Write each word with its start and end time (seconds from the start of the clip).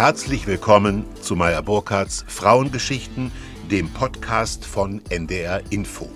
Herzlich 0.00 0.46
willkommen 0.46 1.04
zu 1.20 1.36
Meyer 1.36 1.62
Burkhardts 1.62 2.24
Frauengeschichten, 2.26 3.30
dem 3.70 3.90
Podcast 3.90 4.64
von 4.64 5.02
NDR 5.10 5.60
Info. 5.68 6.08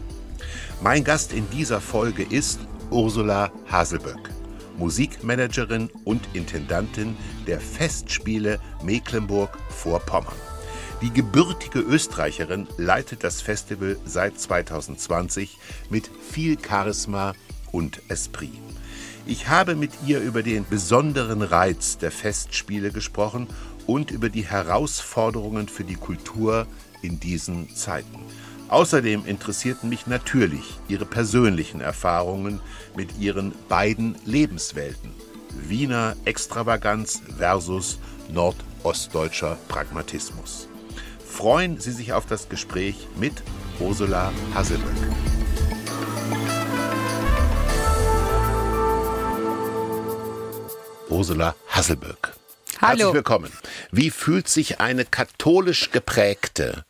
Mein 0.80 1.04
Gast 1.04 1.34
in 1.34 1.50
dieser 1.50 1.82
Folge 1.82 2.22
ist 2.22 2.60
Ursula 2.90 3.52
Haselböck, 3.70 4.30
Musikmanagerin 4.78 5.90
und 6.04 6.22
Intendantin 6.32 7.14
der 7.46 7.60
Festspiele 7.60 8.58
Mecklenburg-Vorpommern. 8.82 10.32
Die 11.02 11.12
gebürtige 11.12 11.80
Österreicherin 11.80 12.66
leitet 12.78 13.22
das 13.22 13.42
Festival 13.42 13.98
seit 14.06 14.40
2020 14.40 15.58
mit 15.90 16.10
viel 16.32 16.56
Charisma 16.58 17.34
und 17.70 18.00
Esprit. 18.08 18.50
Ich 19.26 19.48
habe 19.48 19.74
mit 19.74 19.90
ihr 20.06 20.20
über 20.20 20.42
den 20.42 20.66
besonderen 20.68 21.40
Reiz 21.40 21.96
der 21.96 22.10
Festspiele 22.10 22.90
gesprochen 22.90 23.46
und 23.86 24.10
über 24.10 24.28
die 24.28 24.46
Herausforderungen 24.46 25.68
für 25.68 25.84
die 25.84 25.96
Kultur 25.96 26.66
in 27.02 27.20
diesen 27.20 27.74
Zeiten. 27.74 28.18
Außerdem 28.68 29.26
interessierten 29.26 29.88
mich 29.88 30.06
natürlich 30.06 30.78
ihre 30.88 31.04
persönlichen 31.04 31.80
Erfahrungen 31.80 32.60
mit 32.96 33.18
ihren 33.18 33.52
beiden 33.68 34.16
Lebenswelten. 34.24 35.10
Wiener 35.68 36.16
Extravaganz 36.24 37.22
versus 37.38 37.98
nordostdeutscher 38.32 39.58
Pragmatismus. 39.68 40.68
Freuen 41.24 41.78
Sie 41.78 41.92
sich 41.92 42.12
auf 42.12 42.26
das 42.26 42.48
Gespräch 42.48 43.06
mit 43.16 43.42
Ursula 43.80 44.32
Hasselböck. 44.54 44.94
Ursula 51.08 51.54
Hasselböck. 51.68 52.43
Hallo. 52.84 52.98
Herzlich 52.98 53.14
willkommen. 53.14 53.52
Wie 53.92 54.10
fühlt 54.10 54.46
sich 54.46 54.78
eine 54.78 55.06
katholisch 55.06 55.90
geprägte 55.90 56.84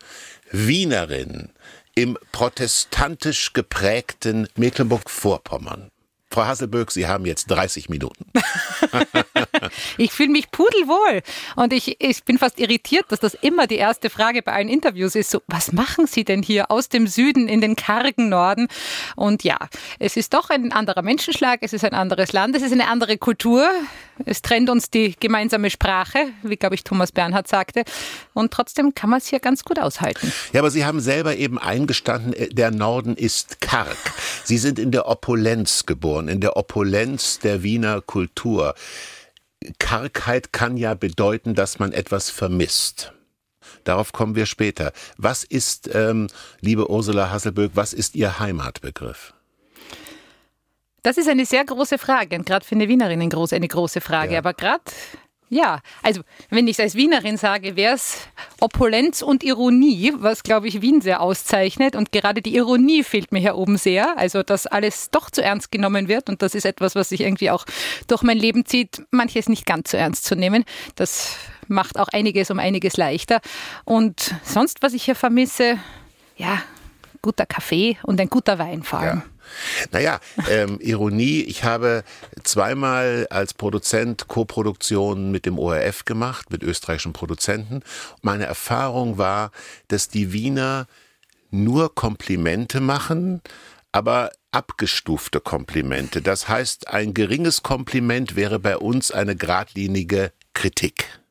Wienerin 0.51 1.51
im 1.95 2.19
protestantisch 2.33 3.53
geprägten 3.53 4.49
Mecklenburg-Vorpommern? 4.57 5.93
Frau 6.35 6.47
Hasselböck, 6.47 6.91
Sie 6.91 7.07
haben 7.07 7.27
jetzt 7.27 7.47
30 7.47 7.89
Minuten. 7.89 8.25
ich 9.99 10.11
fühle 10.11 10.31
mich 10.31 10.51
pudelwohl 10.51 11.23
und 11.55 11.73
ich, 11.73 12.01
ich 12.01 12.25
bin 12.25 12.39
fast 12.39 12.59
irritiert, 12.59 13.05
dass 13.11 13.21
das 13.21 13.35
immer 13.35 13.69
die 13.69 13.77
erste 13.77 14.11
Frage 14.11 14.43
bei 14.43 14.53
allen 14.53 14.69
Interviews 14.69 15.15
ist. 15.15 15.31
So, 15.31 15.43
was 15.47 15.73
machen 15.73 16.09
Sie 16.09 16.25
denn 16.25 16.43
hier 16.43 16.73
aus 16.73 16.89
dem 16.89 17.07
Süden 17.07 17.47
in 17.47 17.61
den 17.61 17.77
kargen 17.77 18.31
Norden? 18.31 18.67
Und 19.15 19.45
ja, 19.45 19.59
es 20.01 20.17
ist 20.17 20.35
doch 20.35 20.51
ein 20.51 20.73
anderer 20.73 21.03
Menschenschlag, 21.03 21.61
es 21.63 21.73
ist 21.73 21.85
ein 21.85 21.95
anderes 21.95 22.33
Land, 22.33 22.57
es 22.57 22.63
ist 22.63 22.73
eine 22.73 22.89
andere 22.89 23.17
Kultur. 23.17 23.71
Es 24.25 24.43
trennt 24.43 24.71
uns 24.71 24.91
die 24.91 25.17
gemeinsame 25.19 25.71
Sprache, 25.71 26.19
wie 26.43 26.57
glaube 26.57 26.77
ich 26.77 26.85
Thomas 26.85 27.11
Bernhard 27.11 27.49
sagte. 27.49 27.85
Und 28.33 28.53
trotzdem 28.53 28.95
kann 28.95 29.11
man 29.11 29.19
es 29.19 29.27
hier 29.27 29.41
ganz 29.41 29.65
gut 29.65 29.79
aushalten. 29.79 30.33
Ja, 30.53 30.61
aber 30.61 30.71
Sie 30.71 30.85
haben 30.85 31.01
selber 31.01 31.37
eben 31.37 31.59
eingestanden, 31.59 32.33
äh, 32.33 32.49
der 32.49 32.71
Norden 32.71 33.17
ist 33.17 33.61
karg. 33.61 33.97
Sie 34.45 34.59
sind 34.59 34.79
in 34.79 34.93
der 34.93 35.09
Opulenz 35.09 35.87
geboren, 35.87 36.24
in 36.29 36.41
der 36.41 36.57
Opulenz 36.57 37.39
der 37.39 37.63
Wiener 37.63 38.01
Kultur. 38.01 38.75
Kargheit 39.79 40.53
kann 40.53 40.77
ja 40.77 40.95
bedeuten, 40.95 41.55
dass 41.55 41.79
man 41.79 41.93
etwas 41.93 42.31
vermisst. 42.31 43.13
Darauf 43.85 44.13
kommen 44.13 44.35
wir 44.35 44.47
später. 44.47 44.93
Was 45.17 45.45
ist, 45.45 45.91
ähm, 45.95 46.29
liebe 46.61 46.91
Ursula 46.91 47.31
Hasselböck, 47.31 47.73
was 47.75 47.93
ist 47.93 48.15
Ihr 48.15 48.39
Heimatbegriff? 48.39 49.35
Das 51.03 51.19
ist 51.19 51.29
eine 51.29 51.45
sehr 51.45 51.65
große 51.65 51.99
Frage 51.99 52.37
und 52.37 52.47
gerade 52.47 52.65
für 52.65 52.75
eine 52.75 52.89
Wienerin 52.89 53.21
eine 53.21 53.29
große, 53.29 53.55
eine 53.55 53.69
große 53.69 54.01
Frage. 54.01 54.33
Ja. 54.35 54.39
Aber 54.39 54.55
gerade 54.55 54.85
ja, 55.49 55.81
also 56.03 56.23
wenn 56.51 56.67
ich 56.67 56.79
es 56.79 56.81
als 56.81 56.95
Wienerin 56.95 57.37
sage, 57.37 57.77
wäre 57.77 57.95
es 57.95 58.27
Opulenz 58.61 59.23
und 59.23 59.45
Ironie, 59.45 60.13
was, 60.17 60.43
glaube 60.43 60.69
ich, 60.69 60.81
Wien 60.81 61.01
sehr 61.01 61.21
auszeichnet. 61.21 61.97
Und 61.97 62.13
gerade 62.13 62.43
die 62.43 62.57
Ironie 62.57 63.05
fehlt 63.05 63.31
mir 63.31 63.41
hier 63.41 63.57
oben 63.57 63.77
sehr. 63.77 64.19
Also, 64.19 64.43
dass 64.43 64.67
alles 64.67 65.11
doch 65.11 65.31
zu 65.31 65.43
ernst 65.43 65.71
genommen 65.71 66.09
wird. 66.09 66.29
Und 66.29 66.43
das 66.43 66.55
ist 66.55 66.65
etwas, 66.65 66.95
was 66.95 67.11
sich 67.11 67.21
irgendwie 67.21 67.51
auch 67.51 67.67
durch 68.07 68.23
mein 68.23 68.39
Leben 68.39 68.65
zieht, 68.65 69.03
manches 69.11 69.49
nicht 69.49 69.67
ganz 69.67 69.91
so 69.91 69.97
ernst 69.97 70.25
zu 70.25 70.35
nehmen. 70.35 70.65
Das 70.97 71.37
macht 71.69 71.99
auch 71.99 72.09
einiges 72.09 72.51
um 72.51 72.59
einiges 72.59 72.97
leichter. 72.97 73.41
Und 73.85 74.35
sonst, 74.43 74.83
was 74.83 74.93
ich 74.95 75.05
hier 75.05 75.15
vermisse, 75.15 75.79
ja, 76.37 76.63
guter 77.23 77.47
Kaffee 77.47 77.97
und 78.03 78.21
ein 78.21 78.29
guter 78.29 78.59
Wein 78.59 78.83
vor 78.83 78.99
allem. 78.99 79.19
Ja. 79.19 79.34
Naja, 79.91 80.21
ähm, 80.51 80.79
Ironie, 80.81 81.43
ich 81.43 81.65
habe 81.65 82.05
zweimal 82.43 83.27
als 83.31 83.55
Produzent 83.55 84.29
Co-Produktionen 84.29 85.31
mit 85.31 85.47
dem 85.47 85.59
ORF 85.59 86.05
gemacht, 86.05 86.51
mit 86.51 86.63
österreichischen 86.63 87.13
Produzenten. 87.13 87.83
Meine 88.23 88.45
Erfahrung 88.45 89.19
war, 89.19 89.51
dass 89.89 90.09
die 90.09 90.33
Wiener 90.33 90.87
nur 91.51 91.95
Komplimente 91.95 92.81
machen, 92.81 93.41
aber 93.93 94.33
abgestufte 94.51 95.41
Komplimente. 95.41 96.21
Das 96.23 96.49
heißt, 96.49 96.89
ein 96.89 97.15
geringes 97.15 97.63
Kompliment 97.63 98.37
wäre 98.37 98.59
bei 98.59 98.77
uns 98.77 99.11
eine 99.11 99.37
geradlinige 99.37 100.33
Kritik. 100.53 101.24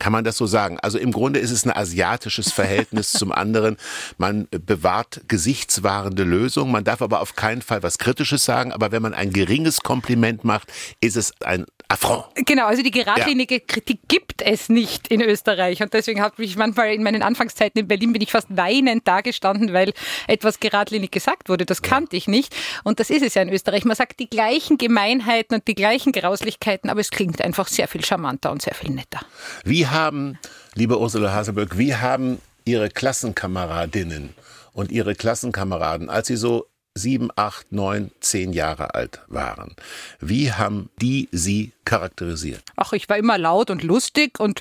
Kann 0.00 0.12
man 0.12 0.24
das 0.24 0.36
so 0.36 0.46
sagen? 0.46 0.80
Also 0.80 0.98
im 0.98 1.12
Grunde 1.12 1.38
ist 1.38 1.50
es 1.50 1.64
ein 1.64 1.70
asiatisches 1.70 2.50
Verhältnis 2.52 3.12
zum 3.20 3.30
anderen. 3.30 3.76
Man 4.18 4.48
bewahrt 4.50 5.20
gesichtswahrende 5.28 6.24
Lösungen. 6.24 6.72
Man 6.72 6.84
darf 6.84 7.02
aber 7.02 7.20
auf 7.20 7.36
keinen 7.36 7.62
Fall 7.62 7.82
was 7.82 7.98
Kritisches 7.98 8.44
sagen. 8.44 8.72
Aber 8.72 8.90
wenn 8.90 9.02
man 9.02 9.14
ein 9.14 9.32
geringes 9.32 9.80
Kompliment 9.82 10.42
macht, 10.42 10.72
ist 11.00 11.16
es 11.16 11.32
ein 11.42 11.66
Affront. 11.90 12.24
Genau, 12.46 12.66
also 12.66 12.82
die 12.82 12.92
geradlinige 12.92 13.56
ja. 13.56 13.60
Kritik 13.66 14.00
gibt 14.08 14.42
es 14.42 14.68
nicht 14.68 15.08
in 15.08 15.20
Österreich. 15.20 15.82
Und 15.82 15.92
deswegen 15.92 16.20
habe 16.22 16.42
ich 16.42 16.56
manchmal 16.56 16.94
in 16.94 17.02
meinen 17.02 17.22
Anfangszeiten 17.22 17.80
in 17.80 17.88
Berlin 17.88 18.12
bin 18.12 18.22
ich 18.22 18.30
fast 18.30 18.46
weinend 18.48 19.06
dagestanden, 19.06 19.72
weil 19.72 19.92
etwas 20.28 20.60
geradlinig 20.60 21.10
gesagt 21.10 21.48
wurde. 21.48 21.66
Das 21.66 21.82
kannte 21.82 22.16
ja. 22.16 22.18
ich 22.18 22.28
nicht. 22.28 22.54
Und 22.84 23.00
das 23.00 23.10
ist 23.10 23.22
es 23.22 23.34
ja 23.34 23.42
in 23.42 23.48
Österreich. 23.48 23.84
Man 23.84 23.96
sagt 23.96 24.20
die 24.20 24.30
gleichen 24.30 24.78
Gemeinheiten 24.78 25.56
und 25.56 25.66
die 25.66 25.74
gleichen 25.74 26.12
Grauslichkeiten, 26.12 26.88
aber 26.90 27.00
es 27.00 27.10
klingt 27.10 27.42
einfach 27.42 27.68
sehr 27.68 27.88
viel 27.88 28.04
charmanter 28.04 28.52
und 28.52 28.62
sehr 28.62 28.74
viel 28.74 28.90
netter. 28.90 29.20
Wie 29.64 29.86
haben, 29.90 30.38
liebe 30.74 30.98
Ursula 30.98 31.32
Haselböck, 31.32 31.78
wie 31.78 31.94
haben 31.94 32.38
Ihre 32.64 32.88
Klassenkameradinnen 32.88 34.34
und 34.72 34.92
Ihre 34.92 35.14
Klassenkameraden, 35.14 36.10
als 36.10 36.28
Sie 36.28 36.36
so 36.36 36.66
sieben, 36.94 37.30
acht, 37.36 37.72
neun, 37.72 38.10
zehn 38.20 38.52
Jahre 38.52 38.94
alt 38.94 39.20
waren. 39.28 39.74
Wie 40.20 40.52
haben 40.52 40.90
die 41.00 41.28
Sie 41.32 41.72
charakterisiert? 41.84 42.62
Ach, 42.76 42.92
ich 42.92 43.08
war 43.08 43.16
immer 43.16 43.38
laut 43.38 43.70
und 43.70 43.82
lustig 43.82 44.40
und 44.40 44.60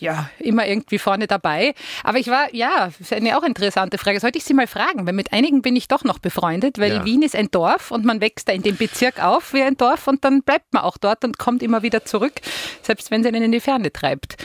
ja, 0.00 0.30
immer 0.38 0.66
irgendwie 0.66 0.98
vorne 0.98 1.26
dabei. 1.26 1.74
Aber 2.04 2.18
ich 2.18 2.28
war, 2.28 2.54
ja, 2.54 2.90
ist 2.98 3.12
eine 3.12 3.36
auch 3.38 3.42
interessante 3.42 3.98
Frage. 3.98 4.20
Sollte 4.20 4.38
ich 4.38 4.44
Sie 4.44 4.54
mal 4.54 4.66
fragen, 4.66 5.06
weil 5.06 5.12
mit 5.12 5.32
einigen 5.32 5.62
bin 5.62 5.76
ich 5.76 5.88
doch 5.88 6.04
noch 6.04 6.18
befreundet, 6.18 6.78
weil 6.78 6.92
ja. 6.92 7.04
Wien 7.04 7.22
ist 7.22 7.36
ein 7.36 7.50
Dorf 7.50 7.90
und 7.90 8.04
man 8.04 8.20
wächst 8.20 8.48
da 8.48 8.52
in 8.52 8.62
dem 8.62 8.76
Bezirk 8.76 9.22
auf 9.22 9.52
wie 9.52 9.62
ein 9.62 9.76
Dorf 9.76 10.06
und 10.08 10.24
dann 10.24 10.42
bleibt 10.42 10.72
man 10.72 10.82
auch 10.82 10.98
dort 10.98 11.24
und 11.24 11.38
kommt 11.38 11.62
immer 11.62 11.82
wieder 11.82 12.04
zurück, 12.04 12.34
selbst 12.82 13.10
wenn 13.10 13.22
sie 13.22 13.28
einen 13.28 13.42
in 13.42 13.52
die 13.52 13.60
Ferne 13.60 13.92
treibt. 13.92 14.36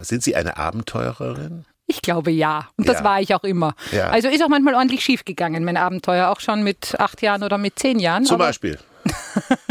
Sind 0.00 0.22
Sie 0.22 0.34
eine 0.34 0.56
Abenteurerin? 0.56 1.64
Ich 1.86 2.02
glaube 2.02 2.30
ja. 2.30 2.68
Und 2.76 2.88
das 2.88 2.98
ja. 2.98 3.04
war 3.04 3.20
ich 3.20 3.34
auch 3.34 3.44
immer. 3.44 3.74
Ja. 3.92 4.08
Also 4.08 4.28
ist 4.28 4.42
auch 4.42 4.48
manchmal 4.48 4.74
ordentlich 4.74 5.04
schief 5.04 5.24
gegangen, 5.24 5.64
mein 5.64 5.76
Abenteuer, 5.76 6.28
auch 6.28 6.40
schon 6.40 6.62
mit 6.62 6.98
acht 6.98 7.22
Jahren 7.22 7.42
oder 7.42 7.58
mit 7.58 7.78
zehn 7.78 7.98
Jahren. 7.98 8.24
Zum 8.24 8.38
Beispiel. 8.38 8.78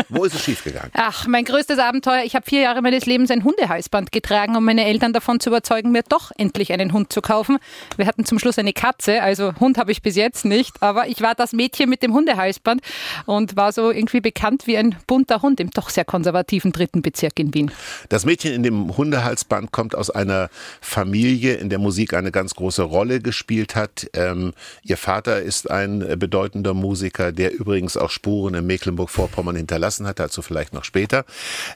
Wo 0.10 0.24
ist 0.24 0.36
es 0.36 0.44
schiefgegangen? 0.44 0.92
Ach, 0.94 1.28
mein 1.28 1.46
größtes 1.46 1.80
Abenteuer. 1.80 2.24
Ich 2.24 2.36
habe 2.36 2.46
vier 2.46 2.62
Jahre 2.62 2.82
meines 2.82 3.06
Lebens 3.06 3.32
ein 3.32 3.44
Hundehalsband 3.44 4.12
getragen, 4.12 4.56
um 4.56 4.66
meine 4.66 4.86
Eltern 4.86 5.14
davon 5.14 5.40
zu 5.40 5.50
überzeugen, 5.50 5.92
mir 5.92 6.04
doch 6.08 6.32
endlich 6.38 6.74
einen 6.74 6.94
Hund 6.94 7.14
zu 7.14 7.22
kaufen. 7.22 7.58
Wir 7.98 8.08
hatten 8.08 8.26
zum 8.26 8.40
Schluss 8.40 8.58
eine 8.58 8.74
Katze, 8.74 9.22
also 9.22 9.54
Hund 9.60 9.78
habe 9.78 9.92
ich 9.92 10.02
bis 10.02 10.16
jetzt 10.16 10.46
nicht, 10.46 10.82
aber 10.82 11.08
ich 11.08 11.22
war 11.22 11.36
das 11.36 11.54
Mädchen 11.54 11.90
mit 11.90 12.04
dem 12.04 12.14
Hundehalsband 12.14 12.82
und 13.26 13.56
war 13.56 13.72
so 13.72 13.92
irgendwie 13.92 14.22
bekannt 14.22 14.68
wie 14.68 14.78
ein 14.78 14.96
bunter 15.08 15.42
Hund 15.42 15.60
im 15.60 15.72
doch 15.72 15.90
sehr 15.90 16.06
konservativen 16.06 16.72
dritten 16.72 17.02
Bezirk 17.02 17.40
in 17.40 17.54
Wien. 17.54 17.72
Das 18.10 18.26
Mädchen 18.26 18.54
in 18.54 18.64
dem 18.64 18.96
Hundehalsband 18.98 19.72
kommt 19.72 19.96
aus 19.96 20.10
einer 20.10 20.50
Familie, 20.82 21.56
in 21.56 21.70
der 21.70 21.80
Musik 21.80 22.14
eine 22.14 22.32
ganz 22.32 22.56
große 22.56 22.84
Rolle 22.84 23.20
gespielt 23.22 23.76
hat. 23.76 24.08
Ähm, 24.14 24.54
ihr 24.84 24.98
Vater 24.98 25.42
ist 25.42 25.70
ein 25.70 26.00
bedeutender 26.18 26.74
Musiker, 26.74 27.32
der 27.32 27.54
übrigens 27.54 27.98
auch 27.98 28.10
Spuren 28.10 28.54
in 28.54 28.66
Mecklenburg 28.66 29.10
Vorpommern 29.52 29.56
hinterlassen 29.56 30.08
hat, 30.08 30.20
dazu 30.20 30.42
vielleicht 30.42 30.74
noch 30.74 30.84
später. 30.84 31.26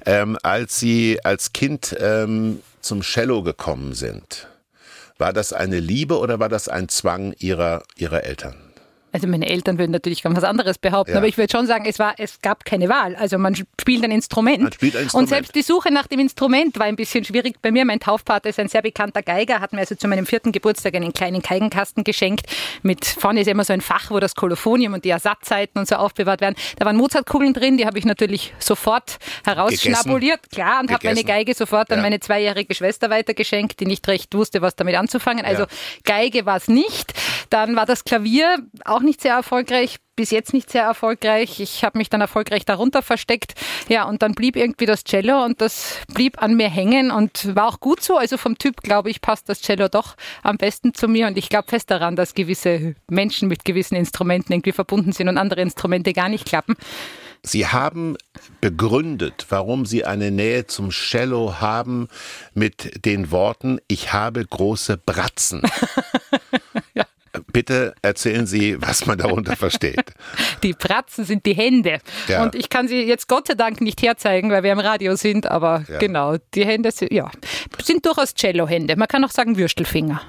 Ähm, 0.05 0.37
als 0.43 0.79
Sie 0.79 1.19
als 1.23 1.53
Kind 1.53 1.95
ähm, 1.99 2.61
zum 2.81 3.01
Cello 3.01 3.43
gekommen 3.43 3.93
sind, 3.93 4.47
war 5.17 5.33
das 5.33 5.53
eine 5.53 5.79
Liebe 5.79 6.17
oder 6.17 6.39
war 6.39 6.49
das 6.49 6.67
ein 6.67 6.89
Zwang 6.89 7.33
Ihrer, 7.39 7.83
Ihrer 7.97 8.23
Eltern? 8.23 8.64
Also 9.15 9.27
meine 9.29 9.47
Eltern 9.47 9.77
würden 9.77 9.91
natürlich 9.91 10.23
ganz 10.23 10.35
was 10.35 10.43
anderes 10.43 10.77
behaupten, 10.77 11.13
ja. 11.13 11.19
aber 11.19 11.27
ich 11.27 11.37
würde 11.37 11.49
schon 11.49 11.67
sagen, 11.67 11.85
es 11.85 11.99
war, 11.99 12.15
es 12.17 12.41
gab 12.41 12.65
keine 12.65 12.89
Wahl. 12.89 13.15
Also 13.15 13.37
man 13.37 13.55
spielt 13.55 14.03
ein 14.03 14.11
Instrument. 14.11 14.61
Man 14.61 14.73
spielt 14.73 14.97
ein 14.97 15.03
Instrument. 15.03 15.23
Und 15.23 15.29
selbst 15.29 15.55
die 15.55 15.61
Suche 15.61 15.89
nach 15.89 16.07
dem 16.07 16.19
Instrument 16.19 16.77
war 16.77 16.85
ein 16.85 16.97
bisschen 16.97 17.23
schwierig 17.23 17.61
bei 17.61 17.71
mir. 17.71 17.85
Mein 17.85 18.01
Taufvater 18.01 18.49
ist 18.49 18.59
ein 18.59 18.67
sehr 18.67 18.81
bekannter 18.81 19.21
Geiger, 19.21 19.61
hat 19.61 19.71
mir 19.71 19.79
also 19.79 19.95
zu 19.95 20.09
meinem 20.09 20.25
vierten 20.25 20.51
Geburtstag 20.51 20.95
einen 20.95 21.13
kleinen 21.13 21.41
Geigenkasten 21.41 22.03
geschenkt. 22.03 22.47
Mit 22.83 23.05
vorne 23.05 23.39
ist 23.39 23.47
immer 23.47 23.63
so 23.63 23.71
ein 23.71 23.79
Fach, 23.79 24.11
wo 24.11 24.19
das 24.19 24.35
Kolophonium 24.35 24.93
und 24.93 25.05
die 25.05 25.11
Ersatzzeiten 25.11 25.79
und 25.79 25.87
so 25.87 25.95
aufbewahrt 25.95 26.41
werden. 26.41 26.55
Da 26.77 26.85
waren 26.85 26.97
Mozartkugeln 26.97 27.53
drin, 27.53 27.77
die 27.77 27.85
habe 27.85 27.97
ich 27.97 28.03
natürlich 28.03 28.53
sofort 28.59 29.17
herausschnabuliert, 29.45 30.51
klar, 30.51 30.81
und 30.81 30.91
habe 30.91 31.07
meine 31.07 31.23
Geige 31.23 31.53
sofort 31.53 31.89
an 31.89 31.99
ja. 31.99 32.03
meine 32.03 32.19
zweijährige 32.19 32.75
Schwester 32.75 33.09
weitergeschenkt, 33.09 33.79
die 33.79 33.85
nicht 33.85 34.05
recht 34.09 34.33
wusste, 34.35 34.61
was 34.61 34.75
damit 34.75 34.95
anzufangen. 34.95 35.45
Also 35.45 35.63
ja. 35.63 35.69
Geige 36.03 36.45
war 36.45 36.57
es 36.57 36.67
nicht. 36.67 37.13
Dann 37.49 37.75
war 37.75 37.85
das 37.85 38.03
Klavier 38.03 38.57
auch 38.85 39.01
nicht 39.01 39.21
sehr 39.21 39.33
erfolgreich, 39.33 39.97
bis 40.15 40.31
jetzt 40.31 40.53
nicht 40.53 40.69
sehr 40.69 40.83
erfolgreich. 40.83 41.59
Ich 41.59 41.83
habe 41.83 41.97
mich 41.97 42.09
dann 42.09 42.21
erfolgreich 42.21 42.65
darunter 42.65 43.01
versteckt. 43.01 43.53
Ja, 43.89 44.05
und 44.05 44.21
dann 44.21 44.33
blieb 44.33 44.55
irgendwie 44.55 44.85
das 44.85 45.03
Cello 45.03 45.43
und 45.43 45.61
das 45.61 45.97
blieb 46.13 46.41
an 46.41 46.55
mir 46.55 46.69
hängen 46.69 47.11
und 47.11 47.55
war 47.55 47.67
auch 47.67 47.79
gut 47.79 48.01
so. 48.01 48.17
Also 48.17 48.37
vom 48.37 48.57
Typ, 48.57 48.81
glaube 48.81 49.09
ich, 49.09 49.21
passt 49.21 49.49
das 49.49 49.61
Cello 49.61 49.87
doch 49.87 50.15
am 50.43 50.57
besten 50.57 50.93
zu 50.93 51.07
mir 51.07 51.27
und 51.27 51.37
ich 51.37 51.49
glaube 51.49 51.67
fest 51.67 51.91
daran, 51.91 52.15
dass 52.15 52.33
gewisse 52.33 52.95
Menschen 53.09 53.47
mit 53.47 53.65
gewissen 53.65 53.95
Instrumenten 53.95 54.53
irgendwie 54.53 54.71
verbunden 54.71 55.11
sind 55.11 55.27
und 55.27 55.37
andere 55.37 55.61
Instrumente 55.61 56.13
gar 56.13 56.29
nicht 56.29 56.45
klappen. 56.45 56.75
Sie 57.45 57.67
haben 57.67 58.17
begründet, 58.59 59.45
warum 59.49 59.85
Sie 59.85 60.03
eine 60.03 60.31
Nähe 60.31 60.65
zum 60.65 60.89
Cello 60.89 61.59
haben 61.59 62.07
mit 62.55 63.05
den 63.05 63.29
Worten, 63.29 63.79
ich 63.87 64.13
habe 64.13 64.43
große 64.43 64.97
Bratzen. 64.97 65.61
Bitte 67.55 67.95
erzählen 68.01 68.45
Sie, 68.45 68.75
was 68.81 69.05
man 69.05 69.17
darunter 69.17 69.55
versteht. 69.55 70.03
Die 70.61 70.73
Pratzen 70.73 71.23
sind 71.23 71.45
die 71.45 71.53
Hände. 71.53 71.99
Ja. 72.27 72.43
Und 72.43 72.53
ich 72.53 72.67
kann 72.69 72.89
sie 72.89 73.03
jetzt 73.03 73.29
Gott 73.29 73.47
sei 73.47 73.53
Dank 73.53 73.79
nicht 73.79 74.01
herzeigen, 74.01 74.51
weil 74.51 74.61
wir 74.63 74.73
im 74.73 74.79
Radio 74.79 75.15
sind, 75.15 75.47
aber 75.47 75.85
ja. 75.87 75.99
genau, 75.99 76.35
die 76.53 76.65
Hände 76.65 76.91
sind, 76.91 77.13
ja, 77.13 77.31
sind 77.81 78.05
durchaus 78.05 78.33
Cello-Hände. 78.33 78.97
Man 78.97 79.07
kann 79.07 79.23
auch 79.23 79.31
sagen 79.31 79.55
Würstelfinger. 79.55 80.21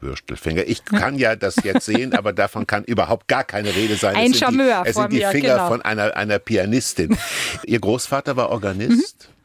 Würstelfinger. 0.00 0.64
Ich 0.66 0.84
kann 0.84 1.18
ja 1.18 1.36
das 1.36 1.54
jetzt 1.62 1.86
sehen, 1.86 2.14
aber 2.14 2.32
davon 2.32 2.66
kann 2.66 2.82
überhaupt 2.82 3.28
gar 3.28 3.44
keine 3.44 3.72
Rede 3.76 3.94
sein. 3.94 4.16
Ein 4.16 4.34
Charmeur. 4.34 4.82
Es 4.84 4.96
sind 4.96 5.12
die, 5.12 5.22
es 5.22 5.30
sind 5.30 5.34
die 5.34 5.40
Finger 5.40 5.54
genau. 5.54 5.68
von 5.68 5.82
einer, 5.82 6.16
einer 6.16 6.40
Pianistin. 6.40 7.16
Ihr 7.64 7.78
Großvater 7.78 8.34
war 8.36 8.50
Organist. 8.50 9.28
Mhm. 9.28 9.39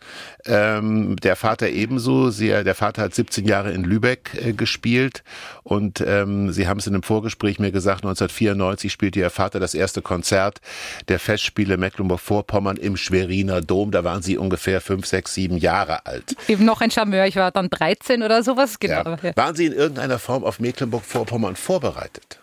Ähm, 0.45 1.15
der 1.17 1.35
Vater 1.35 1.69
ebenso. 1.69 2.29
Sie, 2.29 2.49
der 2.49 2.75
Vater 2.75 3.03
hat 3.03 3.15
17 3.15 3.45
Jahre 3.45 3.71
in 3.71 3.83
Lübeck 3.83 4.31
äh, 4.35 4.53
gespielt 4.53 5.23
und 5.63 6.01
ähm, 6.01 6.51
Sie 6.51 6.67
haben 6.67 6.79
es 6.79 6.87
in 6.87 6.93
einem 6.93 7.03
Vorgespräch 7.03 7.59
mir 7.59 7.71
gesagt, 7.71 8.03
1994 8.03 8.91
spielte 8.91 9.19
Ihr 9.19 9.29
Vater 9.29 9.59
das 9.59 9.73
erste 9.73 10.01
Konzert 10.01 10.61
der 11.07 11.19
Festspiele 11.19 11.77
Mecklenburg-Vorpommern 11.77 12.77
im 12.77 12.97
Schweriner 12.97 13.61
Dom. 13.61 13.91
Da 13.91 14.03
waren 14.03 14.21
Sie 14.21 14.37
ungefähr 14.37 14.81
fünf, 14.81 15.05
sechs, 15.05 15.33
sieben 15.33 15.57
Jahre 15.57 16.05
alt. 16.05 16.35
Eben 16.47 16.65
noch 16.65 16.81
ein 16.81 16.91
Charmeur. 16.91 17.25
Ich 17.25 17.35
war 17.35 17.51
dann 17.51 17.69
13 17.69 18.23
oder 18.23 18.43
sowas. 18.43 18.79
Genau. 18.79 19.17
Ja. 19.21 19.35
Waren 19.35 19.55
Sie 19.55 19.65
in 19.65 19.73
irgendeiner 19.73 20.19
Form 20.19 20.43
auf 20.43 20.59
Mecklenburg-Vorpommern 20.59 21.55
vorbereitet? 21.55 22.39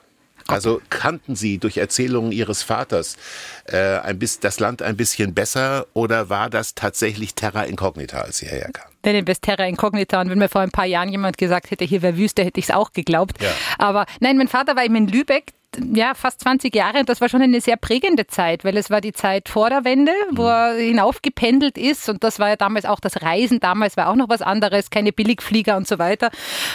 Also 0.47 0.81
kannten 0.91 1.37
Sie 1.37 1.59
durch 1.59 1.77
Erzählungen 1.77 2.33
Ihres 2.33 2.63
Vaters 2.63 3.17
äh, 3.67 3.99
ein 3.99 4.19
bisschen, 4.19 4.41
das 4.43 4.61
Land 4.61 4.83
ein 4.83 4.97
bisschen 4.97 5.35
besser 5.35 5.87
oder 5.95 6.29
war 6.29 6.51
das 6.51 6.75
tatsächlich 6.75 7.35
Terra 7.35 7.65
Incognita, 7.65 8.21
als 8.21 8.39
Sie 8.39 8.47
hierher 8.47 8.71
kamen? 8.73 8.93
Nein, 9.05 9.25
das 9.25 9.41
Terra 9.41 9.67
Incognita. 9.67 10.21
Und 10.21 10.31
wenn 10.31 10.39
mir 10.39 10.49
vor 10.49 10.61
ein 10.61 10.71
paar 10.71 10.87
Jahren 10.87 11.09
jemand 11.09 11.39
gesagt 11.39 11.71
hätte, 11.71 11.85
hier 11.85 12.03
wäre 12.03 12.17
Wüste, 12.17 12.45
hätte 12.45 12.61
ich 12.61 12.67
es 12.67 12.71
auch 12.71 12.93
geglaubt. 12.93 13.43
Ja. 13.43 13.51
Aber 13.79 14.07
nein, 14.21 14.37
mein 14.37 14.49
Vater 14.49 14.77
war 14.77 14.85
eben 14.85 14.95
in 14.97 15.09
Lübeck 15.09 15.53
ja, 15.95 16.15
fast 16.15 16.41
20 16.41 16.75
Jahre 16.75 17.01
und 17.01 17.09
das 17.09 17.21
war 17.21 17.29
schon 17.29 17.43
eine 17.43 17.61
sehr 17.61 17.77
prägende 17.77 18.27
Zeit, 18.27 18.65
weil 18.65 18.77
es 18.77 18.91
war 18.91 19.01
die 19.01 19.13
Zeit 19.13 19.49
vor 19.49 19.71
der 19.71 19.85
Wende, 19.85 20.13
wo 20.31 20.43
mhm. 20.43 20.49
er 20.49 20.75
hinaufgependelt 20.75 21.79
ist 21.79 22.09
und 22.09 22.25
das 22.25 22.39
war 22.39 22.49
ja 22.49 22.57
damals 22.57 22.85
auch 22.85 23.01
das 23.01 23.23
Reisen, 23.23 23.61
damals 23.61 23.97
war 23.97 24.09
auch 24.09 24.17
noch 24.17 24.29
was 24.29 24.43
anderes, 24.43 24.91
keine 24.91 25.13
Billigflieger 25.13 25.77
und 25.77 25.87
so 25.87 25.99
weiter 25.99 26.31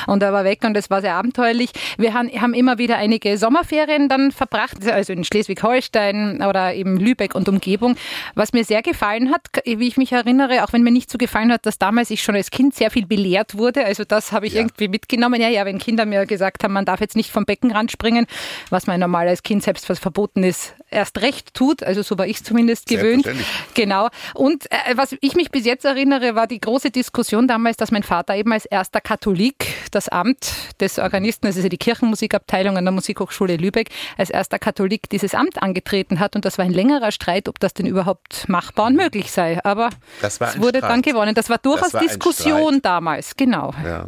und 0.08 0.24
er 0.24 0.34
war 0.34 0.44
weg 0.44 0.64
und 0.64 0.76
es 0.78 0.90
war 0.90 1.02
sehr 1.02 1.16
abenteuerlich. 1.16 1.72
Wir 1.98 2.14
haben 2.14 2.54
immer 2.54 2.78
wieder 2.78 2.98
einige 2.98 3.38
Sommerferien 3.38 4.10
dann 4.10 4.32
verbracht, 4.32 4.86
also 4.88 5.14
in 5.14 5.24
Schleswig-Holstein 5.24 6.42
oder 6.42 6.74
eben 6.74 6.98
Lübeck 6.98 7.36
und 7.36 7.48
Umgebung, 7.50 7.96
was 8.36 8.54
mir 8.54 8.64
sehr 8.64 8.82
gefallen 8.82 9.32
hat, 9.32 9.42
wie 9.66 9.88
ich 9.88 9.98
mich 9.98 10.12
erinnere, 10.12 10.64
auch 10.64 10.74
wenn 10.74 10.84
mir 10.84 10.92
nicht 10.92 11.12
so 11.12 11.18
gefallen 11.18 11.52
hat, 11.52 11.66
dass 11.66 11.78
damals 11.78 12.10
ich 12.10 12.24
schon 12.24 12.36
als 12.36 12.52
Kind 12.52 12.74
sehr 12.76 12.92
viel 12.92 13.06
belehrt 13.06 13.58
wurde, 13.58 13.86
also 13.86 14.04
das 14.04 14.32
habe 14.32 14.48
ich 14.48 14.54
ja. 14.54 14.62
irgendwie 14.62 14.88
mitgenommen. 14.88 15.42
Ja, 15.42 15.50
ja, 15.50 15.66
wenn 15.66 15.78
Kinder 15.78 16.06
mir 16.06 16.26
gesagt 16.26 16.64
haben, 16.64 16.74
man 16.74 16.86
darf 16.86 17.02
jetzt 17.02 17.16
nicht 17.16 17.32
vom 17.32 17.46
Beckenrand 17.46 17.92
springen, 17.92 18.26
was 18.70 18.87
man 18.88 19.00
normal 19.00 19.28
als 19.28 19.44
Kind 19.44 19.64
selbst 19.64 19.90
was 19.90 20.00
verboten 20.00 20.44
ist, 20.44 20.74
erst 20.90 21.22
recht 21.22 21.54
tut. 21.54 21.84
Also 21.84 22.02
so 22.02 22.18
war 22.18 22.28
ich 22.28 22.44
zumindest 22.44 22.88
gewöhnt. 22.88 23.28
Genau. 23.74 24.10
Und 24.34 24.72
äh, 24.72 24.96
was 24.96 25.16
ich 25.20 25.36
mich 25.36 25.52
bis 25.52 25.66
jetzt 25.66 25.86
erinnere, 25.86 26.36
war 26.36 26.48
die 26.48 26.60
große 26.60 26.92
Diskussion 26.92 27.48
damals, 27.48 27.78
dass 27.78 27.92
mein 27.92 28.04
Vater 28.04 28.36
eben 28.36 28.52
als 28.52 28.66
erster 28.66 29.02
Katholik 29.02 29.68
das 29.92 30.10
Amt 30.10 30.52
des 30.80 31.00
Organisten, 31.00 31.48
das 31.48 31.58
ist 31.58 31.64
ja 31.64 31.70
die 31.70 31.78
Kirchenmusikabteilung 31.78 32.78
an 32.78 32.86
der 32.86 32.92
Musikhochschule 32.92 33.58
Lübeck, 33.58 33.90
als 34.18 34.30
erster 34.30 34.60
Katholik 34.60 35.10
dieses 35.10 35.34
Amt 35.36 35.62
angetreten 35.62 36.20
hat. 36.20 36.36
Und 36.36 36.46
das 36.46 36.58
war 36.58 36.66
ein 36.66 36.74
längerer 36.74 37.12
Streit, 37.12 37.50
ob 37.50 37.60
das 37.60 37.74
denn 37.74 37.86
überhaupt 37.86 38.48
machbar 38.48 38.88
und 38.88 38.96
möglich 38.96 39.32
sei. 39.32 39.64
Aber 39.64 39.90
es 40.22 40.40
wurde 40.40 40.80
Streit. 40.80 40.84
dann 40.84 41.02
gewonnen. 41.02 41.36
Das 41.36 41.50
war 41.50 41.58
durchaus 41.58 41.92
das 41.92 41.94
war 41.96 42.02
Diskussion 42.02 42.82
damals, 42.82 43.36
genau. 43.36 43.74
Ja. 43.84 44.08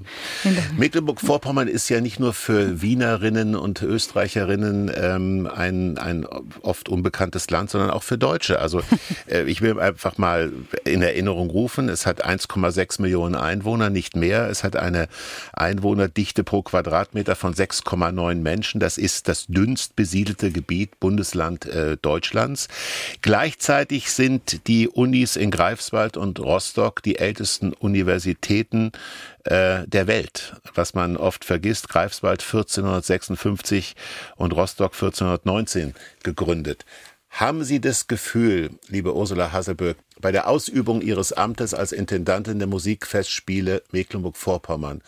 Mecklenburg-Vorpommern 0.78 1.68
ist 1.68 1.90
ja 1.90 2.02
nicht 2.02 2.20
nur 2.20 2.34
für 2.34 2.82
Wienerinnen 2.82 3.56
und 3.56 3.82
Österreicherinnen 3.82 4.69
Italien 4.70 4.92
ähm, 4.96 5.50
ein, 5.54 5.98
ein 5.98 6.26
oft 6.62 6.90
unbekanntes 6.90 7.50
Land, 7.50 7.70
sondern 7.70 7.90
auch 7.90 8.04
für 8.04 8.18
Deutsche. 8.18 8.60
Also 8.60 8.82
äh, 9.28 9.44
ich 9.44 9.62
will 9.62 9.80
einfach 9.80 10.18
mal 10.18 10.52
in 10.86 11.02
Erinnerung 11.02 11.50
rufen, 11.50 11.90
es 11.90 12.06
hat 12.06 12.26
1,6 12.26 13.02
Millionen 13.02 13.36
Einwohner, 13.36 13.90
nicht 13.90 14.16
mehr. 14.16 14.50
Es 14.50 14.64
hat 14.64 14.76
eine 14.76 15.08
Einwohnerdichte 15.54 16.44
pro 16.44 16.62
Quadratmeter 16.62 17.36
von 17.36 17.54
6,9 17.54 18.36
Menschen. 18.36 18.80
Das 18.80 18.98
ist 18.98 19.28
das 19.28 19.48
dünnst 19.48 19.96
besiedelte 19.96 20.52
Gebiet 20.52 21.00
Bundesland 21.00 21.66
äh, 21.66 21.98
Deutschlands. 21.98 22.68
Gleichzeitig 23.22 24.12
sind 24.12 24.68
die 24.68 24.88
Unis 24.88 25.36
in 25.36 25.52
Greifswald 25.52 26.18
und 26.18 26.40
Rostock 26.40 27.02
die 27.04 27.18
ältesten 27.18 27.74
Universitäten 27.74 28.92
äh, 29.46 29.88
der 29.88 30.08
Welt, 30.08 30.56
was 30.74 30.94
man 30.94 31.18
oft 31.18 31.46
vergisst. 31.46 31.90
Greifswald 31.90 32.42
1456 32.42 33.96
und 34.36 34.54
Rostock 34.54 34.94
1419 34.94 35.94
gegründet. 36.24 36.86
Haben 37.30 37.64
Sie 37.64 37.80
das 37.80 38.08
Gefühl, 38.08 38.72
liebe 38.88 39.16
Ursula 39.16 39.52
Hasselböck, 39.52 39.98
bei 40.20 40.32
der 40.32 40.48
Ausübung 40.48 41.02
Ihres 41.02 41.32
Amtes 41.32 41.74
als 41.74 41.92
Intendantin 41.92 42.60
der 42.60 42.68
Musikfestspiele 42.68 43.84
Mecklenburg-Vorpommern, 43.92 45.02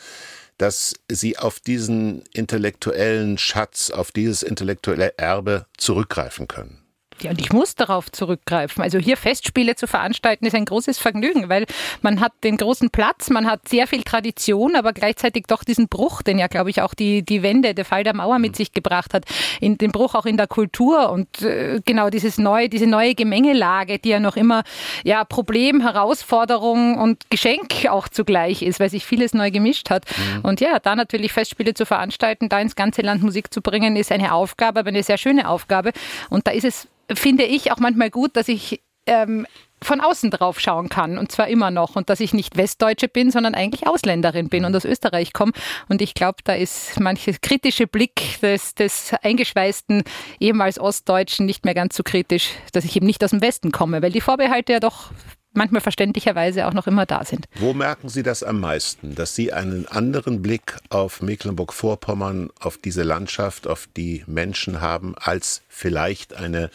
dass 0.58 0.94
Sie 1.10 1.38
auf 1.38 1.60
diesen 1.60 2.24
intellektuellen 2.32 3.38
Schatz, 3.38 3.90
auf 3.90 4.12
dieses 4.12 4.44
intellektuelle 4.44 5.18
Erbe 5.18 5.66
zurückgreifen 5.78 6.48
können? 6.48 6.81
Ja, 7.24 7.32
und 7.32 7.40
ich 7.40 7.54
muss 7.54 7.76
darauf 7.76 8.12
zurückgreifen. 8.12 8.84
Also 8.84 8.98
hier 8.98 9.18
Festspiele 9.18 9.76
zu 9.76 9.88
veranstalten 9.88 10.46
ist 10.46 10.56
ein 10.56 10.66
großes 10.66 10.98
Vergnügen, 10.98 11.50
weil 11.50 11.66
man 12.02 12.20
hat 12.20 12.34
den 12.44 12.58
großen 12.58 12.90
Platz, 12.90 13.30
man 13.30 13.50
hat 13.50 13.68
sehr 13.68 13.88
viel 13.88 14.04
Tradition, 14.04 14.76
aber 14.76 14.94
gleichzeitig 14.94 15.46
doch 15.48 15.64
diesen 15.64 15.88
Bruch, 15.88 16.22
den 16.22 16.40
ja, 16.40 16.48
glaube 16.48 16.70
ich, 16.70 16.82
auch 16.82 16.94
die, 16.94 17.24
die 17.24 17.44
Wende, 17.44 17.74
der 17.74 17.86
Fall 17.86 18.04
der 18.04 18.16
Mauer 18.16 18.40
mit 18.40 18.56
sich 18.56 18.72
gebracht 18.72 19.14
hat, 19.14 19.26
in 19.60 19.78
den 19.78 19.92
Bruch 19.92 20.16
auch 20.16 20.26
in 20.26 20.38
der 20.38 20.48
Kultur 20.48 21.12
und 21.12 21.42
äh, 21.42 21.80
genau 21.86 22.10
dieses 22.10 22.38
neue, 22.38 22.70
diese 22.70 22.88
neue 22.88 23.16
Gemengelage, 23.16 24.00
die 24.00 24.10
ja 24.10 24.20
noch 24.20 24.36
immer 24.36 24.64
ja 25.04 25.24
Problem, 25.24 25.82
Herausforderung 25.82 26.98
und 26.98 27.30
Geschenk 27.30 27.86
auch 27.90 28.08
zugleich 28.08 28.62
ist, 28.62 28.80
weil 28.80 28.90
sich 28.90 29.06
vieles 29.06 29.34
neu 29.34 29.52
gemischt 29.52 29.90
hat. 29.90 30.06
Mhm. 30.18 30.42
Und 30.46 30.62
ja, 30.62 30.80
da 30.80 30.96
natürlich 30.96 31.34
Festspiele 31.34 31.74
zu 31.74 31.86
veranstalten, 31.86 32.50
da 32.50 32.60
ins 32.60 32.76
ganze 32.76 33.02
Land 33.02 33.24
Musik 33.24 33.54
zu 33.54 33.62
bringen, 33.62 33.96
ist 33.96 34.12
eine 34.12 34.34
Aufgabe, 34.34 34.80
aber 34.80 34.90
eine 34.90 35.04
sehr 35.04 35.18
schöne 35.18 35.48
Aufgabe. 35.48 35.92
Und 36.30 36.48
da 36.48 36.52
ist 36.52 36.66
es 36.66 36.88
finde 37.16 37.44
ich 37.44 37.72
auch 37.72 37.80
manchmal 37.80 38.10
gut, 38.10 38.36
dass 38.36 38.48
ich 38.48 38.82
ähm, 39.06 39.48
von 39.84 40.00
außen 40.00 40.30
drauf 40.30 40.60
schauen 40.60 40.90
kann 40.90 41.18
und 41.18 41.32
zwar 41.32 41.48
immer 41.48 41.72
noch 41.72 41.96
und 41.96 42.10
dass 42.10 42.20
ich 42.20 42.34
nicht 42.34 42.56
Westdeutsche 42.56 43.08
bin, 43.08 43.32
sondern 43.32 43.56
eigentlich 43.56 43.88
Ausländerin 43.88 44.48
bin 44.48 44.64
und 44.64 44.76
aus 44.76 44.86
Österreich 44.86 45.34
komme 45.34 45.54
und 45.90 46.02
ich 46.02 46.14
glaube, 46.14 46.38
da 46.44 46.54
ist 46.54 47.00
manches 47.00 47.42
kritische 47.42 47.88
Blick 47.88 48.40
des, 48.42 48.76
des 48.76 49.14
eingeschweißten 49.24 50.04
ehemals 50.40 50.80
Ostdeutschen 50.80 51.48
nicht 51.48 51.66
mehr 51.66 51.74
ganz 51.74 51.96
so 51.96 52.04
kritisch, 52.04 52.50
dass 52.74 52.86
ich 52.86 52.96
eben 52.96 53.08
nicht 53.08 53.24
aus 53.24 53.32
dem 53.32 53.42
Westen 53.42 53.72
komme, 53.72 54.02
weil 54.04 54.12
die 54.12 54.22
Vorbehalte 54.22 54.74
ja 54.74 54.80
doch 54.80 55.12
manchmal 55.54 55.82
verständlicherweise 55.82 56.68
auch 56.68 56.74
noch 56.74 56.88
immer 56.88 57.06
da 57.06 57.26
sind. 57.26 57.48
Wo 57.56 57.74
merken 57.74 58.08
Sie 58.08 58.24
das 58.24 58.44
am 58.44 58.60
meisten, 58.60 59.16
dass 59.16 59.36
Sie 59.36 59.52
einen 59.52 59.88
anderen 59.88 60.42
Blick 60.42 60.78
auf 60.90 61.22
Mecklenburg-Vorpommern, 61.22 62.52
auf 62.60 62.78
diese 62.78 63.04
Landschaft, 63.04 63.68
auf 63.68 63.88
die 63.98 64.24
Menschen 64.28 64.80
haben, 64.80 65.16
als 65.18 65.62
vielleicht 65.68 66.34
eine 66.36 66.70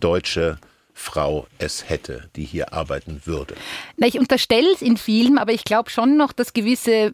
deutsche 0.00 0.58
Frau 0.94 1.46
es 1.58 1.88
hätte, 1.88 2.30
die 2.36 2.44
hier 2.44 2.72
arbeiten 2.72 3.22
würde? 3.24 3.54
Na, 3.96 4.06
ich 4.06 4.18
unterstelle 4.18 4.72
es 4.72 4.80
in 4.80 4.96
vielen, 4.96 5.38
aber 5.38 5.52
ich 5.52 5.64
glaube 5.64 5.90
schon 5.90 6.16
noch, 6.16 6.32
dass 6.32 6.52
gewisse 6.52 7.12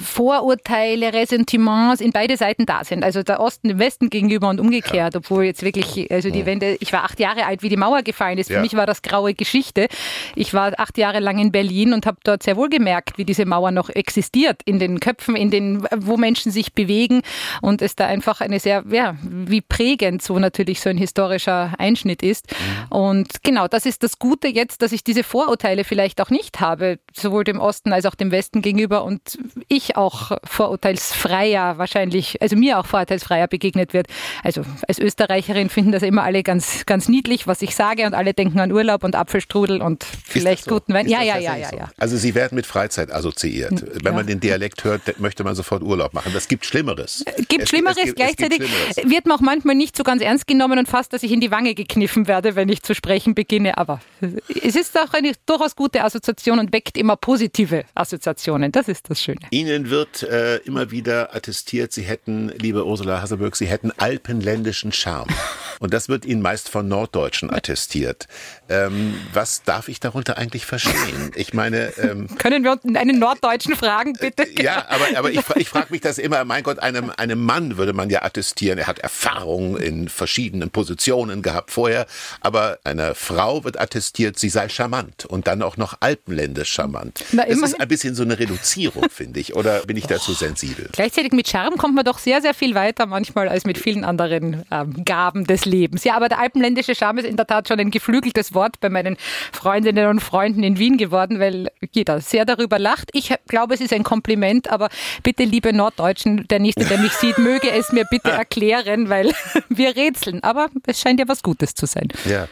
Vorurteile, 0.00 1.12
Ressentiments 1.12 2.00
in 2.00 2.12
beide 2.12 2.36
Seiten 2.36 2.66
da 2.66 2.84
sind. 2.84 3.02
Also 3.02 3.22
der 3.22 3.40
Osten 3.40 3.68
dem 3.68 3.78
Westen 3.78 4.10
gegenüber 4.10 4.48
und 4.48 4.60
umgekehrt, 4.60 5.14
ja. 5.14 5.18
obwohl 5.18 5.44
jetzt 5.44 5.62
wirklich, 5.62 6.10
also 6.10 6.30
die 6.30 6.46
Wende, 6.46 6.76
ich 6.80 6.92
war 6.92 7.04
acht 7.04 7.18
Jahre 7.20 7.46
alt, 7.46 7.62
wie 7.62 7.68
die 7.68 7.76
Mauer 7.76 8.02
gefallen 8.02 8.38
ist. 8.38 8.48
Für 8.48 8.54
ja. 8.54 8.60
mich 8.60 8.74
war 8.74 8.86
das 8.86 9.02
graue 9.02 9.34
Geschichte. 9.34 9.88
Ich 10.36 10.54
war 10.54 10.78
acht 10.78 10.98
Jahre 10.98 11.20
lang 11.20 11.38
in 11.38 11.52
Berlin 11.52 11.92
und 11.92 12.06
habe 12.06 12.18
dort 12.24 12.42
sehr 12.42 12.56
wohl 12.56 12.68
gemerkt, 12.68 13.18
wie 13.18 13.24
diese 13.24 13.46
Mauer 13.46 13.70
noch 13.70 13.88
existiert 13.88 14.60
in 14.64 14.78
den 14.78 15.00
Köpfen, 15.00 15.36
in 15.36 15.50
den, 15.50 15.86
wo 15.96 16.16
Menschen 16.16 16.52
sich 16.52 16.74
bewegen 16.74 17.22
und 17.60 17.82
es 17.82 17.96
da 17.96 18.06
einfach 18.06 18.40
eine 18.40 18.60
sehr, 18.60 18.84
ja, 18.90 19.16
wie 19.22 19.60
prägend 19.60 20.22
so 20.22 20.38
natürlich 20.38 20.80
so 20.80 20.90
ein 20.90 20.98
historischer 20.98 21.72
Einschnitt 21.78 22.22
ist. 22.22 22.46
Mhm. 22.50 22.96
Und 22.96 23.21
genau, 23.42 23.68
das 23.68 23.86
ist 23.86 24.02
das 24.02 24.18
Gute 24.18 24.48
jetzt, 24.48 24.82
dass 24.82 24.92
ich 24.92 25.04
diese 25.04 25.22
Vorurteile 25.22 25.84
vielleicht 25.84 26.20
auch 26.20 26.30
nicht 26.30 26.60
habe, 26.60 26.98
sowohl 27.14 27.44
dem 27.44 27.60
Osten 27.60 27.92
als 27.92 28.06
auch 28.06 28.14
dem 28.14 28.30
Westen 28.30 28.62
gegenüber 28.62 29.04
und 29.04 29.38
ich 29.68 29.96
auch 29.96 30.32
vorurteilsfreier 30.44 31.78
wahrscheinlich, 31.78 32.40
also 32.40 32.56
mir 32.56 32.78
auch 32.78 32.86
vorurteilsfreier 32.86 33.48
begegnet 33.48 33.92
wird. 33.92 34.06
Also 34.42 34.62
als 34.88 34.98
Österreicherin 34.98 35.68
finden 35.68 35.92
das 35.92 36.02
immer 36.02 36.22
alle 36.22 36.42
ganz, 36.42 36.86
ganz 36.86 37.08
niedlich, 37.08 37.46
was 37.46 37.62
ich 37.62 37.74
sage 37.74 38.06
und 38.06 38.14
alle 38.14 38.34
denken 38.34 38.60
an 38.60 38.72
Urlaub 38.72 39.04
und 39.04 39.14
Apfelstrudel 39.14 39.80
und 39.80 40.04
vielleicht 40.04 40.64
so? 40.64 40.72
guten 40.72 40.94
Wein. 40.94 41.08
Ja, 41.08 41.22
ja, 41.22 41.38
ja, 41.38 41.56
ja, 41.56 41.70
ja. 41.74 41.90
Also 41.98 42.16
Sie 42.16 42.34
werden 42.34 42.54
mit 42.56 42.66
Freizeit 42.66 43.12
assoziiert. 43.12 43.84
Wenn 43.94 44.04
ja. 44.04 44.12
man 44.12 44.26
den 44.26 44.40
Dialekt 44.40 44.84
hört, 44.84 45.18
möchte 45.20 45.44
man 45.44 45.54
sofort 45.54 45.82
Urlaub 45.82 46.14
machen. 46.14 46.32
Das 46.34 46.48
gibt 46.48 46.66
Schlimmeres. 46.66 47.24
Gibt 47.48 47.64
es, 47.64 47.68
Schlimmeres, 47.68 47.96
es 47.98 48.04
gibt, 48.04 48.16
gleichzeitig 48.16 48.60
es 48.60 48.66
Schlimmeres. 48.66 49.10
wird 49.10 49.26
man 49.26 49.36
auch 49.36 49.40
manchmal 49.40 49.74
nicht 49.74 49.96
so 49.96 50.04
ganz 50.04 50.22
ernst 50.22 50.46
genommen 50.46 50.78
und 50.78 50.88
fast, 50.88 51.12
dass 51.12 51.22
ich 51.22 51.32
in 51.32 51.40
die 51.40 51.50
Wange 51.50 51.74
gekniffen 51.74 52.26
werde, 52.26 52.56
wenn 52.56 52.68
ich 52.68 52.82
zu 52.82 52.94
sprechen 52.94 53.11
beginne. 53.34 53.78
Aber 53.78 54.00
es 54.20 54.76
ist 54.76 54.98
auch 54.98 55.12
eine 55.12 55.32
durchaus 55.46 55.76
gute 55.76 56.02
Assoziation 56.02 56.58
und 56.58 56.72
weckt 56.72 56.96
immer 56.96 57.16
positive 57.16 57.84
Assoziationen. 57.94 58.72
Das 58.72 58.88
ist 58.88 59.08
das 59.10 59.22
Schöne. 59.22 59.40
Ihnen 59.50 59.90
wird 59.90 60.22
äh, 60.22 60.56
immer 60.58 60.90
wieder 60.90 61.34
attestiert, 61.34 61.92
Sie 61.92 62.02
hätten, 62.02 62.48
liebe 62.58 62.84
Ursula 62.86 63.22
Hasselberg, 63.22 63.56
Sie 63.56 63.66
hätten 63.66 63.92
alpenländischen 63.96 64.92
Charme. 64.92 65.28
Und 65.80 65.92
das 65.92 66.08
wird 66.08 66.24
Ihnen 66.24 66.42
meist 66.42 66.68
von 66.68 66.86
Norddeutschen 66.86 67.50
attestiert. 67.50 68.28
Ähm, 68.68 69.14
was 69.32 69.62
darf 69.64 69.88
ich 69.88 69.98
darunter 69.98 70.38
eigentlich 70.38 70.64
verstehen? 70.64 71.32
Ich 71.34 71.54
meine. 71.54 71.92
Ähm, 71.98 72.28
Können 72.38 72.62
wir 72.62 72.78
einen 72.94 73.18
Norddeutschen 73.18 73.74
fragen, 73.74 74.12
bitte? 74.12 74.46
Ja, 74.62 74.86
aber, 74.88 75.18
aber 75.18 75.30
ich, 75.32 75.40
ich 75.56 75.68
frage 75.68 75.88
mich 75.90 76.00
das 76.00 76.18
immer, 76.18 76.44
mein 76.44 76.62
Gott, 76.62 76.78
einem, 76.78 77.10
einem 77.16 77.44
Mann 77.44 77.76
würde 77.76 77.92
man 77.92 78.10
ja 78.10 78.22
attestieren, 78.22 78.78
er 78.78 78.86
hat 78.86 79.00
Erfahrung 79.00 79.76
in 79.76 80.08
verschiedenen 80.08 80.70
Positionen 80.70 81.42
gehabt 81.42 81.70
vorher, 81.70 82.06
aber 82.40 82.78
einer 82.84 83.01
Frau 83.14 83.64
wird 83.64 83.78
attestiert, 83.80 84.38
sie 84.38 84.48
sei 84.48 84.68
charmant 84.68 85.26
und 85.26 85.46
dann 85.46 85.62
auch 85.62 85.76
noch 85.76 85.96
alpenländisch 86.00 86.72
charmant. 86.72 87.24
Na, 87.32 87.44
das 87.44 87.58
ist 87.58 87.80
ein 87.80 87.88
bisschen 87.88 88.14
so 88.14 88.22
eine 88.22 88.38
Reduzierung, 88.38 89.04
finde 89.10 89.40
ich, 89.40 89.54
oder 89.54 89.80
bin 89.80 89.96
ich 89.96 90.06
dazu 90.06 90.32
sensibel? 90.32 90.88
Gleichzeitig 90.92 91.32
mit 91.32 91.48
Charme 91.48 91.76
kommt 91.76 91.94
man 91.94 92.04
doch 92.04 92.18
sehr, 92.18 92.40
sehr 92.40 92.54
viel 92.54 92.74
weiter 92.74 93.06
manchmal 93.06 93.48
als 93.48 93.64
mit 93.64 93.78
vielen 93.78 94.04
anderen 94.04 94.64
ähm, 94.70 95.04
Gaben 95.04 95.46
des 95.46 95.64
Lebens. 95.64 96.04
Ja, 96.04 96.16
aber 96.16 96.28
der 96.28 96.38
alpenländische 96.38 96.94
Charme 96.94 97.18
ist 97.18 97.26
in 97.26 97.36
der 97.36 97.46
Tat 97.46 97.68
schon 97.68 97.80
ein 97.80 97.90
geflügeltes 97.90 98.54
Wort 98.54 98.80
bei 98.80 98.88
meinen 98.88 99.16
Freundinnen 99.52 100.08
und 100.08 100.20
Freunden 100.20 100.62
in 100.62 100.78
Wien 100.78 100.96
geworden, 100.96 101.40
weil 101.40 101.70
jeder 101.92 102.20
sehr 102.20 102.44
darüber 102.44 102.78
lacht. 102.78 103.10
Ich 103.12 103.34
glaube, 103.48 103.74
es 103.74 103.80
ist 103.80 103.92
ein 103.92 104.02
Kompliment, 104.02 104.70
aber 104.70 104.88
bitte, 105.22 105.44
liebe 105.44 105.72
Norddeutschen, 105.72 106.46
der 106.48 106.58
Nächste, 106.58 106.84
der 106.84 106.98
mich 106.98 107.12
sieht, 107.12 107.38
möge 107.38 107.70
es 107.70 107.92
mir 107.92 108.04
bitte 108.04 108.30
erklären, 108.30 109.08
weil 109.08 109.32
wir 109.68 109.96
rätseln. 109.96 110.42
Aber 110.42 110.68
es 110.86 111.00
scheint 111.00 111.20
ja 111.20 111.28
was 111.28 111.42
Gutes 111.42 111.74
zu 111.74 111.86
sein. 111.86 112.08
Ja. 112.24 112.48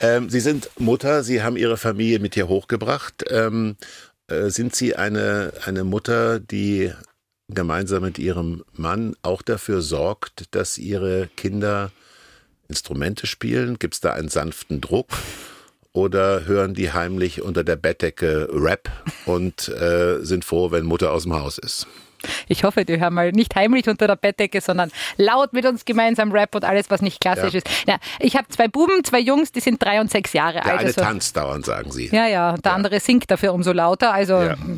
Ähm, 0.00 0.30
Sie 0.30 0.40
sind 0.40 0.70
Mutter, 0.78 1.22
Sie 1.22 1.42
haben 1.42 1.56
Ihre 1.56 1.76
Familie 1.76 2.18
mit 2.18 2.34
hier 2.34 2.48
hochgebracht. 2.48 3.24
Ähm, 3.30 3.76
äh, 4.28 4.48
sind 4.50 4.74
Sie 4.74 4.96
eine, 4.96 5.52
eine 5.64 5.84
Mutter, 5.84 6.38
die 6.40 6.92
gemeinsam 7.48 8.02
mit 8.02 8.18
ihrem 8.18 8.64
Mann 8.72 9.16
auch 9.22 9.42
dafür 9.42 9.80
sorgt, 9.80 10.54
dass 10.54 10.78
ihre 10.78 11.28
Kinder 11.36 11.90
Instrumente 12.68 13.26
spielen? 13.26 13.78
Gibt 13.78 13.94
es 13.94 14.00
da 14.00 14.12
einen 14.12 14.28
sanften 14.28 14.80
Druck? 14.80 15.08
Oder 15.92 16.44
hören 16.44 16.74
die 16.74 16.92
heimlich 16.92 17.42
unter 17.42 17.64
der 17.64 17.76
Bettdecke 17.76 18.48
Rap 18.52 18.90
und 19.24 19.68
äh, 19.68 20.18
sind 20.22 20.44
froh, 20.44 20.70
wenn 20.70 20.84
Mutter 20.84 21.10
aus 21.12 21.22
dem 21.22 21.34
Haus 21.34 21.58
ist? 21.58 21.86
Ich 22.48 22.64
hoffe, 22.64 22.84
die 22.84 23.00
hören 23.00 23.14
mal 23.14 23.32
nicht 23.32 23.54
heimlich 23.54 23.88
unter 23.88 24.06
der 24.06 24.16
Bettdecke, 24.16 24.60
sondern 24.60 24.90
laut 25.16 25.52
mit 25.52 25.66
uns 25.66 25.84
gemeinsam 25.84 26.32
Rap 26.32 26.54
und 26.54 26.64
alles, 26.64 26.90
was 26.90 27.02
nicht 27.02 27.20
klassisch 27.20 27.54
ja. 27.54 27.58
ist. 27.58 27.68
Ja, 27.86 27.96
ich 28.18 28.36
habe 28.36 28.48
zwei 28.48 28.68
Buben, 28.68 29.04
zwei 29.04 29.20
Jungs, 29.20 29.52
die 29.52 29.60
sind 29.60 29.82
drei 29.82 30.00
und 30.00 30.10
sechs 30.10 30.32
Jahre 30.32 30.54
der 30.54 30.64
alt. 30.64 30.72
Der 30.72 30.78
eine 30.78 30.86
also, 30.88 31.00
tanzt 31.00 31.36
dauernd, 31.36 31.64
sagen 31.64 31.90
sie. 31.90 32.08
Ja, 32.08 32.26
ja, 32.26 32.52
der 32.56 32.70
ja. 32.70 32.74
andere 32.74 33.00
singt 33.00 33.30
dafür 33.30 33.54
umso 33.54 33.72
lauter. 33.72 34.12
Also 34.12 34.34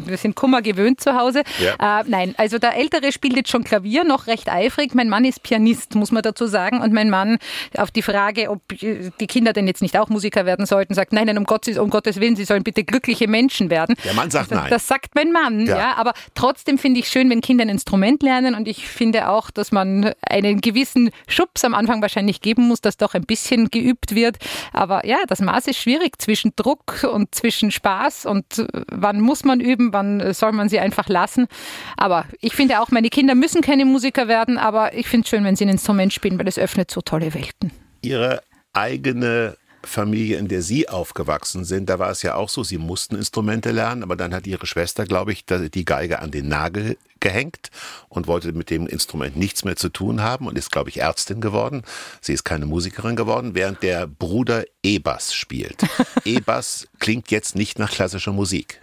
wir 0.07 0.17
sind 0.17 0.37
Kummer 0.37 0.63
gewöhnt 0.63 1.01
zu 1.01 1.15
Hause. 1.17 1.41
Äh, 1.61 2.03
nein, 2.07 2.35
also 2.37 2.59
der 2.59 2.77
Ältere 2.77 3.13
spielt 3.13 3.37
jetzt 3.37 3.51
schon 3.51 3.65
Klavier, 3.65 4.05
noch 4.05 4.27
recht 4.27 4.49
eifrig. 4.49 4.95
Mein 4.95 5.09
Mann 5.09 5.25
ist 5.25 5.43
Pianist, 5.43 5.95
muss 5.95 6.13
man 6.13 6.23
dazu 6.23 6.47
sagen. 6.47 6.81
Und 6.81 6.93
mein 6.93 7.11
Mann 7.11 7.39
auf 7.77 7.91
die 7.91 8.03
Frage, 8.03 8.51
ob 8.51 8.61
die 8.69 9.27
Kinder 9.27 9.53
denn 9.53 9.67
jetzt 9.67 9.83
nicht 9.83 9.99
auch 9.99 10.09
Musiker 10.09 10.47
werden 10.47 10.67
sollten, 10.67 10.95
sagt, 10.95 11.13
nein, 11.13 11.27
nein, 11.27 11.39
um 11.39 11.45
Gottes, 11.45 11.79
um 11.79 11.91
Gottes 11.91 12.21
Willen, 12.21 12.37
sie 12.37 12.45
sollen 12.45 12.63
bitte 12.63 12.85
glückliche 12.85 13.29
Menschen 13.29 13.71
werden. 13.71 13.97
Der 14.05 14.15
Mann 14.15 14.31
sagt 14.31 14.51
das, 14.51 14.59
nein. 14.59 14.71
Das 14.71 14.87
sagt 14.87 15.15
mein 15.15 15.33
Mann, 15.33 15.67
ja. 15.67 15.95
aber 15.97 16.13
trotzdem 16.35 16.79
finde 16.79 17.01
ich 17.01 17.09
schön, 17.09 17.29
wenn 17.31 17.41
Kinder 17.41 17.65
ein 17.65 17.69
Instrument 17.69 18.23
lernen 18.23 18.55
und 18.55 18.69
ich 18.69 18.87
finde 18.87 19.29
auch, 19.29 19.51
dass 19.51 19.73
man 19.73 20.13
einen 20.29 20.61
gewissen 20.61 21.11
Schubs 21.27 21.65
am 21.65 21.75
Anfang 21.75 22.03
wahrscheinlich 22.03 22.41
geben 22.41 22.69
muss, 22.69 22.81
dass 22.81 22.97
doch 22.97 23.15
ein 23.15 23.25
bisschen 23.25 23.71
geübt 23.71 24.15
wird. 24.15 24.39
Aber 24.73 25.07
ja, 25.07 25.19
das 25.29 25.41
Maß 25.41 25.69
ist 25.69 25.79
schwierig 25.79 26.21
zwischen 26.21 26.53
Druck 26.57 27.07
und 27.11 27.35
zwischen 27.35 27.71
Spaß 27.71 28.27
und 28.27 28.59
äh, 28.59 28.67
wann 28.91 29.21
muss 29.21 29.45
man 29.45 29.61
üben, 29.61 29.93
wann 29.93 30.33
soll 30.35 30.53
man 30.53 30.69
sie 30.69 30.79
einfach 30.79 31.09
lassen. 31.09 31.47
Aber 31.97 32.27
ich 32.41 32.55
finde 32.55 32.81
auch, 32.81 32.91
meine 32.91 33.09
Kinder 33.09 33.35
müssen 33.35 33.63
keine 33.63 33.85
Musiker 33.85 34.29
werden, 34.29 34.59
aber 34.59 34.95
ich 34.95 35.09
finde 35.09 35.25
es 35.25 35.31
schön, 35.31 35.45
wenn 35.45 35.57
sie 35.57 35.65
ein 35.65 35.71
Instrument 35.71 36.13
spielen, 36.13 36.39
weil 36.39 36.49
es 36.49 36.59
öffnet 36.59 36.91
so 36.91 37.01
tolle 37.01 37.35
Welten. 37.35 37.71
Ihre 38.03 38.43
eigene 38.73 39.57
Familie, 39.83 40.39
in 40.39 40.49
der 40.49 40.63
Sie 40.63 40.89
aufgewachsen 40.89 41.65
sind, 41.65 41.89
da 41.89 41.99
war 41.99 42.11
es 42.11 42.23
ja 42.23 42.35
auch 42.35 42.49
so, 42.49 42.63
Sie 42.63 42.79
mussten 42.79 43.17
Instrumente 43.17 43.71
lernen, 43.71 44.03
aber 44.03 44.17
dann 44.17 44.35
hat 44.35 44.47
Ihre 44.47 44.67
Schwester, 44.67 45.05
glaube 45.05 45.33
ich, 45.33 45.45
die 45.47 45.85
Geige 45.85 46.19
an 46.21 46.31
den 46.31 46.49
Nagel 46.49 46.97
gehängt 47.21 47.71
und 48.09 48.27
wollte 48.27 48.53
mit 48.53 48.71
dem 48.71 48.87
Instrument 48.87 49.37
nichts 49.37 49.65
mehr 49.65 49.77
zu 49.77 49.89
tun 49.89 50.23
haben 50.23 50.47
und 50.47 50.59
ist, 50.59 50.73
glaube 50.73 50.91
ich, 50.91 51.01
Ärztin 51.01 51.41
geworden. 51.41 51.83
Sie 52.21 52.33
ist 52.33 52.45
keine 52.45 52.67
Musikerin 52.67 53.17
geworden, 53.17 53.55
während 53.55 53.83
der 53.83 54.07
Bruder 54.07 54.65
E-Bass 54.83 55.35
spielt. 55.35 55.83
E-Bass 56.25 56.89
klingt 56.99 57.31
jetzt 57.31 57.55
nicht 57.55 57.79
nach 57.79 57.91
klassischer 57.91 58.33
Musik. 58.33 58.81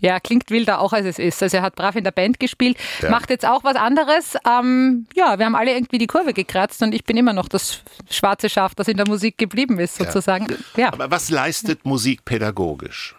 Ja, 0.00 0.20
klingt 0.20 0.50
wilder 0.50 0.80
auch 0.80 0.92
als 0.92 1.06
es 1.06 1.18
ist. 1.18 1.42
Also 1.42 1.58
er 1.58 1.62
hat 1.62 1.74
brav 1.74 1.96
in 1.96 2.04
der 2.04 2.10
Band 2.10 2.40
gespielt, 2.40 2.76
ja. 3.00 3.10
macht 3.10 3.30
jetzt 3.30 3.46
auch 3.46 3.64
was 3.64 3.76
anderes. 3.76 4.36
Ähm, 4.46 5.06
ja, 5.14 5.38
wir 5.38 5.46
haben 5.46 5.54
alle 5.54 5.72
irgendwie 5.72 5.98
die 5.98 6.06
Kurve 6.06 6.32
gekratzt 6.32 6.82
und 6.82 6.94
ich 6.94 7.04
bin 7.04 7.16
immer 7.16 7.32
noch 7.32 7.48
das 7.48 7.82
schwarze 8.10 8.48
Schaf, 8.48 8.74
das 8.74 8.88
in 8.88 8.96
der 8.96 9.06
Musik 9.06 9.38
geblieben 9.38 9.78
ist, 9.78 9.96
sozusagen. 9.96 10.46
Ja. 10.76 10.84
ja. 10.84 10.92
Aber 10.92 11.10
was 11.10 11.30
leistet 11.30 11.84
Musik 11.84 12.24
pädagogisch? 12.24 13.14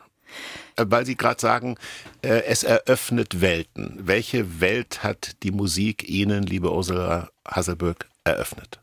Äh, 0.75 0.85
weil 0.87 1.05
Sie 1.05 1.15
gerade 1.15 1.39
sagen, 1.39 1.77
äh, 2.21 2.43
es 2.45 2.63
eröffnet 2.63 3.41
Welten. 3.41 3.99
Welche 4.01 4.59
Welt 4.59 5.03
hat 5.03 5.43
die 5.43 5.51
Musik 5.51 6.07
Ihnen, 6.07 6.43
liebe 6.43 6.71
Ursula 6.71 7.29
Hasselböck, 7.47 8.07
eröffnet? 8.23 8.79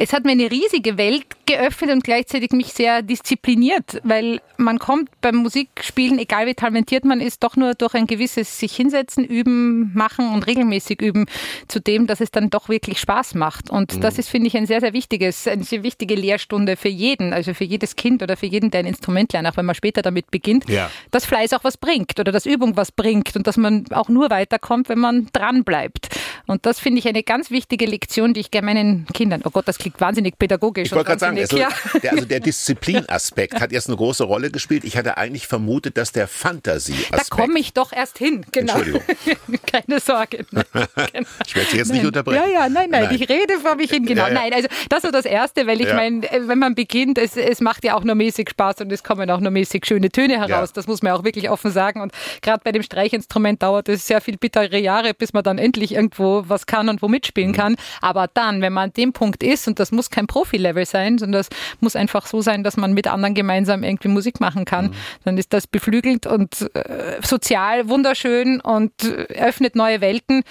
Es 0.00 0.12
hat 0.12 0.24
mir 0.24 0.30
eine 0.30 0.48
riesige 0.48 0.96
Welt 0.96 1.24
geöffnet 1.44 1.90
und 1.90 2.04
gleichzeitig 2.04 2.52
mich 2.52 2.72
sehr 2.72 3.02
diszipliniert, 3.02 4.00
weil 4.04 4.40
man 4.56 4.78
kommt 4.78 5.10
beim 5.20 5.36
Musikspielen, 5.36 6.20
egal 6.20 6.46
wie 6.46 6.54
talentiert 6.54 7.04
man 7.04 7.20
ist, 7.20 7.42
doch 7.42 7.56
nur 7.56 7.74
durch 7.74 7.94
ein 7.94 8.06
gewisses 8.06 8.60
sich 8.60 8.76
hinsetzen, 8.76 9.24
üben, 9.24 9.92
machen 9.94 10.32
und 10.32 10.46
regelmäßig 10.46 11.02
üben 11.02 11.26
zu 11.66 11.80
dem, 11.80 12.06
dass 12.06 12.20
es 12.20 12.30
dann 12.30 12.48
doch 12.48 12.68
wirklich 12.68 13.00
Spaß 13.00 13.34
macht. 13.34 13.70
Und 13.70 13.96
mhm. 13.96 14.00
das 14.00 14.18
ist, 14.18 14.28
finde 14.28 14.46
ich, 14.46 14.56
ein 14.56 14.66
sehr, 14.66 14.80
sehr 14.80 14.92
wichtiges, 14.92 15.48
eine 15.48 15.64
sehr 15.64 15.82
wichtige 15.82 16.14
Lehrstunde 16.14 16.76
für 16.76 16.88
jeden, 16.88 17.32
also 17.32 17.52
für 17.52 17.64
jedes 17.64 17.96
Kind 17.96 18.22
oder 18.22 18.36
für 18.36 18.46
jeden, 18.46 18.70
der 18.70 18.80
ein 18.80 18.86
Instrument 18.86 19.32
lernt, 19.32 19.48
auch 19.48 19.56
wenn 19.56 19.66
man 19.66 19.74
später 19.74 20.02
damit 20.02 20.30
beginnt, 20.30 20.68
ja. 20.68 20.88
dass 21.10 21.24
Fleiß 21.24 21.54
auch 21.54 21.64
was 21.64 21.76
bringt 21.76 22.20
oder 22.20 22.30
dass 22.30 22.46
Übung 22.46 22.76
was 22.76 22.92
bringt 22.92 23.34
und 23.34 23.48
dass 23.48 23.56
man 23.56 23.84
auch 23.90 24.08
nur 24.08 24.30
weiterkommt, 24.30 24.88
wenn 24.88 25.00
man 25.00 25.26
dran 25.32 25.64
bleibt. 25.64 26.08
Und 26.46 26.66
das 26.66 26.78
finde 26.78 27.00
ich 27.00 27.08
eine 27.08 27.24
ganz 27.24 27.50
wichtige 27.50 27.86
Lektion, 27.86 28.32
die 28.32 28.40
ich 28.40 28.52
gerne 28.52 28.66
meinen 28.66 29.06
Kindern, 29.12 29.42
oh 29.44 29.50
Gott, 29.50 29.66
das 29.66 29.78
klingt 29.78 29.87
wahnsinnig 29.98 30.38
pädagogisch. 30.38 30.86
Ich 30.86 30.92
wollte 30.92 31.06
gerade 31.06 31.20
sagen, 31.20 31.38
also, 31.38 31.56
ja. 31.56 31.68
der, 32.02 32.12
also 32.12 32.24
der 32.24 32.40
Disziplinaspekt 32.40 33.60
hat 33.60 33.72
jetzt 33.72 33.88
eine 33.88 33.96
große 33.96 34.24
Rolle 34.24 34.50
gespielt. 34.50 34.84
Ich 34.84 34.96
hatte 34.96 35.16
eigentlich 35.16 35.46
vermutet, 35.46 35.96
dass 35.96 36.12
der 36.12 36.28
Fantasie-Aspekt. 36.28 37.30
Da 37.30 37.34
komme 37.34 37.58
ich 37.58 37.72
doch 37.72 37.92
erst 37.92 38.18
hin, 38.18 38.44
genau. 38.52 38.74
Entschuldigung. 38.74 39.02
Keine 39.66 40.00
Sorge. 40.00 40.46
ich 41.46 41.56
werde 41.56 41.70
Sie 41.70 41.76
jetzt 41.76 41.92
nicht 41.92 42.04
unterbrechen. 42.04 42.42
Ja, 42.44 42.48
ja, 42.48 42.68
nein, 42.68 42.90
nein, 42.90 43.04
nein, 43.04 43.14
ich 43.14 43.28
rede 43.28 43.58
vor 43.60 43.76
mich 43.76 43.90
hin, 43.90 44.04
genau. 44.04 44.22
Ja, 44.22 44.28
ja. 44.28 44.34
Nein, 44.34 44.52
also 44.52 44.68
das 44.88 45.04
ist 45.04 45.14
das 45.14 45.24
Erste, 45.24 45.66
weil 45.66 45.80
ich 45.80 45.92
meine, 45.92 46.22
wenn 46.46 46.58
man 46.58 46.74
beginnt, 46.74 47.18
es, 47.18 47.36
es 47.36 47.60
macht 47.60 47.84
ja 47.84 47.96
auch 47.96 48.04
nur 48.04 48.14
mäßig 48.14 48.50
Spaß 48.50 48.80
und 48.80 48.92
es 48.92 49.02
kommen 49.02 49.30
auch 49.30 49.40
nur 49.40 49.50
mäßig 49.50 49.84
schöne 49.86 50.10
Töne 50.10 50.38
heraus. 50.38 50.72
Das 50.72 50.86
muss 50.86 51.02
man 51.02 51.12
auch 51.12 51.24
wirklich 51.24 51.50
offen 51.50 51.70
sagen. 51.70 52.00
Und 52.00 52.12
gerade 52.42 52.60
bei 52.64 52.72
dem 52.72 52.82
Streichinstrument 52.82 53.62
dauert 53.62 53.88
es 53.88 54.06
sehr 54.06 54.20
viel 54.20 54.36
bittere 54.36 54.78
Jahre, 54.78 55.14
bis 55.14 55.32
man 55.32 55.42
dann 55.42 55.58
endlich 55.58 55.92
irgendwo 55.92 56.44
was 56.46 56.66
kann 56.66 56.88
und 56.88 57.02
wo 57.02 57.08
mitspielen 57.08 57.50
mhm. 57.50 57.56
kann. 57.56 57.76
Aber 58.00 58.28
dann, 58.32 58.60
wenn 58.60 58.72
man 58.72 58.88
an 58.88 58.92
dem 58.94 59.12
Punkt 59.12 59.42
ist, 59.42 59.68
und 59.68 59.77
Und 59.78 59.80
das 59.80 59.92
muss 59.92 60.10
kein 60.10 60.26
Profi-Level 60.26 60.84
sein, 60.84 61.18
sondern 61.18 61.40
das 61.40 61.48
muss 61.80 61.94
einfach 61.94 62.26
so 62.26 62.42
sein, 62.42 62.64
dass 62.64 62.76
man 62.76 62.92
mit 62.92 63.06
anderen 63.06 63.34
gemeinsam 63.34 63.84
irgendwie 63.84 64.08
Musik 64.08 64.40
machen 64.40 64.64
kann. 64.64 64.86
Mhm. 64.86 64.94
Dann 65.24 65.38
ist 65.38 65.52
das 65.52 65.66
beflügelt 65.66 66.26
und 66.26 66.74
äh, 66.74 67.20
sozial 67.22 67.88
wunderschön 67.88 68.60
und 68.60 68.92
äh, 69.04 69.26
öffnet 69.34 69.76
neue 69.76 70.00
Welten 70.00 70.42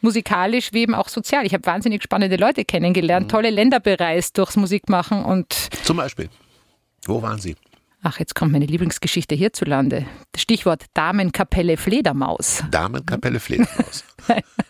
musikalisch 0.00 0.72
wie 0.72 0.80
eben 0.80 0.94
auch 0.94 1.08
sozial. 1.08 1.44
Ich 1.44 1.52
habe 1.52 1.66
wahnsinnig 1.66 2.02
spannende 2.02 2.36
Leute 2.36 2.64
kennengelernt, 2.64 3.26
mhm. 3.26 3.30
tolle 3.30 3.50
Länder 3.50 3.80
bereist 3.80 4.38
durchs 4.38 4.56
Musikmachen 4.56 5.24
und. 5.24 5.52
Zum 5.84 5.98
Beispiel. 5.98 6.30
Wo 7.04 7.20
waren 7.22 7.38
Sie? 7.38 7.56
Ach, 8.02 8.18
jetzt 8.18 8.34
kommt 8.34 8.52
meine 8.52 8.64
Lieblingsgeschichte 8.64 9.34
hierzulande. 9.34 10.06
Stichwort 10.34 10.86
Damenkapelle 10.94 11.76
Fledermaus. 11.76 12.64
Damenkapelle 12.70 13.40
Fledermaus. 13.40 14.04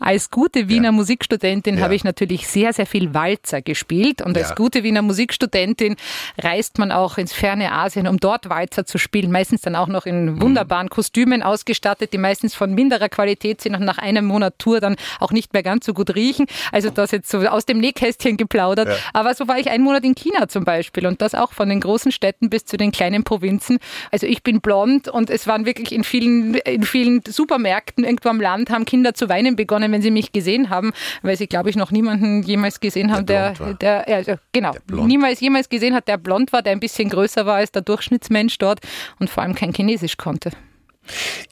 Als 0.00 0.30
gute 0.30 0.68
Wiener 0.68 0.86
ja. 0.86 0.92
Musikstudentin 0.92 1.78
ja. 1.78 1.84
habe 1.84 1.94
ich 1.94 2.04
natürlich 2.04 2.46
sehr, 2.46 2.72
sehr 2.72 2.86
viel 2.86 3.14
Walzer 3.14 3.62
gespielt. 3.62 4.22
Und 4.22 4.36
als 4.36 4.50
ja. 4.50 4.54
gute 4.54 4.82
Wiener 4.82 5.02
Musikstudentin 5.02 5.96
reist 6.38 6.78
man 6.78 6.92
auch 6.92 7.18
ins 7.18 7.32
ferne 7.32 7.72
Asien, 7.72 8.06
um 8.06 8.18
dort 8.18 8.48
Walzer 8.48 8.84
zu 8.84 8.98
spielen. 8.98 9.32
Meistens 9.32 9.62
dann 9.62 9.76
auch 9.76 9.88
noch 9.88 10.06
in 10.06 10.40
wunderbaren 10.40 10.88
Kostümen 10.88 11.42
ausgestattet, 11.42 12.12
die 12.12 12.18
meistens 12.18 12.54
von 12.54 12.74
minderer 12.74 13.08
Qualität 13.08 13.60
sind 13.60 13.74
und 13.74 13.84
nach 13.84 13.98
einem 13.98 14.26
Monat 14.26 14.58
Tour 14.58 14.80
dann 14.80 14.96
auch 15.20 15.32
nicht 15.32 15.52
mehr 15.52 15.62
ganz 15.62 15.86
so 15.86 15.94
gut 15.94 16.14
riechen. 16.14 16.46
Also 16.70 16.90
das 16.90 17.10
jetzt 17.10 17.30
so 17.30 17.38
aus 17.46 17.66
dem 17.66 17.78
Nähkästchen 17.78 18.36
geplaudert. 18.36 18.88
Aber 19.12 19.34
so 19.34 19.48
war 19.48 19.58
ich 19.58 19.70
einen 19.70 19.84
Monat 19.84 20.04
in 20.04 20.14
China 20.14 20.48
zum 20.48 20.64
Beispiel 20.64 21.06
und 21.06 21.22
das 21.22 21.34
auch 21.34 21.52
von 21.52 21.68
den 21.68 21.80
großen 21.80 22.12
Städten 22.12 22.50
bis 22.50 22.64
zu 22.64 22.76
den 22.76 22.92
kleinen 22.92 23.24
Provinzen. 23.24 23.78
Also 24.10 24.26
ich 24.26 24.42
bin 24.42 24.60
blond 24.60 25.08
und 25.08 25.30
es 25.30 25.46
waren 25.46 25.66
wirklich 25.66 25.92
in 25.92 26.04
vielen, 26.04 26.54
in 26.54 26.82
vielen 26.82 27.22
Supermärkten 27.26 28.04
irgendwo 28.04 28.28
am 28.28 28.40
Land 28.40 28.70
haben 28.70 28.84
Kinder 28.84 29.14
zu 29.22 29.28
weinen 29.28 29.54
begonnen, 29.54 29.92
wenn 29.92 30.02
sie 30.02 30.10
mich 30.10 30.32
gesehen 30.32 30.68
haben, 30.68 30.92
weil 31.22 31.36
sie, 31.36 31.46
glaube 31.46 31.70
ich, 31.70 31.76
noch 31.76 31.92
niemanden 31.92 32.42
jemals 32.42 32.80
gesehen 32.80 33.12
haben, 33.12 33.24
der, 33.24 33.52
der, 33.52 34.04
der 34.04 34.16
also, 34.16 34.34
genau, 34.50 34.72
der 34.90 35.04
niemals 35.04 35.38
jemals 35.40 35.68
gesehen 35.68 35.94
hat, 35.94 36.08
der 36.08 36.18
blond 36.18 36.52
war, 36.52 36.62
der 36.62 36.72
ein 36.72 36.80
bisschen 36.80 37.08
größer 37.08 37.46
war 37.46 37.56
als 37.56 37.70
der 37.70 37.82
Durchschnittsmensch 37.82 38.58
dort 38.58 38.80
und 39.20 39.30
vor 39.30 39.44
allem 39.44 39.54
kein 39.54 39.72
Chinesisch 39.72 40.16
konnte. 40.16 40.50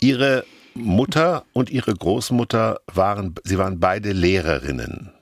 Ihre 0.01 0.45
Mutter 0.75 1.45
und 1.53 1.71
ihre 1.71 1.95
Großmutter 1.95 2.81
waren, 2.93 3.37
sie 3.45 3.59
waren 3.59 3.79
beide 3.79 4.13
Lehrerinnen. 4.13 5.13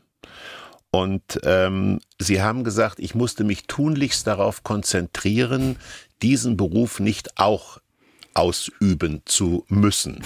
Und 0.91 1.39
ähm, 1.43 2.01
sie 2.19 2.41
haben 2.41 2.65
gesagt, 2.65 2.99
ich 2.99 3.15
musste 3.15 3.45
mich 3.45 3.67
tunlichst 3.67 4.27
darauf 4.27 4.63
konzentrieren, 4.63 5.77
diesen 6.23 6.57
Beruf 6.57 6.99
nicht 6.99 7.39
auch 7.39 7.79
ausüben 8.33 9.21
zu 9.27 9.67
müssen. 9.69 10.23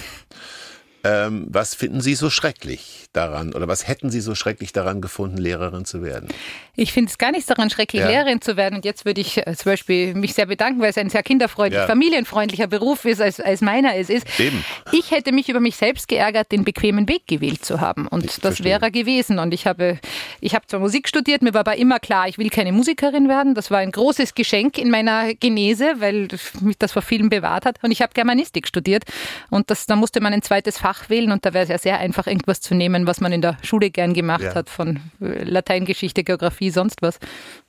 Ähm, 1.05 1.47
was 1.49 1.75
finden 1.75 1.99
Sie 1.99 2.15
so 2.15 2.29
schrecklich 2.29 3.07
daran 3.11 3.53
oder 3.53 3.67
was 3.67 3.89
hätten 3.89 4.09
Sie 4.09 4.21
so 4.21 4.35
schrecklich 4.35 4.71
daran 4.71 5.01
gefunden, 5.01 5.37
Lehrerin 5.37 5.83
zu 5.83 6.01
werden? 6.01 6.29
Ich 6.75 6.93
finde 6.93 7.11
es 7.11 7.17
gar 7.17 7.31
nicht 7.31 7.49
daran 7.49 7.69
schrecklich, 7.69 8.01
ja. 8.01 8.07
Lehrerin 8.07 8.41
zu 8.41 8.55
werden. 8.55 8.75
Und 8.75 8.85
jetzt 8.85 9.03
würde 9.03 9.19
ich 9.19 9.45
äh, 9.45 9.53
zum 9.53 9.73
Beispiel 9.73 10.13
mich 10.15 10.33
sehr 10.33 10.45
bedanken, 10.45 10.81
weil 10.81 10.91
es 10.91 10.97
ein 10.97 11.09
sehr 11.09 11.21
kinderfreundlicher, 11.21 11.81
ja. 11.81 11.87
familienfreundlicher 11.87 12.67
Beruf 12.67 13.03
ist, 13.03 13.21
als, 13.21 13.41
als 13.41 13.59
meiner 13.59 13.97
es 13.97 14.09
ist. 14.09 14.27
Eben. 14.39 14.63
Ich 14.93 15.11
hätte 15.11 15.33
mich 15.33 15.49
über 15.49 15.59
mich 15.59 15.75
selbst 15.75 16.07
geärgert, 16.07 16.53
den 16.53 16.63
bequemen 16.63 17.09
Weg 17.09 17.27
gewählt 17.27 17.65
zu 17.65 17.81
haben. 17.81 18.07
Und 18.07 18.23
ich 18.23 18.39
das 18.39 18.63
wäre 18.63 18.89
gewesen. 18.89 19.39
Und 19.39 19.53
ich 19.53 19.67
habe, 19.67 19.99
ich 20.39 20.55
habe 20.55 20.65
zwar 20.67 20.79
Musik 20.79 21.09
studiert, 21.09 21.41
mir 21.41 21.53
war 21.53 21.61
aber 21.61 21.75
immer 21.75 21.99
klar, 21.99 22.29
ich 22.29 22.37
will 22.37 22.49
keine 22.49 22.71
Musikerin 22.71 23.27
werden. 23.27 23.55
Das 23.55 23.71
war 23.71 23.79
ein 23.79 23.91
großes 23.91 24.35
Geschenk 24.35 24.77
in 24.77 24.89
meiner 24.89 25.33
Genese, 25.35 25.95
weil 25.99 26.29
mich 26.61 26.77
das 26.77 26.93
vor 26.93 27.01
vielen 27.01 27.29
bewahrt 27.29 27.65
hat. 27.65 27.83
Und 27.83 27.91
ich 27.91 28.01
habe 28.01 28.13
Germanistik 28.13 28.67
studiert. 28.67 29.03
Und 29.49 29.69
das, 29.69 29.85
da 29.85 29.97
musste 29.97 30.21
man 30.21 30.31
ein 30.31 30.41
zweites 30.41 30.77
Fach 30.77 30.92
Fach 30.93 31.09
wählen 31.09 31.31
und 31.31 31.45
da 31.45 31.53
wäre 31.53 31.63
es 31.63 31.69
ja 31.69 31.77
sehr 31.77 31.99
einfach, 31.99 32.27
irgendwas 32.27 32.61
zu 32.61 32.75
nehmen, 32.75 33.07
was 33.07 33.19
man 33.19 33.31
in 33.31 33.41
der 33.41 33.57
Schule 33.63 33.89
gern 33.89 34.13
gemacht 34.13 34.43
ja. 34.43 34.55
hat, 34.55 34.69
von 34.69 34.99
äh, 35.21 35.43
Lateingeschichte, 35.43 36.23
Geografie, 36.23 36.69
sonst 36.69 37.01
was. 37.01 37.19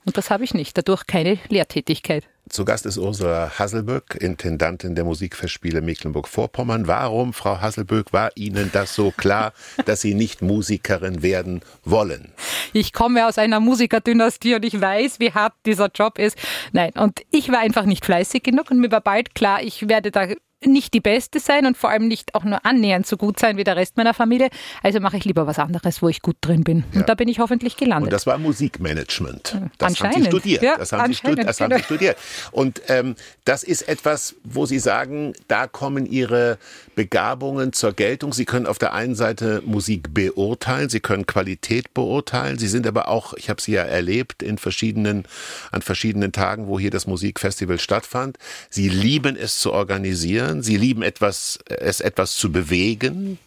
Und 0.05 0.17
das 0.17 0.29
habe 0.29 0.43
ich 0.43 0.53
nicht, 0.53 0.77
dadurch 0.77 1.07
keine 1.07 1.39
Lehrtätigkeit. 1.49 2.25
Zu 2.47 2.63
Gast 2.63 2.85
ist 2.85 2.99
Ursula 2.99 3.51
Hasselböck, 3.57 4.17
Intendantin 4.21 4.93
der 4.93 5.03
Musikfestspiele 5.03 5.81
Mecklenburg-Vorpommern. 5.81 6.85
Warum, 6.85 7.33
Frau 7.33 7.59
Hasselböck, 7.59 8.13
war 8.13 8.29
Ihnen 8.35 8.69
das 8.71 8.93
so 8.93 9.09
klar, 9.09 9.53
dass 9.85 10.01
Sie 10.01 10.13
nicht 10.13 10.43
Musikerin 10.43 11.23
werden 11.23 11.61
wollen? 11.83 12.31
Ich 12.73 12.93
komme 12.93 13.27
aus 13.27 13.39
einer 13.39 13.59
Musikerdynastie 13.59 14.53
und 14.53 14.63
ich 14.63 14.79
weiß, 14.79 15.19
wie 15.19 15.31
hart 15.31 15.53
dieser 15.65 15.89
Job 15.91 16.19
ist. 16.19 16.37
Nein, 16.71 16.91
und 16.95 17.21
ich 17.31 17.51
war 17.51 17.59
einfach 17.59 17.85
nicht 17.85 18.05
fleißig 18.05 18.43
genug 18.43 18.69
und 18.69 18.79
mir 18.79 18.91
war 18.91 19.01
bald 19.01 19.33
klar, 19.33 19.63
ich 19.63 19.89
werde 19.89 20.11
da 20.11 20.27
nicht 20.65 20.93
die 20.93 21.01
Beste 21.01 21.39
sein 21.39 21.65
und 21.65 21.77
vor 21.77 21.89
allem 21.89 22.07
nicht 22.07 22.35
auch 22.35 22.43
nur 22.43 22.65
annähernd 22.65 23.05
so 23.05 23.17
gut 23.17 23.39
sein 23.39 23.57
wie 23.57 23.63
der 23.63 23.75
Rest 23.75 23.97
meiner 23.97 24.13
Familie. 24.13 24.49
Also 24.83 24.99
mache 24.99 25.17
ich 25.17 25.25
lieber 25.25 25.47
was 25.47 25.59
anderes, 25.59 26.01
wo 26.01 26.09
ich 26.09 26.21
gut 26.21 26.37
drin 26.41 26.63
bin. 26.63 26.83
Ja. 26.91 27.01
Und 27.01 27.09
da 27.09 27.15
bin 27.15 27.27
ich 27.27 27.39
hoffentlich 27.39 27.77
gelandet. 27.77 28.07
Und 28.07 28.13
das 28.13 28.25
war 28.25 28.37
Musikmanagement. 28.37 29.57
Das 29.77 29.99
haben 29.99 30.23
Sie 30.23 30.25
studiert. 30.25 30.61
Ja, 30.63 30.77
das, 30.77 30.91
haben 30.91 31.13
Sie, 31.13 31.35
das 31.35 31.61
haben 31.61 31.75
Sie 31.77 31.83
studiert. 31.83 32.17
Und 32.51 32.81
ähm, 32.87 33.15
das 33.43 33.63
ist 33.63 33.87
etwas, 33.87 34.35
wo 34.43 34.65
Sie 34.65 34.79
sagen, 34.79 35.33
da 35.47 35.67
kommen 35.67 36.05
Ihre 36.05 36.57
Begabungen 36.95 37.73
zur 37.73 37.93
Geltung. 37.93 38.33
Sie 38.33 38.45
können 38.45 38.65
auf 38.65 38.77
der 38.77 38.93
einen 38.93 39.15
Seite 39.15 39.61
Musik 39.65 40.13
beurteilen, 40.13 40.89
Sie 40.89 40.99
können 40.99 41.25
Qualität 41.25 41.93
beurteilen. 41.93 42.57
Sie 42.57 42.67
sind 42.67 42.87
aber 42.87 43.07
auch, 43.07 43.33
ich 43.33 43.49
habe 43.49 43.61
Sie 43.61 43.73
ja 43.73 43.83
erlebt 43.83 44.43
in 44.43 44.57
verschiedenen, 44.57 45.25
an 45.71 45.81
verschiedenen 45.81 46.31
Tagen, 46.31 46.67
wo 46.67 46.79
hier 46.79 46.91
das 46.91 47.07
Musikfestival 47.07 47.79
stattfand. 47.79 48.37
Sie 48.69 48.89
lieben 48.89 49.35
es 49.35 49.59
zu 49.59 49.73
organisieren. 49.73 50.54
Sie 50.61 50.77
lieben 50.77 51.01
etwas, 51.01 51.59
es 51.67 52.01
etwas 52.01 52.35
zu 52.35 52.51
bewegen. 52.51 53.39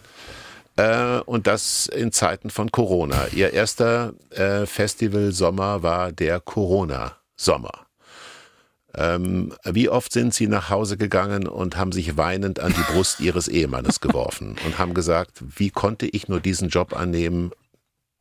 Äh, 0.76 1.20
und 1.26 1.46
das 1.46 1.86
in 1.86 2.12
Zeiten 2.12 2.50
von 2.50 2.70
Corona. 2.70 3.26
Ihr 3.32 3.52
erster 3.52 4.14
äh, 4.30 4.64
Festival-Sommer 4.64 5.82
war 5.82 6.12
der 6.12 6.40
Corona-Sommer. 6.40 7.86
Ähm, 8.94 9.52
wie 9.64 9.88
oft 9.88 10.12
sind 10.12 10.34
Sie 10.34 10.46
nach 10.46 10.70
Hause 10.70 10.96
gegangen 10.96 11.46
und 11.46 11.76
haben 11.76 11.92
sich 11.92 12.16
weinend 12.16 12.60
an 12.60 12.72
die 12.72 12.92
Brust 12.92 13.20
Ihres 13.20 13.48
Ehemannes 13.48 14.00
geworfen 14.00 14.56
und 14.64 14.78
haben 14.78 14.94
gesagt, 14.94 15.42
wie 15.56 15.70
konnte 15.70 16.06
ich 16.06 16.28
nur 16.28 16.40
diesen 16.40 16.68
Job 16.68 16.96
annehmen 16.96 17.50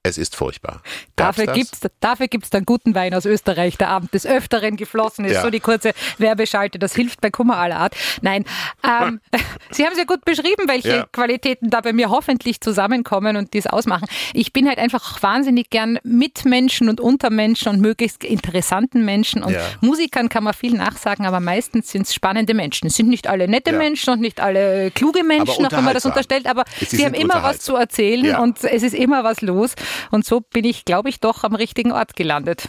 es 0.08 0.18
ist 0.18 0.36
furchtbar. 0.36 0.82
dafür 1.16 1.48
gibt 1.48 1.74
es 1.74 1.80
dafür 2.00 2.28
gibt's 2.28 2.50
dann 2.50 2.66
guten 2.66 2.96
Wein 2.96 3.14
aus 3.14 3.26
Österreich, 3.26 3.78
der 3.78 3.90
Abend 3.90 4.14
des 4.14 4.26
Öfteren 4.26 4.78
geflossen 4.78 5.26
ist. 5.26 5.34
Ja. 5.34 5.42
So 5.42 5.50
die 5.50 5.60
kurze 5.60 5.92
Werbeschalte, 6.18 6.80
das 6.80 6.96
hilft 6.96 7.22
bei 7.22 7.30
Kummer 7.30 7.58
aller 7.58 7.78
Art. 7.78 7.96
Nein, 8.22 8.46
ähm, 8.84 9.20
Sie 9.72 9.86
haben 9.86 9.96
sehr 9.96 10.06
gut 10.06 10.26
beschrieben, 10.26 10.68
welche 10.68 10.90
ja. 10.90 11.06
Qualitäten 11.12 11.70
da 11.70 11.82
bei 11.82 11.94
mir 11.94 12.10
hoffentlich 12.10 12.62
zusammenkommen 12.62 13.38
und 13.38 13.54
dies 13.54 13.68
ausmachen. 13.68 14.08
Ich 14.34 14.54
bin 14.54 14.68
halt 14.68 14.80
einfach 14.80 15.22
wahnsinnig 15.22 15.70
gern 15.70 16.00
mit 16.04 16.46
Menschen 16.46 16.90
und 16.90 17.02
unter 17.02 17.30
Menschen 17.30 17.70
und 17.70 17.82
möglichst 17.82 18.24
interessanten 18.24 19.06
Menschen. 19.06 19.44
Und 19.44 19.54
ja. 19.54 19.62
Musikern 19.82 20.30
kann 20.30 20.44
man 20.44 20.54
viel 20.54 20.74
nachsagen, 20.74 21.26
aber 21.26 21.40
meistens 21.40 21.92
sind 21.92 22.04
es 22.04 22.14
spannende 22.14 22.54
Menschen. 22.54 22.88
Es 22.88 22.96
sind 22.96 23.10
nicht 23.10 23.28
alle 23.28 23.48
nette 23.48 23.74
Menschen 23.74 24.14
und 24.14 24.22
nicht 24.22 24.40
alle 24.40 24.92
kluge 24.92 25.24
Menschen, 25.24 25.66
auch 25.66 25.72
wenn 25.72 25.84
man 25.84 25.94
das 25.94 26.06
unterstellt, 26.06 26.48
aber 26.48 26.64
sie, 26.80 26.98
sie 26.98 27.06
haben 27.06 27.14
immer 27.14 27.44
was 27.44 27.60
zu 27.60 27.76
erzählen 27.76 28.36
und 28.38 28.64
es 28.64 28.84
ist 28.84 28.94
immer 28.94 29.24
was 29.24 29.42
los. 29.42 29.74
Und 30.12 30.26
so 30.26 30.42
bin 30.42 30.66
ich, 30.66 30.86
glaube 30.86 31.10
ich, 31.10 31.20
doch 31.20 31.44
am 31.44 31.56
richtigen 31.56 31.92
Ort 31.92 32.16
gelandet. 32.16 32.68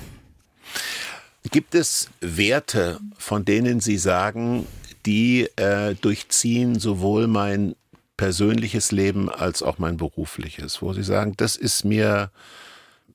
Gibt 1.51 1.75
es 1.75 2.11
Werte, 2.21 3.01
von 3.17 3.45
denen 3.45 3.81
Sie 3.81 3.97
sagen, 3.97 4.67
die 5.07 5.49
äh, 5.57 5.95
durchziehen 5.95 6.79
sowohl 6.79 7.27
mein 7.27 7.75
persönliches 8.17 8.93
Leben 8.93 9.31
als 9.31 9.62
auch 9.62 9.79
mein 9.79 9.97
berufliches, 9.97 10.83
wo 10.83 10.93
Sie 10.93 11.05
sagen, 11.05 11.35
das 11.37 11.57
ist 11.57 11.85
mir 11.85 12.31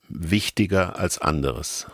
wichtiger 0.08 0.98
als 0.98 1.18
anderes? 1.18 1.86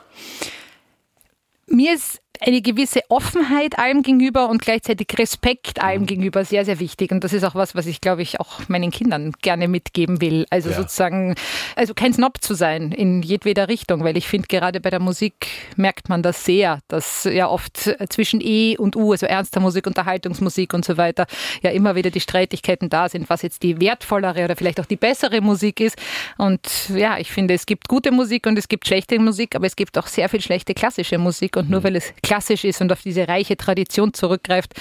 Mir 1.67 1.95
ist 1.95 2.20
eine 2.41 2.63
gewisse 2.63 3.01
Offenheit 3.09 3.79
allem 3.79 4.03
gegenüber 4.03 4.49
und 4.49 4.63
gleichzeitig 4.63 5.09
Respekt 5.19 5.83
allem 5.83 6.03
mhm. 6.03 6.07
gegenüber 6.07 6.45
sehr, 6.45 6.65
sehr 6.65 6.81
wichtig. 6.81 7.13
Und 7.13 7.23
das 7.25 7.33
ist 7.33 7.45
auch 7.45 7.55
was, 7.55 7.75
was 7.75 7.87
ich, 7.87 8.01
glaube 8.01 8.23
ich, 8.23 8.41
auch 8.41 8.69
meinen 8.69 8.91
Kindern 8.91 9.33
gerne 9.43 9.69
mitgeben 9.69 10.21
will. 10.21 10.47
Also 10.51 10.71
ja. 10.71 10.77
sozusagen, 10.77 11.35
also 11.77 11.95
kein 11.95 12.13
Snob 12.13 12.43
zu 12.43 12.55
sein 12.55 12.93
in 12.93 13.23
jedweder 13.23 13.69
Richtung, 13.69 14.05
weil 14.05 14.17
ich 14.17 14.29
finde, 14.29 14.49
gerade 14.49 14.81
bei 14.81 14.91
der 14.91 15.01
Musik 15.01 15.35
merkt 15.77 16.09
man 16.09 16.23
das 16.23 16.45
sehr, 16.45 16.81
dass 16.89 17.25
ja 17.25 17.49
oft 17.49 17.91
zwischen 18.09 18.41
E 18.41 18.77
und 18.77 18.97
U, 18.97 19.13
also 19.13 19.27
ernster 19.27 19.61
Musik, 19.61 19.87
Unterhaltungsmusik 19.87 20.73
und 20.73 20.85
so 20.85 20.97
weiter, 20.97 21.27
ja 21.63 21.71
immer 21.71 21.95
wieder 21.95 22.11
die 22.11 22.21
Streitigkeiten 22.21 22.89
da 22.89 23.09
sind, 23.09 23.29
was 23.29 23.43
jetzt 23.43 23.63
die 23.63 23.81
wertvollere 23.81 24.45
oder 24.45 24.57
vielleicht 24.57 24.81
auch 24.81 24.87
die 24.87 24.97
bessere 24.97 25.41
Musik 25.41 25.81
ist. 25.81 25.97
Und 26.39 26.89
ja, 26.95 27.19
ich 27.19 27.31
finde, 27.31 27.55
es 27.55 27.67
gibt 27.67 27.89
gute 27.89 28.11
Musik 28.13 28.47
und 28.47 28.59
es 28.59 28.69
gibt 28.69 28.87
schlechte 28.87 29.19
Musik, 29.19 29.55
aber 29.55 29.67
es 29.67 29.77
gibt 29.77 29.99
auch 29.99 30.07
sehr 30.07 30.29
viel 30.29 30.41
schlechte 30.41 30.75
klassische 30.75 31.19
Musik. 31.19 31.57
Und 31.57 31.71
nur 31.71 31.81
mhm. 31.81 31.85
weil 31.85 31.97
es 31.97 32.13
klassisch 32.31 32.63
ist 32.63 32.81
und 32.81 32.93
auf 32.93 33.03
diese 33.03 33.27
reiche 33.27 33.57
Tradition 33.57 34.15
zurückgreift, 34.15 34.75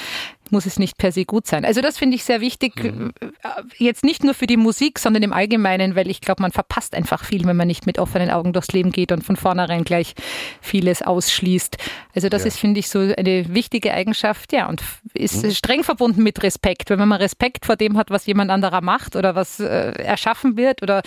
muss 0.51 0.65
es 0.65 0.79
nicht 0.79 0.97
per 0.97 1.12
se 1.12 1.25
gut 1.25 1.47
sein. 1.47 1.65
Also 1.65 1.81
das 1.81 1.97
finde 1.97 2.15
ich 2.15 2.23
sehr 2.23 2.41
wichtig, 2.41 2.83
mhm. 2.83 3.12
Äh, 3.19 3.29
jetzt 3.77 4.03
nicht 4.03 4.23
nur 4.23 4.33
für 4.33 4.47
die 4.47 4.57
Musik, 4.57 4.99
sondern 4.99 5.23
im 5.23 5.33
Allgemeinen, 5.33 5.95
weil 5.95 6.09
ich 6.09 6.21
glaube, 6.21 6.41
man 6.41 6.51
verpasst 6.51 6.95
einfach 6.95 7.23
viel, 7.23 7.45
wenn 7.45 7.57
man 7.57 7.67
nicht 7.67 7.85
mit 7.85 7.99
offenen 7.99 8.29
Augen 8.29 8.53
durchs 8.53 8.71
Leben 8.71 8.91
geht 8.91 9.12
und 9.12 9.23
von 9.23 9.35
vornherein 9.35 9.83
gleich 9.83 10.15
vieles 10.62 11.01
ausschließt. 11.01 11.77
Also 12.15 12.29
das 12.29 12.43
ja. 12.43 12.47
ist, 12.47 12.59
finde 12.59 12.79
ich, 12.79 12.89
so 12.89 12.99
eine 12.99 13.53
wichtige 13.53 13.93
Eigenschaft, 13.93 14.53
ja, 14.53 14.67
und 14.67 14.81
ist 15.13 15.43
mhm. 15.43 15.51
streng 15.51 15.83
verbunden 15.83 16.23
mit 16.23 16.41
Respekt. 16.43 16.89
Wenn 16.89 16.99
man 16.99 17.12
Respekt 17.13 17.65
vor 17.65 17.75
dem 17.75 17.97
hat, 17.97 18.09
was 18.09 18.25
jemand 18.25 18.51
anderer 18.51 18.81
macht 18.81 19.15
oder 19.15 19.35
was 19.35 19.59
äh, 19.59 19.91
erschaffen 19.91 20.57
wird 20.57 20.81
oder 20.81 21.01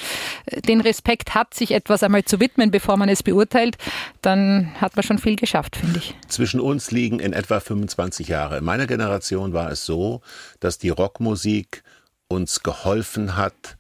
äh, 0.47 0.61
den 0.61 0.81
Respekt 0.81 1.35
hat, 1.35 1.55
sich 1.55 1.73
etwas 1.73 2.03
einmal 2.03 2.25
zu 2.25 2.41
widmen, 2.41 2.71
bevor 2.71 2.97
man 2.97 3.09
es 3.09 3.23
beurteilt, 3.23 3.77
dann 4.21 4.73
hat 4.81 4.97
man 4.97 5.03
schon 5.03 5.19
viel 5.19 5.37
geschafft, 5.37 5.77
finde 5.77 5.99
ich. 5.99 6.15
Zwischen 6.29 6.61
uns 6.61 6.91
liegen 6.91 7.21
in 7.21 7.33
etwa 7.33 7.61
25 7.61 8.29
Jahre. 8.29 8.59
In 8.59 8.65
meiner 8.65 8.87
Generation 8.87 9.32
war 9.33 9.71
es 9.71 9.85
so, 9.85 10.21
dass 10.61 10.79
die 10.79 10.91
Rockmusik 10.91 11.83
uns 12.29 12.63
geholfen 12.63 13.37
hat, 13.37 13.77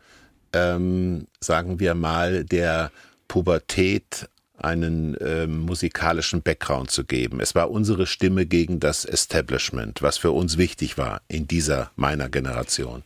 ähm, 0.53 1.27
sagen 1.41 1.81
wir 1.81 1.95
mal, 1.95 2.45
der 2.45 2.91
Pubertät 3.29 4.29
einen 4.59 5.17
äh, 5.17 5.47
musikalischen 5.47 6.43
Background 6.43 6.91
zu 6.91 7.05
geben. 7.05 7.41
Es 7.41 7.55
war 7.55 7.71
unsere 7.71 8.07
Stimme 8.07 8.47
gegen 8.47 8.81
das 8.81 9.05
Establishment, 9.05 10.03
was 10.03 10.19
für 10.19 10.31
uns 10.31 10.57
wichtig 10.57 10.99
war 10.99 11.21
in 11.29 11.49
dieser 11.49 11.91
meiner 11.97 12.29
Generation. 12.29 13.03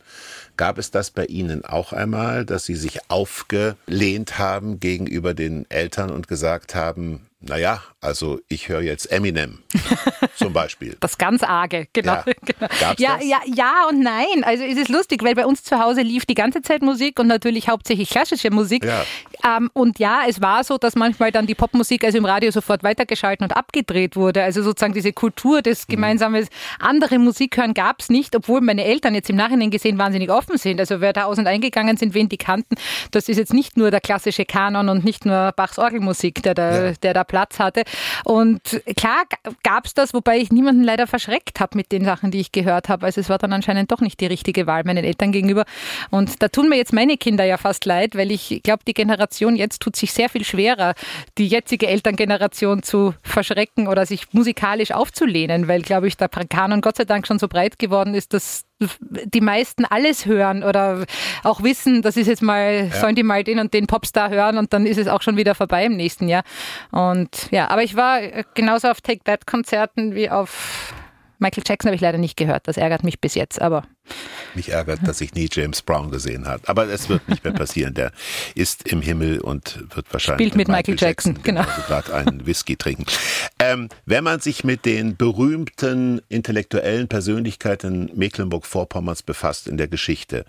Gab 0.55 0.77
es 0.77 0.91
das 0.91 1.11
bei 1.11 1.25
Ihnen 1.25 1.65
auch 1.65 1.93
einmal, 1.93 2.45
dass 2.45 2.65
Sie 2.65 2.75
sich 2.75 2.99
aufgelehnt 3.09 4.37
haben 4.37 4.79
gegenüber 4.79 5.33
den 5.33 5.69
Eltern 5.69 6.11
und 6.11 6.27
gesagt 6.27 6.75
haben, 6.75 7.27
naja, 7.39 7.83
also 8.01 8.39
ich 8.49 8.67
höre 8.67 8.81
jetzt 8.81 9.11
Eminem 9.11 9.59
zum 10.35 10.53
Beispiel. 10.53 10.97
Das 10.99 11.19
ganz 11.19 11.43
arge, 11.43 11.87
genau. 11.93 12.13
Ja, 12.13 12.23
genau. 12.45 12.93
Ja, 12.97 13.19
ja, 13.21 13.39
ja 13.45 13.87
und 13.87 14.01
nein. 14.01 14.43
Also 14.43 14.63
es 14.63 14.75
ist 14.75 14.89
lustig, 14.89 15.23
weil 15.23 15.35
bei 15.35 15.45
uns 15.45 15.63
zu 15.63 15.77
Hause 15.77 16.01
lief 16.01 16.25
die 16.25 16.33
ganze 16.33 16.63
Zeit 16.63 16.81
Musik 16.81 17.19
und 17.19 17.27
natürlich 17.27 17.69
hauptsächlich 17.69 18.09
klassische 18.09 18.49
Musik. 18.49 18.83
Ja. 18.85 19.03
Ähm, 19.45 19.69
und 19.73 19.99
ja, 19.99 20.21
es 20.27 20.41
war 20.41 20.63
so, 20.63 20.79
dass 20.79 20.95
manchmal 20.95 21.31
dann 21.31 21.45
die 21.45 21.53
Popmusik 21.53 22.03
also 22.03 22.17
im 22.17 22.25
Radio 22.25 22.49
sofort 22.49 22.81
weitergeschalten 22.81 23.43
und 23.43 23.55
abgedreht 23.55 24.15
wurde. 24.15 24.41
Also 24.41 24.63
sozusagen 24.63 24.93
diese 24.93 25.13
Kultur 25.13 25.61
des 25.61 25.87
mhm. 25.87 25.91
gemeinsamen 25.91 26.47
andere 26.79 27.19
Musik 27.19 27.57
hören 27.57 27.75
gab 27.75 27.99
es 27.99 28.09
nicht, 28.09 28.35
obwohl 28.35 28.61
meine 28.61 28.83
Eltern 28.83 29.13
jetzt 29.13 29.29
im 29.29 29.35
Nachhinein 29.35 29.69
gesehen 29.69 29.99
wahnsinnig 29.99 30.31
offen 30.31 30.57
sind. 30.57 30.79
Also 30.79 31.01
wer 31.01 31.13
da 31.13 31.25
aus 31.25 31.37
und 31.37 31.45
eingegangen 31.45 31.97
sind, 31.97 32.15
wen 32.15 32.29
die 32.29 32.37
kannten, 32.37 32.75
das 33.11 33.29
ist 33.29 33.37
jetzt 33.37 33.53
nicht 33.53 33.77
nur 33.77 33.91
der 33.91 34.01
klassische 34.01 34.45
Kanon 34.45 34.89
und 34.89 35.05
nicht 35.05 35.23
nur 35.23 35.51
Bachs 35.55 35.77
Orgelmusik, 35.77 36.41
der 36.41 36.55
da, 36.55 36.87
ja. 36.87 36.91
der 36.93 37.13
da 37.13 37.27
Platz 37.37 37.59
hatte. 37.59 37.83
Und 38.25 38.81
klar 38.95 39.25
gab 39.61 39.85
es 39.85 39.93
das, 39.93 40.15
wobei 40.15 40.39
ich 40.39 40.51
niemanden 40.51 40.83
leider 40.83 41.05
verschreckt 41.05 41.59
habe 41.59 41.77
mit 41.77 41.91
den 41.91 42.03
Sachen, 42.03 42.31
die 42.31 42.39
ich 42.39 42.51
gehört 42.51 42.89
habe. 42.89 43.05
Also 43.05 43.21
es 43.21 43.29
war 43.29 43.37
dann 43.37 43.53
anscheinend 43.53 43.91
doch 43.91 44.01
nicht 44.01 44.19
die 44.19 44.25
richtige 44.25 44.65
Wahl 44.65 44.83
meinen 44.85 45.03
Eltern 45.03 45.31
gegenüber. 45.31 45.65
Und 46.09 46.41
da 46.41 46.47
tun 46.47 46.67
mir 46.67 46.77
jetzt 46.77 46.93
meine 46.93 47.15
Kinder 47.15 47.45
ja 47.45 47.57
fast 47.57 47.85
leid, 47.85 48.15
weil 48.15 48.31
ich 48.31 48.61
glaube, 48.63 48.83
die 48.87 48.95
Generation 48.95 49.55
jetzt 49.55 49.83
tut 49.83 49.95
sich 49.95 50.13
sehr 50.13 50.29
viel 50.29 50.43
schwerer, 50.43 50.95
die 51.37 51.47
jetzige 51.47 51.87
Elterngeneration 51.87 52.81
zu 52.81 53.13
verschrecken 53.21 53.87
oder 53.87 54.07
sich 54.07 54.33
musikalisch 54.33 54.91
aufzulehnen, 54.91 55.67
weil, 55.67 55.83
glaube 55.83 56.07
ich, 56.07 56.17
der 56.17 56.29
Kanon 56.29 56.81
Gott 56.81 56.97
sei 56.97 57.05
Dank 57.05 57.27
schon 57.27 57.37
so 57.37 57.47
breit 57.47 57.77
geworden 57.77 58.15
ist, 58.15 58.33
dass 58.33 58.63
die 58.79 59.41
meisten 59.41 59.85
alles 59.85 60.25
hören 60.25 60.63
oder 60.63 61.05
auch 61.43 61.63
wissen, 61.63 62.01
das 62.01 62.17
ist 62.17 62.27
jetzt 62.27 62.43
mal, 62.43 62.89
ja. 62.91 62.91
sollen 62.91 63.15
die 63.15 63.23
mal 63.23 63.43
den 63.43 63.59
und 63.59 63.73
den 63.73 63.87
Popstar 63.87 64.29
hören 64.29 64.57
und 64.57 64.73
dann 64.73 64.85
ist 64.85 64.97
es 64.97 65.07
auch 65.07 65.21
schon 65.21 65.37
wieder 65.37 65.55
vorbei 65.55 65.85
im 65.85 65.95
nächsten 65.95 66.27
Jahr. 66.27 66.43
Und 66.91 67.49
ja, 67.51 67.69
aber 67.69 67.83
ich 67.83 67.95
war 67.95 68.19
genauso 68.53 68.89
auf 68.89 69.01
Take 69.01 69.23
That 69.23 69.47
Konzerten 69.47 70.15
wie 70.15 70.29
auf 70.29 70.93
Michael 71.39 71.63
Jackson 71.65 71.89
habe 71.89 71.95
ich 71.95 72.01
leider 72.01 72.17
nicht 72.17 72.37
gehört. 72.37 72.67
Das 72.67 72.77
ärgert 72.77 73.03
mich 73.03 73.21
bis 73.21 73.35
jetzt, 73.35 73.61
aber 73.61 73.83
mich 74.55 74.69
ärgert, 74.69 74.99
dass 75.05 75.21
ich 75.21 75.33
nie 75.33 75.47
James 75.51 75.81
Brown 75.81 76.11
gesehen 76.11 76.47
habe. 76.47 76.61
Aber 76.67 76.89
es 76.89 77.07
wird 77.07 77.27
nicht 77.29 77.43
mehr 77.43 77.53
passieren. 77.53 77.93
Der 77.93 78.11
ist 78.55 78.87
im 78.87 79.01
Himmel 79.01 79.39
und 79.39 79.83
wird 79.95 80.07
wahrscheinlich 80.11 80.49
Spielt 80.49 80.55
mit, 80.55 80.67
Michael, 80.67 80.95
Michael 80.95 81.07
Jackson, 81.07 81.33
Jackson 81.35 81.43
genau. 81.43 81.61
Also 81.61 81.81
gerade 81.87 82.13
einen 82.13 82.45
Whisky 82.45 82.75
trinken. 82.75 83.05
Ähm, 83.59 83.89
wenn 84.05 84.23
man 84.23 84.39
sich 84.39 84.63
mit 84.63 84.85
den 84.85 85.15
berühmten 85.15 86.21
intellektuellen 86.27 87.07
Persönlichkeiten 87.07 88.11
Mecklenburg-Vorpommerns 88.15 89.23
befasst 89.23 89.67
in 89.67 89.77
der 89.77 89.87
Geschichte, 89.87 90.45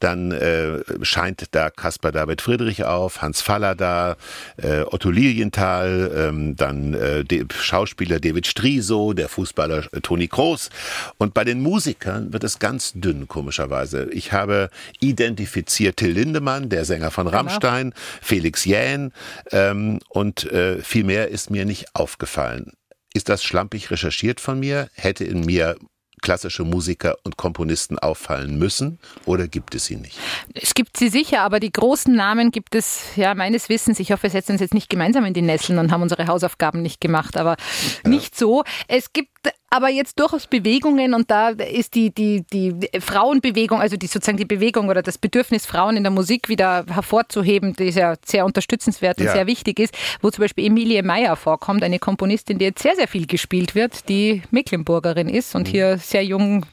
dann 0.00 0.32
äh, 0.32 0.82
scheint 1.02 1.46
da 1.50 1.70
Caspar 1.70 2.12
David 2.12 2.40
Friedrich 2.40 2.84
auf, 2.84 3.22
Hans 3.22 3.40
Fallada, 3.40 4.16
äh, 4.56 4.82
Otto 4.82 5.10
Lilienthal, 5.10 6.10
ähm, 6.14 6.56
dann 6.56 6.94
äh, 6.94 7.24
Schauspieler 7.52 8.20
David 8.20 8.46
Striso, 8.46 9.12
der 9.12 9.28
Fußballer 9.28 9.84
äh, 9.92 10.00
Toni 10.00 10.28
Kroos. 10.28 10.70
Und 11.18 11.34
bei 11.34 11.44
den 11.44 11.60
Musikern 11.60 12.32
wird 12.32 12.44
es 12.44 12.58
ganz 12.58 12.68
ganz 12.68 12.92
dünn, 13.00 13.28
komischerweise. 13.28 14.08
Ich 14.10 14.32
habe 14.32 14.70
identifiziert 15.00 15.96
Till 15.96 16.12
Lindemann, 16.12 16.68
der 16.68 16.84
Sänger 16.84 17.10
von 17.10 17.26
genau. 17.26 17.38
Rammstein, 17.38 17.90
genau. 17.90 18.02
Felix 18.22 18.64
Jähn 18.64 19.12
ähm, 19.50 20.00
und 20.08 20.50
äh, 20.50 20.80
viel 20.82 21.04
mehr 21.04 21.28
ist 21.28 21.50
mir 21.50 21.64
nicht 21.64 21.94
aufgefallen. 21.94 22.72
Ist 23.14 23.28
das 23.28 23.42
schlampig 23.42 23.90
recherchiert 23.90 24.40
von 24.40 24.60
mir? 24.60 24.90
Hätte 24.94 25.24
in 25.24 25.40
mir 25.40 25.76
klassische 26.20 26.64
Musiker 26.64 27.16
und 27.24 27.36
Komponisten 27.36 27.98
auffallen 27.98 28.58
müssen 28.58 28.98
oder 29.24 29.48
gibt 29.48 29.74
es 29.74 29.86
sie 29.86 29.96
nicht? 29.96 30.18
Es 30.54 30.74
gibt 30.74 30.96
sie 30.96 31.08
sicher, 31.08 31.40
aber 31.42 31.60
die 31.60 31.72
großen 31.72 32.14
Namen 32.14 32.50
gibt 32.50 32.74
es 32.74 33.16
ja 33.16 33.34
meines 33.34 33.68
Wissens. 33.68 34.00
Ich 34.00 34.12
hoffe, 34.12 34.24
wir 34.24 34.30
setzen 34.30 34.52
uns 34.52 34.60
jetzt 34.60 34.74
nicht 34.74 34.90
gemeinsam 34.90 35.24
in 35.24 35.34
die 35.34 35.42
Nesseln 35.42 35.78
und 35.78 35.90
haben 35.90 36.02
unsere 36.02 36.26
Hausaufgaben 36.26 36.82
nicht 36.82 37.00
gemacht, 37.00 37.36
aber 37.36 37.56
ja. 38.04 38.10
nicht 38.10 38.36
so. 38.36 38.64
Es 38.88 39.12
gibt 39.12 39.37
aber 39.70 39.90
jetzt 39.90 40.18
durchaus 40.18 40.46
Bewegungen 40.46 41.14
und 41.14 41.30
da 41.30 41.50
ist 41.50 41.94
die, 41.94 42.10
die, 42.10 42.42
die 42.52 42.74
Frauenbewegung, 43.00 43.80
also 43.80 43.96
die 43.96 44.06
sozusagen 44.06 44.38
die 44.38 44.44
Bewegung 44.44 44.88
oder 44.88 45.02
das 45.02 45.18
Bedürfnis, 45.18 45.66
Frauen 45.66 45.96
in 45.96 46.04
der 46.04 46.10
Musik 46.10 46.48
wieder 46.48 46.84
hervorzuheben, 46.88 47.74
die 47.74 47.90
ja 47.90 48.14
sehr 48.24 48.46
unterstützenswert 48.46 49.18
und 49.18 49.26
ja. 49.26 49.32
sehr 49.32 49.46
wichtig 49.46 49.78
ist, 49.78 49.94
wo 50.22 50.30
zum 50.30 50.42
Beispiel 50.42 50.66
Emilie 50.66 51.02
Meyer 51.02 51.36
vorkommt, 51.36 51.82
eine 51.82 51.98
Komponistin, 51.98 52.58
die 52.58 52.66
jetzt 52.66 52.82
sehr, 52.82 52.96
sehr 52.96 53.08
viel 53.08 53.26
gespielt 53.26 53.74
wird, 53.74 54.08
die 54.08 54.42
Mecklenburgerin 54.50 55.28
ist 55.28 55.54
und 55.54 55.68
mhm. 55.68 55.72
hier 55.72 55.98
sehr 55.98 56.24
jung 56.24 56.64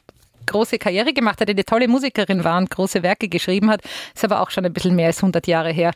große 0.46 0.78
Karriere 0.78 1.12
gemacht 1.12 1.40
hat, 1.40 1.50
eine 1.50 1.64
tolle 1.64 1.88
Musikerin 1.88 2.44
war 2.44 2.58
und 2.58 2.70
große 2.70 3.02
Werke 3.02 3.28
geschrieben 3.28 3.70
hat. 3.70 3.82
Ist 4.14 4.24
aber 4.24 4.40
auch 4.40 4.50
schon 4.50 4.64
ein 4.64 4.72
bisschen 4.72 4.94
mehr 4.96 5.08
als 5.08 5.18
100 5.18 5.46
Jahre 5.46 5.70
her. 5.70 5.92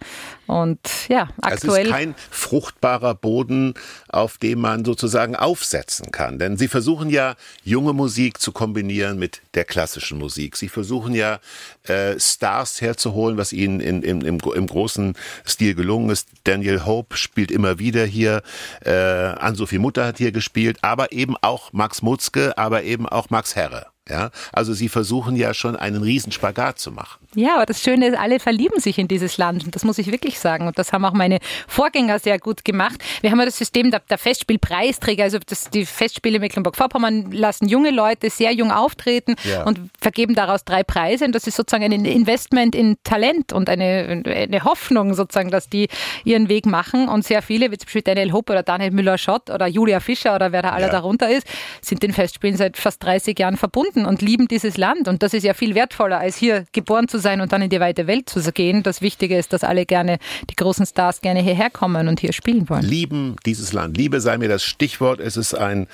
Und 0.47 0.81
ja, 1.09 1.29
aktuell. 1.41 1.83
Es 1.83 1.87
ist 1.87 1.93
kein 1.93 2.15
fruchtbarer 2.31 3.15
Boden, 3.15 3.75
auf 4.09 4.39
dem 4.39 4.61
man 4.61 4.85
sozusagen 4.85 5.37
aufsetzen 5.37 6.11
kann. 6.11 6.39
Denn 6.39 6.57
Sie 6.57 6.69
versuchen 6.69 7.11
ja, 7.11 7.37
junge 7.65 7.93
Musik 7.93 8.41
zu 8.41 8.53
kombinieren 8.53 9.19
mit 9.19 9.43
der 9.55 9.65
klassischen 9.65 10.19
Musik. 10.19 10.57
Sie 10.57 10.69
versuchen 10.69 11.15
ja, 11.15 11.39
äh, 11.85 12.19
Stars 12.19 12.81
herzuholen, 12.81 13.37
was 13.37 13.53
Ihnen 13.53 13.81
in, 13.81 14.03
in, 14.03 14.21
im, 14.23 14.39
im 14.39 14.67
großen 14.67 15.15
Stil 15.47 15.75
gelungen 15.75 16.11
ist. 16.11 16.29
Daniel 16.45 16.85
Hope 16.85 17.17
spielt 17.17 17.51
immer 17.51 17.79
wieder 17.79 18.05
hier. 18.05 18.43
Äh, 18.85 18.91
Ann-Sophie 18.91 19.79
Mutter 19.79 20.07
hat 20.07 20.19
hier 20.19 20.33
gespielt. 20.33 20.79
Aber 20.83 21.13
eben 21.13 21.37
auch 21.41 21.73
Max 21.73 22.03
Mutzke, 22.03 22.57
aber 22.59 22.83
eben 22.83 23.09
auch 23.09 23.31
Max 23.31 23.57
Herre. 23.57 23.87
Ja, 24.11 24.31
also 24.53 24.73
sie 24.73 24.89
versuchen 24.89 25.37
ja 25.37 25.55
schon 25.55 25.77
einen 25.77 26.03
Riesenspagat 26.03 26.79
zu 26.79 26.91
machen. 26.91 27.21
Ja, 27.37 27.55
aber 27.55 27.67
das 27.67 27.81
Schöne 27.81 28.09
ist, 28.09 28.19
alle 28.19 28.41
verlieben 28.41 28.81
sich 28.81 28.99
in 28.99 29.07
dieses 29.07 29.39
Land 29.39 29.65
und 29.65 29.75
das 29.75 29.85
muss 29.85 29.99
ich 29.99 30.11
wirklich 30.11 30.41
sagen 30.41 30.67
und 30.67 30.79
das 30.79 30.93
haben 30.93 31.05
auch 31.05 31.13
meine 31.13 31.39
Vorgänger 31.69 32.19
sehr 32.19 32.39
gut 32.41 32.65
gemacht. 32.65 33.01
Wir 33.21 33.31
haben 33.31 33.39
ja 33.39 33.45
das 33.45 33.57
System 33.57 33.93
der, 33.93 34.01
der 34.01 34.19
Festspielpreisträger, 34.19 35.23
also 35.25 35.39
das, 35.47 35.71
die 35.71 35.87
Festspiele 35.87 36.41
Mecklenburg-Vorpommern 36.41 37.31
lassen 37.31 37.69
junge 37.69 37.91
Leute 37.91 38.31
sehr 38.31 38.53
jung 38.53 38.73
auftreten 38.73 39.37
ja. 39.45 39.65
und 39.65 39.79
vergeben 40.01 40.35
daraus 40.35 40.65
drei 40.65 40.83
Preise 40.83 41.25
und 41.25 41.35
das 41.35 41.47
ist 41.47 41.57
sozusagen 41.57 41.85
ein 41.85 42.05
Investment 42.05 42.75
in 42.75 42.97
Talent 43.05 43.53
und 43.53 43.69
eine, 43.69 44.25
eine 44.27 44.65
Hoffnung 44.65 45.15
sozusagen, 45.15 45.51
dass 45.53 45.69
die 45.69 45.89
ihren 46.25 46.49
Weg 46.49 46.67
machen 46.67 47.09
und 47.09 47.25
sehr 47.25 47.43
viele, 47.43 47.71
wie 47.71 47.79
zum 47.79 47.87
Beispiel 47.87 48.03
Daniel 48.03 48.33
Hopp 48.33 48.51
oder 48.51 48.65
Daniel 48.65 48.91
Müller-Schott 48.91 49.51
oder 49.51 49.69
Julia 49.69 50.01
Fischer 50.01 50.35
oder 50.35 50.51
wer 50.51 50.63
da 50.63 50.71
alle 50.71 50.87
ja. 50.87 50.93
darunter 50.93 51.31
ist, 51.31 51.47
sind 51.81 52.03
den 52.03 52.13
Festspielen 52.13 52.57
seit 52.57 52.77
fast 52.77 53.03
30 53.05 53.39
Jahren 53.39 53.57
verbunden 53.57 54.00
und 54.07 54.23
lieben 54.23 54.49
dieses 54.49 54.77
Land 54.77 55.09
und 55.09 55.23
das 55.23 55.35
ist 55.35 55.45
ja 55.45 55.55
viel 55.55 55.75
wertvoller 55.75 56.19
als 56.19 56.37
hier 56.37 56.65
geboren 56.73 57.09
zu 57.09 57.19
sein 57.19 57.41
und 57.41 57.53
dann 57.53 57.63
in 57.63 57.71
die 57.71 57.81
weite 57.81 58.07
Welt 58.07 58.29
zu 58.29 58.41
gehen. 58.53 58.83
Das 58.83 59.01
Wichtige 59.03 59.37
ist, 59.37 59.53
dass 59.53 59.65
alle 59.65 59.87
gerne, 59.87 60.19
die 60.49 60.57
großen 60.57 60.87
Stars 60.87 61.21
gerne 61.21 61.41
hierher 61.41 61.71
kommen 61.71 62.09
und 62.09 62.21
hier 62.21 62.33
spielen 62.33 62.69
wollen. 62.69 62.83
Lieben 62.83 63.37
dieses 63.47 63.73
Land. 63.73 63.97
Liebe 63.97 64.21
sei 64.21 64.39
mir 64.39 64.49
das 64.49 64.65
Stichwort. 64.65 65.21
Es 65.21 65.37
ist 65.37 65.55
ein 65.55 65.87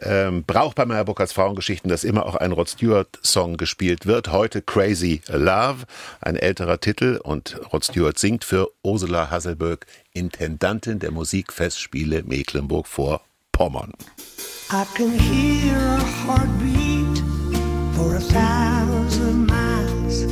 ähm, 0.00 0.44
Brauch 0.44 0.74
bei 0.74 0.86
Meyer 0.86 1.04
Burkhardts 1.04 1.32
Frauengeschichten, 1.32 1.88
dass 1.88 2.04
immer 2.04 2.26
auch 2.26 2.34
ein 2.34 2.52
Rod 2.52 2.68
Stewart-Song 2.68 3.56
gespielt 3.56 4.06
wird. 4.06 4.32
Heute 4.32 4.62
Crazy 4.62 5.22
Love, 5.28 5.84
ein 6.20 6.36
älterer 6.36 6.80
Titel 6.80 7.20
und 7.22 7.60
Rod 7.72 7.84
Stewart 7.84 8.18
singt 8.18 8.44
für 8.44 8.70
Ursula 8.82 9.30
Hasselberg, 9.30 9.86
Intendantin 10.12 10.98
der 10.98 11.10
Musikfestspiele 11.10 12.22
Mecklenburg 12.24 12.86
vor 12.86 13.22
Pommern. 13.52 13.92
I 14.70 14.84
can 14.94 15.10
hear 15.18 15.76
a 15.76 16.00
heartbeat 16.00 16.91
for 18.02 18.16
a 18.16 18.20
thousand 18.20 19.46
miles, 19.46 20.22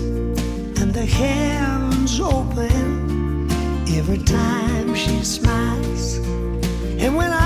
and 0.81 0.93
the 0.93 1.07
heavens 1.07 2.19
open 2.19 3.49
every 3.99 4.19
time 4.19 4.93
she 4.95 5.23
smiles. 5.23 6.17
And 7.03 7.15
when 7.15 7.31
I 7.33 7.40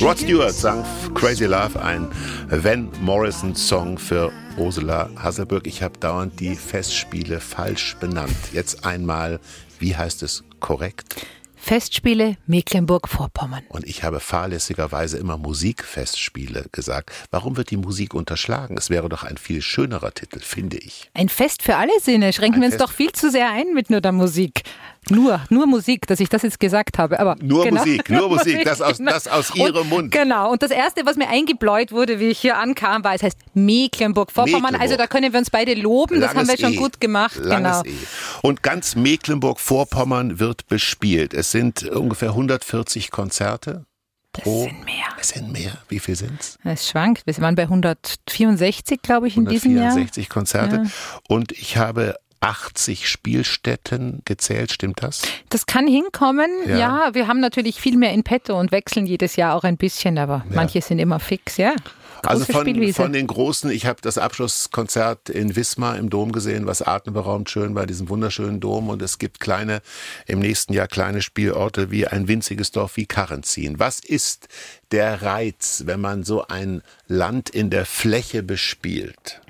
Rod 0.00 0.18
Stewart 0.18 0.52
sang 0.52 0.84
Crazy 1.14 1.44
Love, 1.44 1.80
ein 1.82 2.08
Van 2.48 2.88
Morrison-Song 3.00 3.98
für 3.98 4.30
Ursula 4.56 5.10
Hasselberg. 5.16 5.66
Ich 5.66 5.82
habe 5.82 5.98
dauernd 5.98 6.38
die 6.38 6.54
Festspiele 6.54 7.40
falsch 7.40 7.96
benannt. 7.98 8.36
Jetzt 8.52 8.84
einmal, 8.84 9.40
wie 9.80 9.96
heißt 9.96 10.22
es 10.22 10.44
korrekt? 10.60 11.16
Festspiele 11.60 12.36
Mecklenburg-Vorpommern. 12.46 13.64
Und 13.68 13.84
ich 13.84 14.04
habe 14.04 14.20
fahrlässigerweise 14.20 15.18
immer 15.18 15.36
Musikfestspiele 15.36 16.66
gesagt. 16.70 17.10
Warum 17.32 17.56
wird 17.56 17.70
die 17.72 17.76
Musik 17.76 18.14
unterschlagen? 18.14 18.76
Es 18.78 18.90
wäre 18.90 19.08
doch 19.08 19.24
ein 19.24 19.36
viel 19.36 19.60
schönerer 19.60 20.14
Titel, 20.14 20.38
finde 20.38 20.78
ich. 20.78 21.10
Ein 21.14 21.28
Fest 21.28 21.62
für 21.62 21.74
alle 21.76 21.90
Sinne. 22.00 22.32
Schränken 22.32 22.58
Ein 22.58 22.60
wir 22.62 22.66
uns 22.68 22.76
Fest- 22.76 22.88
doch 22.88 22.92
viel 22.94 23.10
zu 23.12 23.30
sehr 23.30 23.50
ein 23.50 23.74
mit 23.74 23.90
nur 23.90 24.00
der 24.00 24.12
Musik. 24.12 24.62
Nur, 25.10 25.40
nur 25.50 25.66
Musik, 25.66 26.06
dass 26.06 26.20
ich 26.20 26.28
das 26.28 26.42
jetzt 26.42 26.60
gesagt 26.60 26.98
habe. 26.98 27.18
Aber 27.20 27.36
Nur 27.40 27.64
genau, 27.64 27.80
Musik, 27.80 28.08
nur 28.10 28.28
Musik, 28.36 28.64
das 28.64 28.80
aus- 28.82 28.98
genau. 28.98 29.10
das 29.12 29.28
aus 29.28 29.54
Ihrem 29.54 29.82
und, 29.82 29.88
Mund. 29.88 30.10
Genau. 30.12 30.50
Und 30.52 30.62
das 30.62 30.70
erste, 30.70 31.06
was 31.06 31.16
mir 31.16 31.28
eingebläut 31.28 31.92
wurde, 31.92 32.20
wie 32.20 32.28
ich 32.28 32.38
hier 32.38 32.56
ankam, 32.58 33.04
war, 33.04 33.14
es 33.14 33.22
heißt 33.22 33.38
Mecklenburg-Vorpommern. 33.54 34.60
Mecklenburg. 34.62 34.80
Also 34.82 34.96
da 34.96 35.06
können 35.06 35.32
wir 35.32 35.38
uns 35.38 35.50
beide 35.50 35.74
loben. 35.74 36.20
das 36.20 36.30
haben 36.34 36.46
wir 36.48 36.56
Langes 36.56 36.60
schon 36.60 36.72
E. 36.72 36.76
gut 36.76 37.00
gemacht. 37.00 37.36
Langes 37.36 37.82
genau. 37.82 37.96
E. 37.96 38.06
Und 38.42 38.62
ganz 38.62 38.94
Mecklenburg-Vorpommern 38.96 40.38
wird 40.38 40.66
bespielt. 40.68 41.34
Es 41.34 41.50
sind 41.50 41.88
ungefähr 41.88 42.30
140 42.30 43.10
Konzerte 43.10 43.84
pro. 44.32 44.64
sind 44.64 44.84
mehr. 44.84 45.06
Es 45.20 45.30
sind 45.30 45.52
mehr. 45.52 45.72
Wie 45.88 45.98
viel 45.98 46.16
sind's? 46.16 46.58
Es 46.64 46.88
schwankt. 46.88 47.26
Wir 47.26 47.36
waren 47.38 47.54
bei 47.54 47.62
164, 47.64 49.00
glaube 49.02 49.28
ich, 49.28 49.36
in 49.36 49.46
diesem 49.46 49.72
Jahr. 49.76 49.86
164 49.92 50.28
Konzerte. 50.28 50.90
Und 51.28 51.52
ich 51.52 51.76
habe 51.76 52.14
80 52.40 53.08
Spielstätten 53.08 54.22
gezählt, 54.24 54.72
stimmt 54.72 55.02
das? 55.02 55.22
Das 55.48 55.66
kann 55.66 55.86
hinkommen. 55.86 56.50
Ja. 56.66 56.78
Ja. 56.78 57.14
wir 57.14 57.26
haben 57.26 57.40
natürlich 57.40 57.80
viel 57.80 57.96
mehr 57.96 58.12
in 58.12 58.22
petto 58.22 58.58
und 58.58 58.72
wechseln 58.72 59.06
jedes 59.06 59.36
Jahr 59.36 59.54
auch 59.54 59.64
ein 59.64 59.76
bisschen, 59.76 60.18
aber 60.18 60.44
manche 60.50 60.80
sind 60.80 60.98
immer 60.98 61.20
fix, 61.20 61.56
ja. 61.56 61.74
Große 62.22 62.30
Also 62.30 62.52
von, 62.52 62.92
von 62.92 63.12
den 63.12 63.26
großen, 63.26 63.70
ich 63.70 63.86
habe 63.86 64.00
das 64.02 64.18
Abschlusskonzert 64.18 65.28
in 65.28 65.54
Wismar 65.54 65.96
im 65.96 66.10
Dom 66.10 66.32
gesehen, 66.32 66.66
was 66.66 66.82
atemberaubend 66.82 67.48
schön 67.48 67.74
war, 67.74 67.86
diesem 67.86 68.08
wunderschönen 68.08 68.60
Dom. 68.60 68.88
Und 68.88 69.02
es 69.02 69.18
gibt 69.18 69.40
kleine, 69.40 69.82
im 70.26 70.40
nächsten 70.40 70.72
Jahr 70.72 70.88
kleine 70.88 71.22
Spielorte 71.22 71.90
wie 71.90 72.06
ein 72.06 72.28
winziges 72.28 72.72
Dorf 72.72 72.96
wie 72.96 73.06
Karrenzien. 73.06 73.78
Was 73.78 74.00
ist 74.00 74.48
der 74.90 75.22
Reiz, 75.22 75.84
wenn 75.86 76.00
man 76.00 76.24
so 76.24 76.46
ein 76.46 76.82
Land 77.06 77.50
in 77.50 77.70
der 77.70 77.86
Fläche 77.86 78.42
bespielt? 78.42 79.40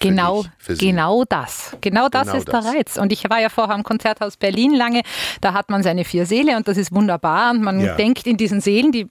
Genau, 0.00 0.42
dich, 0.42 0.50
für 0.58 0.76
Sie. 0.76 0.86
genau 0.86 1.24
das. 1.28 1.76
Genau 1.80 2.08
das 2.08 2.26
Genau 2.28 2.38
ist 2.38 2.48
das. 2.48 2.64
der 2.64 2.74
Reiz. 2.74 2.96
Und 2.96 3.12
ich 3.12 3.28
war 3.30 3.40
ja 3.40 3.48
vorher 3.48 3.74
am 3.74 3.82
Konzerthaus 3.82 4.36
Berlin 4.36 4.74
lange. 4.74 5.02
Da 5.40 5.52
hat 5.54 5.70
man 5.70 5.82
seine 5.82 6.04
vier 6.04 6.26
Säle 6.26 6.56
und 6.56 6.68
das 6.68 6.76
ist 6.76 6.92
wunderbar. 6.94 7.50
Und 7.52 7.62
man 7.62 7.80
Ja. 7.80 7.94
denkt 7.96 8.26
in 8.26 8.36
diesen 8.36 8.60
Sälen, 8.60 8.92
die 8.92 9.08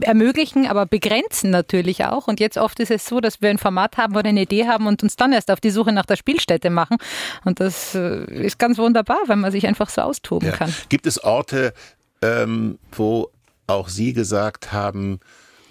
ermöglichen, 0.00 0.66
aber 0.68 0.86
begrenzen 0.86 1.50
natürlich 1.50 2.04
auch. 2.04 2.28
Und 2.28 2.38
jetzt 2.38 2.56
oft 2.56 2.78
ist 2.78 2.90
es 2.92 3.04
so, 3.04 3.20
dass 3.20 3.40
wir 3.42 3.50
ein 3.50 3.58
Format 3.58 3.96
haben 3.96 4.14
oder 4.14 4.28
eine 4.28 4.42
Idee 4.42 4.68
haben 4.68 4.86
und 4.86 5.02
uns 5.02 5.16
dann 5.16 5.32
erst 5.32 5.50
auf 5.50 5.60
die 5.60 5.70
Suche 5.70 5.92
nach 5.92 6.06
der 6.06 6.16
Spielstätte 6.16 6.70
machen. 6.70 6.98
Und 7.44 7.58
das 7.58 7.94
äh, 7.94 8.24
ist 8.44 8.58
ganz 8.60 8.78
wunderbar, 8.78 9.18
weil 9.26 9.36
man 9.36 9.50
sich 9.50 9.66
einfach 9.66 9.88
so 9.90 10.02
austoben 10.02 10.48
Ja. 10.50 10.56
kann. 10.56 10.72
Gibt 10.88 11.06
es 11.06 11.22
Orte, 11.24 11.74
ähm, 12.22 12.78
wo 12.92 13.30
auch 13.66 13.88
Sie 13.88 14.12
gesagt 14.12 14.72
haben, 14.72 15.18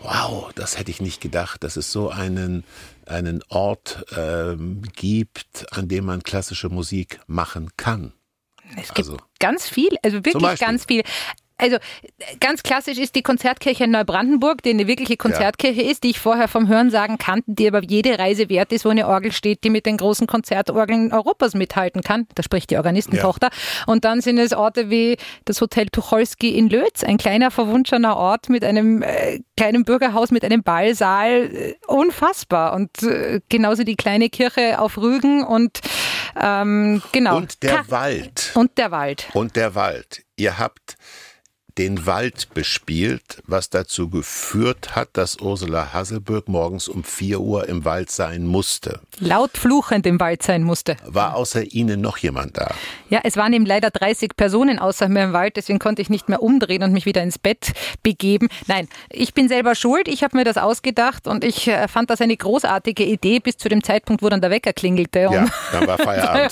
wow, 0.02 0.52
das 0.56 0.78
hätte 0.78 0.91
ich 0.91 1.00
nicht 1.00 1.21
gedacht, 1.21 1.63
dass 1.63 1.78
es 1.78 1.91
so 1.91 2.10
einen, 2.10 2.63
einen 3.05 3.43
Ort 3.49 4.05
ähm, 4.15 4.81
gibt, 4.95 5.65
an 5.71 5.87
dem 5.87 6.05
man 6.05 6.23
klassische 6.23 6.69
Musik 6.69 7.19
machen 7.27 7.69
kann? 7.77 8.13
Es 8.77 8.87
gibt 8.93 8.99
Also- 8.99 9.17
ganz 9.39 9.67
viel, 9.67 9.89
also 10.03 10.23
wirklich 10.23 10.59
ganz 10.59 10.85
viel. 10.85 11.03
Also 11.62 11.78
ganz 12.39 12.63
klassisch 12.63 12.97
ist 12.97 13.15
die 13.15 13.21
Konzertkirche 13.21 13.84
in 13.86 13.91
Neubrandenburg, 13.91 14.62
die 14.63 14.71
eine 14.71 14.88
wirkliche 14.88 15.15
Konzertkirche 15.17 15.82
ist, 15.82 16.04
die 16.04 16.10
ich 16.10 16.19
vorher 16.19 16.47
vom 16.47 16.67
Hörensagen 16.67 17.17
kannte, 17.17 17.43
die 17.47 17.67
aber 17.67 17.84
jede 17.84 18.17
Reise 18.19 18.50
wert 18.50 18.71
ist, 18.71 18.84
wo 18.84 18.89
eine 18.89 19.08
Orgel 19.08 19.32
steht, 19.32 19.63
die 19.63 19.69
mit 19.69 19.86
den 19.86 19.97
großen 19.97 20.28
Konzertorgeln 20.28 21.13
Europas 21.13 21.54
mithalten 21.54 22.02
kann. 22.02 22.28
Da 22.36 22.43
spricht 22.43 22.71
die 22.71 22.78
Organistentochter. 22.78 23.50
Und 23.86 24.04
dann 24.06 24.21
sind 24.21 24.38
es 24.39 24.54
Orte 24.54 24.89
wie 24.89 25.17
das 25.45 25.62
Hotel 25.62 25.88
Tucholsky 25.88 26.58
in 26.58 26.69
Lötz, 26.69 27.04
ein 27.04 27.17
kleiner 27.17 27.52
verwunschener 27.52 28.17
Ort 28.17 28.50
mit 28.50 28.63
einem 28.63 29.02
äh, 29.04 29.39
kleinen 29.56 29.86
Bürgerhaus, 29.86 30.32
mit 30.32 30.43
einem 30.43 30.63
Ballsaal. 30.63 31.50
Äh, 31.54 31.74
unfassbar. 31.88 32.74
Und 32.74 33.04
äh, 33.04 33.39
genauso 33.50 33.84
die 33.84 33.95
kleine 33.95 34.30
Kirche 34.30 34.80
auf 34.80 34.97
Rügen 34.97 35.43
und 35.43 35.80
ähm, 36.41 37.02
genau. 37.12 37.38
Und 37.38 37.62
der 37.63 37.76
Ka- 37.76 37.86
Wald. 37.89 38.52
und 38.56 38.78
der 38.78 38.91
Wald. 38.91 39.28
Und 39.34 39.56
der 39.56 39.76
Wald. 39.76 40.24
Ihr 40.38 40.58
habt 40.58 40.95
den 41.77 42.05
Wald 42.05 42.53
bespielt, 42.53 43.41
was 43.47 43.69
dazu 43.69 44.10
geführt 44.10 44.95
hat, 44.95 45.10
dass 45.13 45.39
Ursula 45.39 45.93
Hasselberg 45.93 46.47
morgens 46.47 46.88
um 46.88 47.03
4 47.03 47.39
Uhr 47.39 47.67
im 47.69 47.86
Wald 47.86 48.12
sein 48.12 48.45
musste. 48.45 48.99
Laut 49.19 49.57
fluchend 49.57 50.05
im 50.05 50.19
Wald 50.19 50.43
sein 50.43 50.63
musste. 50.63 50.97
War 51.05 51.36
außer 51.36 51.63
Ihnen 51.63 52.01
noch 52.01 52.17
jemand 52.17 52.57
da? 52.57 52.73
Ja, 53.10 53.21
es 53.23 53.38
waren 53.38 53.53
eben 53.53 53.65
leider 53.65 53.89
30 53.89 54.36
Personen 54.36 54.79
außer 54.79 55.07
mir 55.10 55.23
im 55.23 55.34
Wald, 55.34 55.57
deswegen 55.57 55.79
konnte 55.79 56.01
ich 56.01 56.10
nicht 56.10 56.29
mehr 56.29 56.41
umdrehen 56.41 56.84
und 56.84 56.93
mich 56.93 57.05
wieder 57.05 57.21
ins 57.23 57.39
Bett 57.39 57.73
begeben. 58.03 58.49
Nein, 58.67 58.88
ich 59.10 59.34
bin 59.34 59.47
selber 59.47 59.75
schuld, 59.75 60.07
ich 60.07 60.23
habe 60.23 60.38
mir 60.38 60.43
das 60.43 60.57
ausgedacht 60.57 61.27
und 61.27 61.43
ich 61.43 61.67
äh, 61.67 61.88
fand 61.88 62.10
das 62.10 62.21
eine 62.21 62.36
großartige 62.36 63.03
Idee 63.03 63.39
bis 63.39 63.57
zu 63.57 63.69
dem 63.69 63.84
Zeitpunkt, 63.84 64.21
wo 64.21 64.29
dann 64.29 64.41
der 64.41 64.49
Wecker 64.49 64.73
klingelte. 64.73 65.27
Um 65.27 65.34
Ja, 65.34 65.45
dann 65.71 65.88
war 65.88 65.97
Feierabend. 65.97 66.51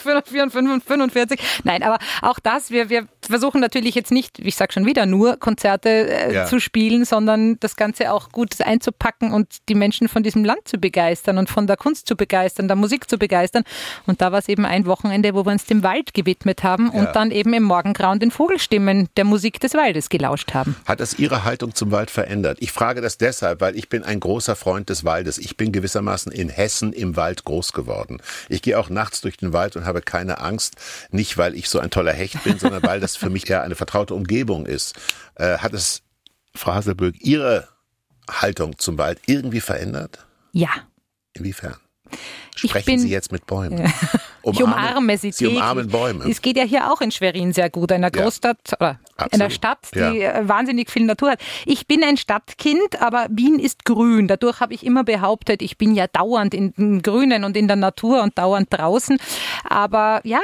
45. 0.82 1.40
Nein, 1.64 1.84
aber 1.84 2.00
auch 2.22 2.40
das, 2.40 2.72
wir, 2.72 2.90
wir 2.90 3.08
versuchen 3.30 3.62
natürlich 3.62 3.96
jetzt 3.96 4.12
nicht, 4.12 4.40
ich 4.40 4.56
sag 4.56 4.74
schon 4.74 4.86
wieder, 4.86 5.06
nur 5.06 5.38
Konzerte 5.38 5.90
äh, 5.90 6.34
Ja. 6.34 6.46
zu 6.46 6.60
spielen, 6.60 7.06
sondern 7.06 7.60
das 7.60 7.76
Ganze 7.76 8.12
auch 8.12 8.32
gut 8.32 8.60
einzupacken 8.62 9.32
und 9.34 9.48
die 9.70 9.76
Menschen 9.76 10.08
von 10.08 10.24
diesem 10.24 10.44
Land 10.46 10.68
zu 10.68 10.78
begeistern 10.78 11.38
und 11.38 11.50
von 11.50 11.68
der 11.68 11.78
Kunst 11.78 12.08
zu 12.08 12.16
begeistern, 12.16 12.68
der 12.68 12.76
Musik 12.76 13.10
zu 13.10 13.18
begeistern. 13.18 13.64
Und 14.06 14.22
da 14.22 14.32
war 14.32 14.40
es 14.40 14.48
eben 14.48 14.66
ein 14.66 14.86
Wochenende, 14.86 15.34
wo 15.34 15.46
wir 15.46 15.52
uns 15.52 15.66
dem 15.66 15.84
Wald 15.84 16.14
gewidmet 16.14 16.64
haben 16.64 16.92
Ja. 16.94 17.00
und 17.00 17.16
dann 17.16 17.32
eben 17.32 17.54
im 17.54 17.64
Morgengrauen 17.64 18.20
den 18.20 18.32
Vogelstimmen 18.32 19.10
der 19.18 19.26
Musik 19.26 19.60
des 19.60 19.74
Waldes 19.74 20.10
gelauscht 20.10 20.54
haben. 20.54 20.76
Hat 20.86 21.00
das 21.00 21.18
Ihre 21.20 21.44
Haltung 21.44 21.76
zum 21.76 21.92
Wald 21.92 22.12
verändert? 22.12 22.58
Ich 22.62 22.72
frage 22.72 23.02
das 23.02 23.18
deshalb, 23.18 23.62
weil 23.62 23.76
ich 23.78 23.90
bin 23.90 24.04
ein 24.04 24.20
großer 24.20 24.56
Freund 24.56 24.90
des 24.90 25.04
Waldes. 25.06 25.38
Ich 25.38 25.58
bin 25.58 25.72
gewissermaßen 25.72 26.32
in 26.32 26.50
Hessen 26.50 26.94
im 26.94 27.16
Wald 27.16 27.44
groß 27.46 27.74
geworden. 27.74 28.22
Ich 28.50 28.62
gehe 28.62 28.78
auch 28.80 28.90
nachts 28.90 29.22
durch 29.22 29.38
den 29.38 29.54
Wald 29.54 29.76
und 29.76 29.86
habe 29.86 30.02
keine 30.02 30.40
Angst. 30.40 30.76
Nicht, 31.12 31.38
weil 31.38 31.56
ich 31.56 31.70
so 31.70 31.80
ein 31.80 31.90
toller 31.90 32.14
Hecht 32.14 32.44
bin, 32.44 32.60
sondern 32.60 32.84
weil 32.84 33.00
das 33.00 33.16
für 33.20 33.30
mich 33.30 33.50
eher 33.50 33.64
eine 33.64 33.76
vertraute 33.76 34.16
Umgebung 34.16 34.66
ist. 34.66 34.96
Äh, 35.36 35.58
hat 35.58 35.74
es, 35.74 36.02
Frau 36.56 36.74
Hasselböck, 36.74 37.16
Ihre 37.20 37.68
Haltung 38.30 38.78
zum 38.78 38.98
Wald 38.98 39.20
irgendwie 39.26 39.62
verändert? 39.62 40.26
Ja. 40.52 40.70
Inwiefern? 41.34 41.76
Sprechen 42.56 42.86
bin, 42.86 43.00
Sie 43.00 43.10
jetzt 43.10 43.32
mit 43.32 43.46
Bäumen. 43.46 43.78
Ja. 43.78 43.92
ich 44.52 44.64
umarme 44.64 45.18
sie. 45.18 45.32
Sie 45.32 45.48
umarmen 45.48 45.88
Bäume. 45.88 46.30
Es 46.30 46.42
geht 46.42 46.58
ja 46.58 46.64
hier 46.64 46.92
auch 46.92 47.02
in 47.02 47.12
Schwerin 47.12 47.54
sehr 47.54 47.70
gut, 47.70 47.92
einer 47.92 48.12
Großstadt 48.12 48.74
oder 48.80 49.00
Absolut. 49.22 49.34
einer 49.34 49.50
Stadt, 49.50 49.80
die 49.96 50.00
ja. 50.00 50.34
Äh, 50.34 50.48
wahnsinnig 50.48 50.90
viel 50.90 51.06
Natur 51.06 51.32
hat. 51.32 51.40
Ich 51.66 51.88
bin 51.88 52.04
ein 52.04 52.18
Stadtkind, 52.18 53.02
aber 53.02 53.28
Wien 53.30 53.60
ist 53.60 53.86
grün. 53.86 54.28
Dadurch 54.28 54.60
habe 54.60 54.74
ich 54.74 54.86
immer 54.86 55.04
behauptet, 55.04 55.62
ich 55.62 55.78
bin 55.78 55.96
ja 55.96 56.08
dauernd 56.08 56.54
in 56.54 56.74
den 56.74 57.02
Grünen 57.02 57.44
und 57.44 57.56
in 57.58 57.68
der 57.68 57.78
Natur 57.78 58.22
und 58.22 58.38
dauernd 58.38 58.68
draußen. 58.70 59.18
Aber 59.64 60.22
ja, 60.24 60.40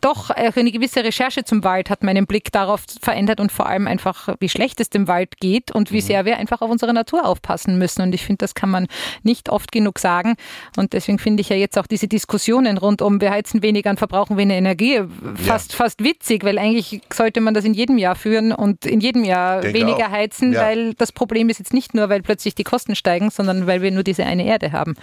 doch 0.00 0.30
eine 0.30 0.72
gewisse 0.72 1.04
Recherche 1.04 1.44
zum 1.44 1.64
Wald 1.64 1.90
hat 1.90 2.02
meinen 2.02 2.26
Blick 2.26 2.52
darauf 2.52 2.82
verändert 3.00 3.40
und 3.40 3.52
vor 3.52 3.66
allem 3.66 3.86
einfach, 3.86 4.28
wie 4.40 4.48
schlecht 4.48 4.80
es 4.80 4.90
dem 4.90 5.08
Wald 5.08 5.38
geht 5.38 5.70
und 5.70 5.92
wie 5.92 5.96
mhm. 5.96 6.06
sehr 6.06 6.24
wir 6.24 6.36
einfach 6.36 6.60
auf 6.60 6.70
unsere 6.70 6.92
Natur 6.92 7.24
aufpassen 7.24 7.78
müssen. 7.78 8.02
Und 8.02 8.14
ich 8.14 8.24
finde, 8.24 8.38
das 8.38 8.54
kann 8.54 8.70
man 8.70 8.88
nicht 9.22 9.48
oft 9.48 9.72
genug 9.72 9.98
sagen. 9.98 10.34
Und 10.76 10.92
deswegen 10.92 11.18
finde 11.18 11.40
ich 11.40 11.48
ja 11.48 11.56
jetzt 11.56 11.78
auch 11.78 11.86
diese 11.86 12.08
Diskussionen 12.08 12.78
rund 12.78 13.02
um, 13.02 13.20
wir 13.20 13.30
heizen 13.30 13.62
weniger 13.62 13.90
und 13.90 13.98
verbrauchen 13.98 14.36
weniger 14.36 14.58
Energie, 14.58 15.00
fast, 15.34 15.72
ja. 15.72 15.76
fast 15.76 16.02
witzig, 16.02 16.44
weil 16.44 16.58
eigentlich 16.58 17.00
sollte 17.12 17.40
man 17.40 17.54
das 17.54 17.64
in 17.64 17.74
jedem 17.74 17.87
Jahr 17.96 18.16
führen 18.16 18.52
und 18.52 18.84
in 18.84 19.00
jedem 19.00 19.24
Jahr 19.24 19.62
Denke 19.62 19.78
weniger 19.78 20.08
auch. 20.08 20.10
heizen, 20.10 20.52
ja. 20.52 20.60
weil 20.60 20.94
das 20.94 21.12
Problem 21.12 21.48
ist 21.48 21.58
jetzt 21.58 21.72
nicht 21.72 21.94
nur, 21.94 22.10
weil 22.10 22.20
plötzlich 22.20 22.54
die 22.54 22.64
Kosten 22.64 22.94
steigen, 22.94 23.30
sondern 23.30 23.66
weil 23.66 23.80
wir 23.80 23.90
nur 23.90 24.02
diese 24.02 24.24
eine 24.24 24.44
Erde 24.44 24.72
haben. 24.72 24.96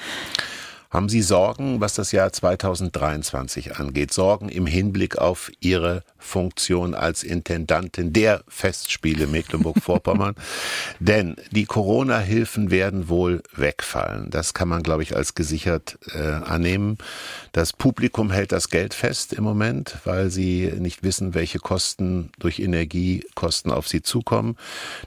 Haben 0.91 1.09
Sie 1.09 1.21
Sorgen, 1.21 1.81
was 1.81 1.95
das 1.95 2.11
Jahr 2.11 2.31
2023 2.31 3.77
angeht? 3.77 4.13
Sorgen 4.13 4.49
im 4.49 4.67
Hinblick 4.67 5.17
auf 5.17 5.51
Ihre 5.59 6.03
Funktion 6.17 6.93
als 6.93 7.23
Intendantin 7.23 8.13
der 8.13 8.43
Festspiele 8.47 9.27
Mecklenburg-Vorpommern? 9.27 10.35
Denn 10.99 11.35
die 11.51 11.65
Corona-Hilfen 11.65 12.71
werden 12.71 13.09
wohl 13.09 13.41
wegfallen. 13.55 14.29
Das 14.29 14.53
kann 14.53 14.67
man, 14.67 14.83
glaube 14.83 15.03
ich, 15.03 15.15
als 15.15 15.33
gesichert 15.33 15.97
äh, 16.13 16.19
annehmen. 16.19 16.97
Das 17.51 17.73
Publikum 17.73 18.31
hält 18.31 18.51
das 18.51 18.69
Geld 18.69 18.93
fest 18.93 19.33
im 19.33 19.43
Moment, 19.43 19.97
weil 20.05 20.29
sie 20.29 20.71
nicht 20.77 21.03
wissen, 21.03 21.33
welche 21.33 21.59
Kosten 21.59 22.31
durch 22.39 22.59
Energiekosten 22.59 23.71
auf 23.71 23.87
sie 23.87 24.01
zukommen. 24.01 24.55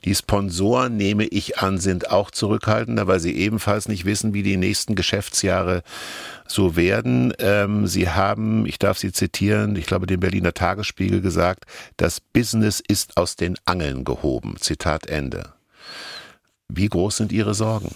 Die 0.04 0.14
Sponsoren, 0.14 0.96
nehme 0.96 1.24
ich 1.24 1.58
an, 1.58 1.78
sind 1.78 2.10
auch 2.10 2.30
zurückhaltender, 2.30 3.06
weil 3.06 3.20
sie 3.20 3.36
ebenfalls 3.36 3.88
nicht 3.88 4.04
wissen, 4.04 4.34
wie 4.34 4.42
die 4.42 4.56
nächsten 4.56 4.94
Geschäftsjahre 4.94 5.67
so 6.46 6.76
werden. 6.76 7.32
Ähm, 7.38 7.86
sie 7.86 8.08
haben, 8.08 8.66
ich 8.66 8.78
darf 8.78 8.98
Sie 8.98 9.12
zitieren, 9.12 9.76
ich 9.76 9.86
glaube, 9.86 10.06
den 10.06 10.20
Berliner 10.20 10.54
Tagesspiegel 10.54 11.20
gesagt, 11.20 11.64
das 11.96 12.20
Business 12.20 12.82
ist 12.86 13.16
aus 13.16 13.36
den 13.36 13.56
Angeln 13.64 14.04
gehoben. 14.04 14.56
Zitat 14.60 15.06
Ende. 15.06 15.52
Wie 16.68 16.88
groß 16.88 17.18
sind 17.18 17.32
Ihre 17.32 17.54
Sorgen? 17.54 17.94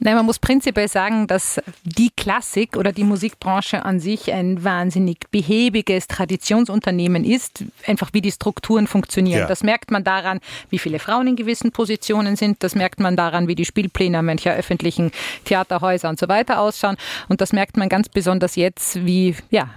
Nein, 0.00 0.14
man 0.14 0.26
muss 0.26 0.38
prinzipiell 0.38 0.88
sagen, 0.88 1.26
dass 1.26 1.60
die 1.82 2.10
Klassik 2.16 2.76
oder 2.76 2.92
die 2.92 3.04
Musikbranche 3.04 3.84
an 3.84 3.98
sich 3.98 4.32
ein 4.32 4.62
wahnsinnig 4.62 5.30
behäbiges 5.30 6.06
Traditionsunternehmen 6.06 7.24
ist, 7.24 7.64
einfach 7.86 8.10
wie 8.12 8.20
die 8.20 8.30
Strukturen 8.30 8.86
funktionieren. 8.86 9.40
Ja. 9.40 9.46
Das 9.46 9.62
merkt 9.62 9.90
man 9.90 10.04
daran, 10.04 10.40
wie 10.70 10.78
viele 10.78 10.98
Frauen 10.98 11.26
in 11.26 11.36
gewissen 11.36 11.72
Positionen 11.72 12.36
sind. 12.36 12.62
Das 12.62 12.74
merkt 12.74 13.00
man 13.00 13.16
daran, 13.16 13.48
wie 13.48 13.54
die 13.54 13.64
Spielpläne 13.64 14.22
mancher 14.22 14.54
öffentlichen 14.54 15.10
Theaterhäuser 15.44 16.08
und 16.08 16.18
so 16.18 16.28
weiter 16.28 16.60
ausschauen. 16.60 16.96
Und 17.28 17.40
das 17.40 17.52
merkt 17.52 17.76
man 17.76 17.88
ganz 17.88 18.08
besonders 18.08 18.54
jetzt, 18.56 19.04
wie 19.04 19.34
ja 19.50 19.70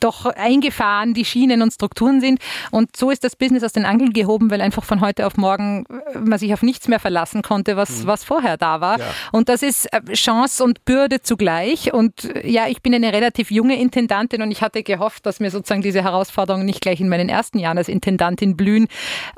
doch 0.00 0.26
eingefahren 0.26 1.14
die 1.14 1.24
Schienen 1.24 1.62
und 1.62 1.72
Strukturen 1.72 2.20
sind. 2.20 2.40
Und 2.70 2.96
so 2.96 3.10
ist 3.10 3.22
das 3.22 3.36
Business 3.36 3.62
aus 3.62 3.72
den 3.72 3.84
Angeln 3.84 4.12
gehoben, 4.12 4.50
weil 4.50 4.60
einfach 4.60 4.84
von 4.84 5.00
heute 5.00 5.26
auf 5.26 5.36
morgen 5.36 5.84
man 6.18 6.38
sich 6.38 6.52
auf 6.52 6.62
nichts 6.62 6.88
mehr 6.88 7.00
verlassen 7.00 7.42
konnte, 7.42 7.76
was, 7.76 8.02
mhm. 8.02 8.06
was 8.06 8.24
vorher 8.24 8.56
da 8.56 8.80
war. 8.80 8.98
Ja. 8.98 9.04
Und 9.30 9.48
das 9.52 9.62
ist 9.62 9.92
äh, 9.92 10.00
Chance 10.14 10.64
und 10.64 10.84
Bürde 10.84 11.20
zugleich. 11.20 11.92
Und 11.92 12.24
äh, 12.24 12.48
ja, 12.48 12.68
ich 12.68 12.82
bin 12.82 12.94
eine 12.94 13.12
relativ 13.12 13.50
junge 13.50 13.78
Intendantin 13.78 14.42
und 14.42 14.50
ich 14.50 14.62
hatte 14.62 14.82
gehofft, 14.82 15.26
dass 15.26 15.40
mir 15.40 15.50
sozusagen 15.50 15.82
diese 15.82 16.02
Herausforderungen 16.02 16.64
nicht 16.64 16.80
gleich 16.80 17.00
in 17.00 17.08
meinen 17.08 17.28
ersten 17.28 17.58
Jahren 17.58 17.78
als 17.78 17.88
Intendantin 17.88 18.56
blühen, 18.56 18.88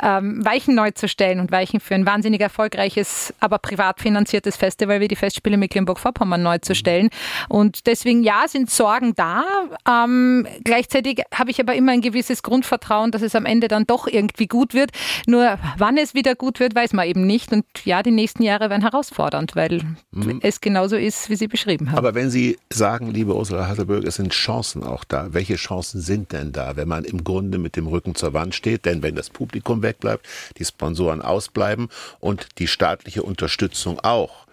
ähm, 0.03 0.44
Weichen 0.44 0.74
neu 0.74 0.92
zu 0.92 1.09
stellen 1.09 1.40
und 1.40 1.50
Weichen 1.50 1.81
für 1.81 1.94
ein 1.94 2.07
wahnsinnig 2.07 2.40
erfolgreiches, 2.40 3.35
aber 3.40 3.59
privat 3.59 4.00
finanziertes 4.00 4.57
Festival 4.57 5.00
wie 5.00 5.09
die 5.09 5.16
Festspiele 5.16 5.57
Mecklenburg-Vorpommern 5.57 6.42
neu 6.42 6.59
zu 6.59 6.74
stellen. 6.74 7.11
Und 7.48 7.87
deswegen, 7.87 8.22
ja, 8.22 8.44
sind 8.46 8.70
Sorgen 8.70 9.14
da. 9.16 9.44
Ähm, 9.88 10.46
gleichzeitig 10.62 11.22
habe 11.35 11.50
ich 11.50 11.61
aber 11.61 11.74
immer 11.74 11.92
ein 11.92 12.03
gewisses 12.03 12.42
Grundvertrauen, 12.42 13.11
dass 13.11 13.22
es 13.22 13.35
am 13.35 13.46
Ende 13.46 13.66
dann 13.66 13.85
doch 13.85 14.07
irgendwie 14.07 14.46
gut 14.46 14.74
wird. 14.74 14.90
Nur 15.27 15.59
wann 15.77 15.96
es 15.96 16.14
wieder 16.14 16.37
gut 16.37 16.61
wird, 16.61 16.74
weiß 16.74 16.92
man 16.92 17.09
eben 17.09 17.27
nicht. 17.27 17.53
Und 17.53 17.64
ja, 17.85 18.03
die 18.03 18.12
nächsten 18.12 18.44
Jahre 18.44 18.70
werden 18.70 18.83
herausfordernd, 18.83 19.57
weil 19.57 19.83
mhm. 20.14 20.40
es 20.42 20.61
genauso 20.61 20.96
ist, 20.96 21.29
wie 21.31 21.37
Sie 21.37 21.48
beschrieben 21.48 21.90
haben. 21.90 21.98
Aber 21.98 22.14
wenn 22.14 22.31
Sie 22.31 22.59
sagen, 22.70 23.11
liebe 23.11 23.35
Ursula 23.35 23.68
Hasselberg, 23.68 24.05
es 24.05 24.16
sind 24.16 24.33
Chancen 24.33 24.83
auch 24.83 25.05
da, 25.05 25.33
welche 25.33 25.57
Chancen 25.57 26.00
sind 26.00 26.33
denn 26.33 26.53
da, 26.53 26.77
wenn 26.77 26.88
man 26.88 27.05
im 27.05 27.24
Grunde 27.24 27.59
mit 27.59 27.77
dem 27.77 27.87
Rücken 27.87 28.14
zur 28.14 28.33
Wand 28.33 28.55
steht? 28.55 28.85
Denn 28.85 29.03
wenn 29.03 29.14
das 29.14 29.31
Publikum 29.31 29.83
wegbleibt, 29.83 30.27
die 30.59 30.64
Sponsoren 30.64 31.22
ausbleiben 31.22 31.88
und 32.20 32.46
die 32.59 32.66
staatliche 32.66 33.22
Unterstützung 33.22 34.00
auch, 34.00 34.46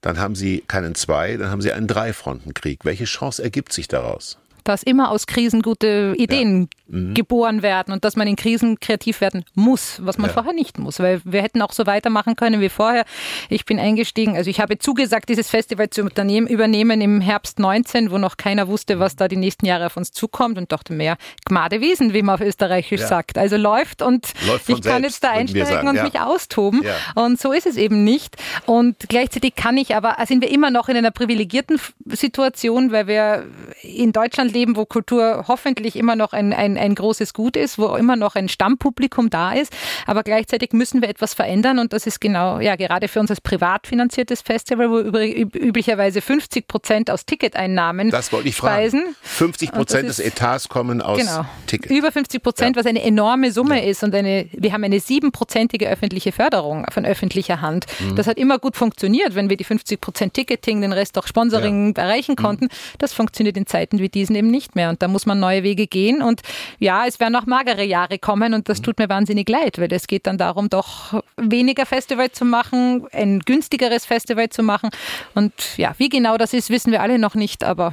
dann 0.00 0.18
haben 0.18 0.34
Sie 0.34 0.62
keinen 0.66 0.94
Zwei, 0.94 1.36
dann 1.36 1.50
haben 1.50 1.62
Sie 1.62 1.72
einen 1.72 1.88
Dreifrontenkrieg. 1.88 2.84
Welche 2.84 3.04
Chance 3.04 3.42
ergibt 3.42 3.72
sich 3.72 3.88
daraus? 3.88 4.38
Dass 4.68 4.82
immer 4.82 5.10
aus 5.10 5.26
Krisen 5.26 5.62
gute 5.62 6.14
Ideen 6.16 6.68
ja. 6.88 6.98
mhm. 6.98 7.14
geboren 7.14 7.62
werden 7.62 7.92
und 7.92 8.04
dass 8.04 8.16
man 8.16 8.26
in 8.26 8.36
Krisen 8.36 8.80
kreativ 8.80 9.20
werden 9.20 9.44
muss, 9.54 10.00
was 10.02 10.18
man 10.18 10.28
ja. 10.28 10.34
vorher 10.34 10.52
nicht 10.52 10.78
muss. 10.78 10.98
Weil 10.98 11.20
wir 11.24 11.42
hätten 11.42 11.62
auch 11.62 11.72
so 11.72 11.86
weitermachen 11.86 12.36
können 12.36 12.60
wie 12.60 12.68
vorher. 12.68 13.04
Ich 13.48 13.64
bin 13.64 13.78
eingestiegen, 13.78 14.36
also 14.36 14.50
ich 14.50 14.60
habe 14.60 14.78
zugesagt, 14.78 15.28
dieses 15.28 15.48
Festival 15.48 15.90
zu 15.90 16.02
übernehmen 16.02 17.00
im 17.00 17.20
Herbst 17.20 17.58
19, 17.58 18.10
wo 18.10 18.18
noch 18.18 18.36
keiner 18.36 18.68
wusste, 18.68 18.98
was 18.98 19.16
da 19.16 19.28
die 19.28 19.36
nächsten 19.36 19.66
Jahre 19.66 19.86
auf 19.86 19.96
uns 19.96 20.10
zukommt 20.12 20.58
und 20.58 20.72
dachte 20.72 20.92
mehr 20.92 21.16
Gmade 21.44 21.80
Wiesen, 21.80 22.12
wie 22.12 22.22
man 22.22 22.34
auf 22.36 22.40
Österreichisch 22.40 23.02
ja. 23.02 23.06
sagt. 23.06 23.38
Also 23.38 23.56
läuft 23.56 24.02
und 24.02 24.32
läuft 24.46 24.68
ich 24.68 24.82
kann 24.82 25.04
jetzt 25.04 25.22
da 25.22 25.30
einsteigen 25.30 25.88
und 25.88 26.02
mich 26.02 26.18
austoben. 26.18 26.82
Und 27.14 27.40
so 27.40 27.52
ist 27.52 27.66
es 27.66 27.76
eben 27.76 28.02
nicht. 28.04 28.36
Und 28.66 28.96
gleichzeitig 29.08 29.54
kann 29.54 29.76
ich 29.76 29.94
aber, 29.94 30.16
sind 30.26 30.42
wir 30.42 30.50
immer 30.50 30.70
noch 30.70 30.88
in 30.88 30.96
einer 30.96 31.12
privilegierten 31.12 31.80
Situation, 32.06 32.90
weil 32.90 33.06
wir 33.06 33.46
in 33.82 34.12
Deutschland 34.12 34.55
leben, 34.56 34.76
wo 34.76 34.86
Kultur 34.86 35.44
hoffentlich 35.48 35.96
immer 35.96 36.16
noch 36.16 36.32
ein, 36.32 36.52
ein, 36.52 36.78
ein 36.78 36.94
großes 36.94 37.34
Gut 37.34 37.56
ist, 37.56 37.78
wo 37.78 37.94
immer 37.96 38.16
noch 38.16 38.34
ein 38.34 38.48
Stammpublikum 38.48 39.28
da 39.28 39.52
ist. 39.52 39.72
Aber 40.06 40.22
gleichzeitig 40.22 40.72
müssen 40.72 41.02
wir 41.02 41.08
etwas 41.08 41.34
verändern 41.34 41.78
und 41.78 41.92
das 41.92 42.06
ist 42.06 42.20
genau, 42.20 42.58
ja, 42.60 42.76
gerade 42.76 43.08
für 43.08 43.20
uns 43.20 43.30
als 43.30 43.40
privat 43.40 43.86
finanziertes 43.86 44.40
Festival, 44.40 44.90
wo 44.90 44.98
üblicherweise 44.98 46.20
50 46.20 46.66
Prozent 46.66 47.10
aus 47.10 47.26
Ticketeinnahmen 47.26 48.10
das 48.10 48.32
wollte 48.32 48.48
ich 48.48 48.56
speisen. 48.56 49.00
Fragen. 49.00 49.16
50 49.22 49.72
Prozent 49.72 50.08
des 50.08 50.18
Etats 50.18 50.68
kommen 50.68 51.02
aus 51.02 51.18
genau, 51.18 51.44
Tickets. 51.66 51.94
Über 51.94 52.10
50 52.10 52.42
Prozent, 52.42 52.76
ja. 52.76 52.80
was 52.80 52.86
eine 52.86 53.02
enorme 53.02 53.52
Summe 53.52 53.82
ja. 53.82 53.90
ist 53.90 54.02
und 54.02 54.14
eine, 54.14 54.48
wir 54.52 54.72
haben 54.72 54.84
eine 54.84 55.00
siebenprozentige 55.00 55.88
öffentliche 55.88 56.32
Förderung 56.32 56.86
von 56.90 57.04
öffentlicher 57.04 57.60
Hand. 57.60 57.86
Mhm. 58.00 58.16
Das 58.16 58.26
hat 58.26 58.38
immer 58.38 58.58
gut 58.58 58.76
funktioniert, 58.76 59.34
wenn 59.34 59.50
wir 59.50 59.56
die 59.56 59.64
50 59.64 60.00
Prozent 60.00 60.34
Ticketing, 60.34 60.80
den 60.80 60.92
Rest 60.92 61.18
auch 61.18 61.26
Sponsoring 61.26 61.94
ja. 61.96 62.04
erreichen 62.04 62.36
konnten. 62.36 62.66
Mhm. 62.66 62.96
Das 62.98 63.12
funktioniert 63.12 63.56
in 63.56 63.66
Zeiten 63.66 63.98
wie 63.98 64.08
diesen 64.08 64.36
eben 64.36 64.45
eben 64.46 64.50
nicht 64.50 64.76
mehr. 64.76 64.90
Und 64.90 65.02
da 65.02 65.08
muss 65.08 65.26
man 65.26 65.40
neue 65.40 65.62
Wege 65.62 65.86
gehen. 65.86 66.22
Und 66.22 66.40
ja, 66.78 67.06
es 67.06 67.20
werden 67.20 67.36
auch 67.36 67.46
magere 67.46 67.84
Jahre 67.84 68.18
kommen 68.18 68.54
und 68.54 68.68
das 68.68 68.80
tut 68.80 68.98
mir 68.98 69.08
wahnsinnig 69.08 69.48
leid, 69.48 69.78
weil 69.78 69.92
es 69.92 70.06
geht 70.06 70.26
dann 70.26 70.38
darum, 70.38 70.68
doch 70.68 71.22
weniger 71.36 71.86
Festival 71.86 72.30
zu 72.30 72.44
machen, 72.44 73.06
ein 73.12 73.40
günstigeres 73.40 74.06
Festival 74.06 74.48
zu 74.50 74.62
machen. 74.62 74.90
Und 75.34 75.52
ja, 75.76 75.94
wie 75.98 76.08
genau 76.08 76.36
das 76.36 76.52
ist, 76.52 76.70
wissen 76.70 76.92
wir 76.92 77.02
alle 77.02 77.18
noch 77.18 77.34
nicht, 77.34 77.64
aber 77.64 77.92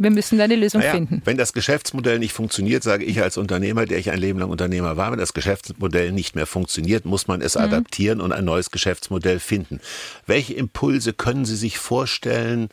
wir 0.00 0.10
müssen 0.10 0.40
eine 0.40 0.54
Lösung 0.54 0.80
naja, 0.80 0.92
finden. 0.92 1.22
Wenn 1.24 1.36
das 1.36 1.52
Geschäftsmodell 1.52 2.20
nicht 2.20 2.32
funktioniert, 2.32 2.84
sage 2.84 3.04
ich 3.04 3.20
als 3.20 3.36
Unternehmer, 3.36 3.84
der 3.84 3.98
ich 3.98 4.12
ein 4.12 4.20
Leben 4.20 4.38
lang 4.38 4.48
Unternehmer 4.48 4.96
war, 4.96 5.10
wenn 5.10 5.18
das 5.18 5.34
Geschäftsmodell 5.34 6.12
nicht 6.12 6.36
mehr 6.36 6.46
funktioniert, 6.46 7.04
muss 7.04 7.26
man 7.26 7.42
es 7.42 7.56
mhm. 7.56 7.62
adaptieren 7.62 8.20
und 8.20 8.30
ein 8.30 8.44
neues 8.44 8.70
Geschäftsmodell 8.70 9.40
finden. 9.40 9.80
Welche 10.24 10.54
Impulse 10.54 11.12
können 11.12 11.44
Sie 11.44 11.56
sich 11.56 11.78
vorstellen, 11.78 12.68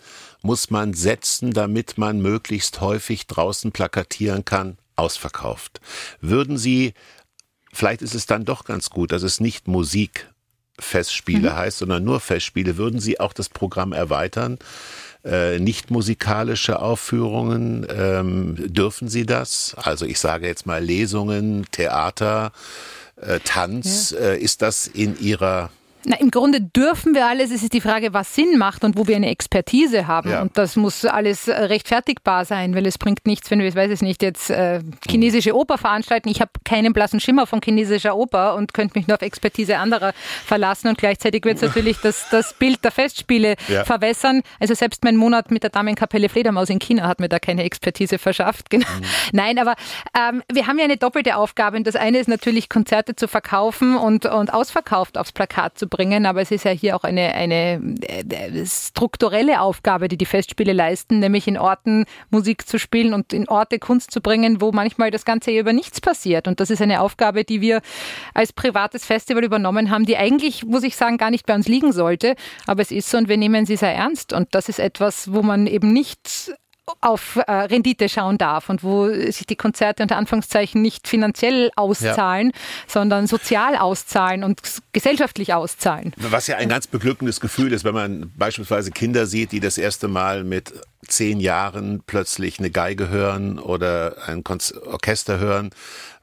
muss 0.45 0.69
man 0.69 0.93
setzen, 0.93 1.51
damit 1.51 1.97
man 1.97 2.21
möglichst 2.21 2.79
häufig 2.79 3.25
draußen 3.25 3.71
plakatieren 3.71 4.45
kann, 4.45 4.77
ausverkauft. 4.95 5.81
Würden 6.21 6.57
Sie, 6.57 6.93
vielleicht 7.73 8.03
ist 8.03 8.13
es 8.13 8.27
dann 8.27 8.45
doch 8.45 8.63
ganz 8.63 8.91
gut, 8.91 9.11
dass 9.11 9.23
es 9.23 9.39
nicht 9.39 9.67
Musikfestspiele 9.67 11.49
mhm. 11.49 11.55
heißt, 11.55 11.79
sondern 11.79 12.03
nur 12.03 12.19
Festspiele, 12.19 12.77
würden 12.77 12.99
Sie 12.99 13.19
auch 13.19 13.33
das 13.33 13.49
Programm 13.49 13.91
erweitern? 13.91 14.59
Äh, 15.23 15.57
nicht 15.57 15.89
musikalische 15.89 16.79
Aufführungen, 16.79 17.87
ähm, 17.89 18.55
dürfen 18.71 19.07
Sie 19.07 19.25
das? 19.25 19.75
Also 19.75 20.05
ich 20.05 20.19
sage 20.19 20.45
jetzt 20.45 20.67
mal 20.67 20.83
Lesungen, 20.83 21.65
Theater, 21.71 22.51
äh, 23.15 23.39
Tanz, 23.43 24.11
ja. 24.11 24.19
äh, 24.19 24.39
ist 24.39 24.61
das 24.61 24.85
in 24.85 25.19
Ihrer 25.19 25.71
Na, 26.07 26.17
Im 26.17 26.29
Grunde 26.31 26.61
dürfen 26.61 27.15
wir 27.15 27.25
alles. 27.25 27.51
Es 27.51 27.63
ist 27.63 27.73
die 27.73 27.81
Frage, 27.81 28.13
was 28.13 28.35
Sinn 28.35 28.57
macht 28.57 28.83
und 28.83 28.97
wo 28.97 29.07
wir 29.07 29.15
eine 29.15 29.29
Expertise 29.29 30.05
haben. 30.07 30.29
Ja. 30.29 30.41
Und 30.41 30.57
das 30.57 30.75
muss 30.75 31.03
alles 31.05 31.47
äh, 31.47 31.53
rechtfertigbar 31.53 32.45
sein, 32.45 32.75
weil 32.75 32.85
es 32.85 32.97
bringt 32.97 33.25
nichts, 33.25 33.49
wenn 33.49 33.59
wir, 33.59 33.67
ich 33.67 33.75
weiß 33.75 33.89
es 33.91 34.01
nicht, 34.01 34.21
jetzt 34.21 34.49
äh, 34.51 34.81
chinesische 35.09 35.55
Oper 35.55 35.77
veranstalten. 35.79 36.29
Ich 36.29 36.41
habe 36.41 36.51
keinen 36.63 36.93
blassen 36.93 37.19
Schimmer 37.19 37.47
von 37.47 37.59
chinesischer 37.63 38.15
Oper 38.15 38.55
und 38.55 38.73
könnte 38.73 38.97
mich 38.99 39.07
nur 39.07 39.15
auf 39.15 39.21
Expertise 39.23 39.77
anderer 39.77 40.13
verlassen. 40.45 40.89
Und 40.89 40.97
gleichzeitig 40.99 41.43
wird 41.43 41.55
es 41.55 41.61
natürlich 41.63 41.97
das, 42.01 42.29
das 42.29 42.53
Bild 42.53 42.83
der 42.83 42.91
Festspiele 42.91 43.55
Ja. 43.67 43.83
verwässern. 43.83 44.41
Also 44.59 44.75
selbst 44.75 45.03
mein 45.03 45.17
Monat 45.17 45.49
mit 45.49 45.63
der 45.63 45.71
Damenkapelle 45.71 46.29
Fledermaus 46.29 46.69
in 46.69 46.79
China 46.79 47.07
hat 47.07 47.19
mir 47.19 47.29
da 47.29 47.39
keine 47.39 47.63
Expertise 47.63 48.19
verschafft. 48.19 48.69
Genau. 48.69 48.85
Nein, 49.31 49.57
aber 49.57 49.73
ähm, 50.15 50.43
wir 50.51 50.67
haben 50.67 50.77
ja 50.77 50.85
eine 50.85 50.97
doppelte 50.97 51.35
Aufgabe. 51.35 51.77
Und 51.77 51.87
das 51.87 51.95
eine 51.95 52.19
ist 52.19 52.27
natürlich, 52.27 52.69
Konzerte 52.69 53.15
zu 53.15 53.27
verkaufen 53.27 53.97
und, 53.97 54.25
und 54.25 54.53
ausverkauft 54.53 55.17
aufs 55.17 55.31
Plakat 55.31 55.79
zu 55.79 55.87
bringen. 55.87 55.94
Aber 56.25 56.41
es 56.41 56.51
ist 56.51 56.65
ja 56.65 56.71
hier 56.71 56.95
auch 56.95 57.03
eine, 57.03 57.33
eine 57.33 57.95
äh, 58.01 58.65
strukturelle 58.65 59.61
Aufgabe, 59.61 60.07
die 60.07 60.17
die 60.17 60.25
Festspiele 60.25 60.73
leisten, 60.73 61.19
nämlich 61.19 61.47
in 61.47 61.57
Orten 61.57 62.05
Musik 62.29 62.67
zu 62.67 62.79
spielen 62.79 63.13
und 63.13 63.33
in 63.33 63.47
Orte 63.47 63.79
Kunst 63.79 64.11
zu 64.11 64.21
bringen, 64.21 64.61
wo 64.61 64.71
manchmal 64.71 65.11
das 65.11 65.25
ganze 65.25 65.51
über 65.51 65.73
nichts 65.73 66.01
passiert. 66.01 66.47
Und 66.47 66.59
das 66.59 66.69
ist 66.69 66.81
eine 66.81 67.01
Aufgabe, 67.01 67.43
die 67.43 67.61
wir 67.61 67.81
als 68.33 68.53
privates 68.53 69.05
Festival 69.05 69.43
übernommen 69.43 69.89
haben, 69.89 70.05
die 70.05 70.17
eigentlich, 70.17 70.65
muss 70.65 70.83
ich 70.83 70.95
sagen, 70.95 71.17
gar 71.17 71.31
nicht 71.31 71.45
bei 71.45 71.55
uns 71.55 71.67
liegen 71.67 71.91
sollte. 71.91 72.35
Aber 72.67 72.81
es 72.81 72.91
ist 72.91 73.09
so 73.09 73.17
und 73.17 73.29
wir 73.29 73.37
nehmen 73.37 73.65
sie 73.65 73.75
sehr 73.75 73.93
ernst. 73.93 74.33
Und 74.33 74.53
das 74.55 74.69
ist 74.69 74.79
etwas, 74.79 75.31
wo 75.33 75.41
man 75.41 75.67
eben 75.67 75.93
nicht 75.93 76.51
auf 77.01 77.37
äh, 77.37 77.51
Rendite 77.51 78.09
schauen 78.09 78.37
darf 78.37 78.69
und 78.69 78.83
wo 78.83 79.07
sich 79.07 79.45
die 79.47 79.55
Konzerte 79.55 80.03
unter 80.03 80.17
Anführungszeichen 80.17 80.81
nicht 80.81 81.07
finanziell 81.07 81.71
auszahlen, 81.75 82.51
sondern 82.87 83.27
sozial 83.27 83.75
auszahlen 83.75 84.43
und 84.43 84.61
gesellschaftlich 84.91 85.53
auszahlen. 85.53 86.13
Was 86.17 86.47
ja 86.47 86.57
ein 86.57 86.69
ganz 86.69 86.87
beglückendes 86.87 87.39
Gefühl 87.39 87.73
ist, 87.73 87.83
wenn 87.83 87.93
man 87.93 88.31
beispielsweise 88.37 88.91
Kinder 88.91 89.25
sieht, 89.25 89.51
die 89.51 89.59
das 89.59 89.77
erste 89.77 90.07
Mal 90.07 90.43
mit 90.43 90.73
zehn 91.05 91.39
Jahren 91.39 92.03
plötzlich 92.05 92.59
eine 92.59 92.71
Geige 92.71 93.09
hören 93.09 93.59
oder 93.59 94.27
ein 94.27 94.43
Orchester 94.85 95.39
hören, 95.39 95.71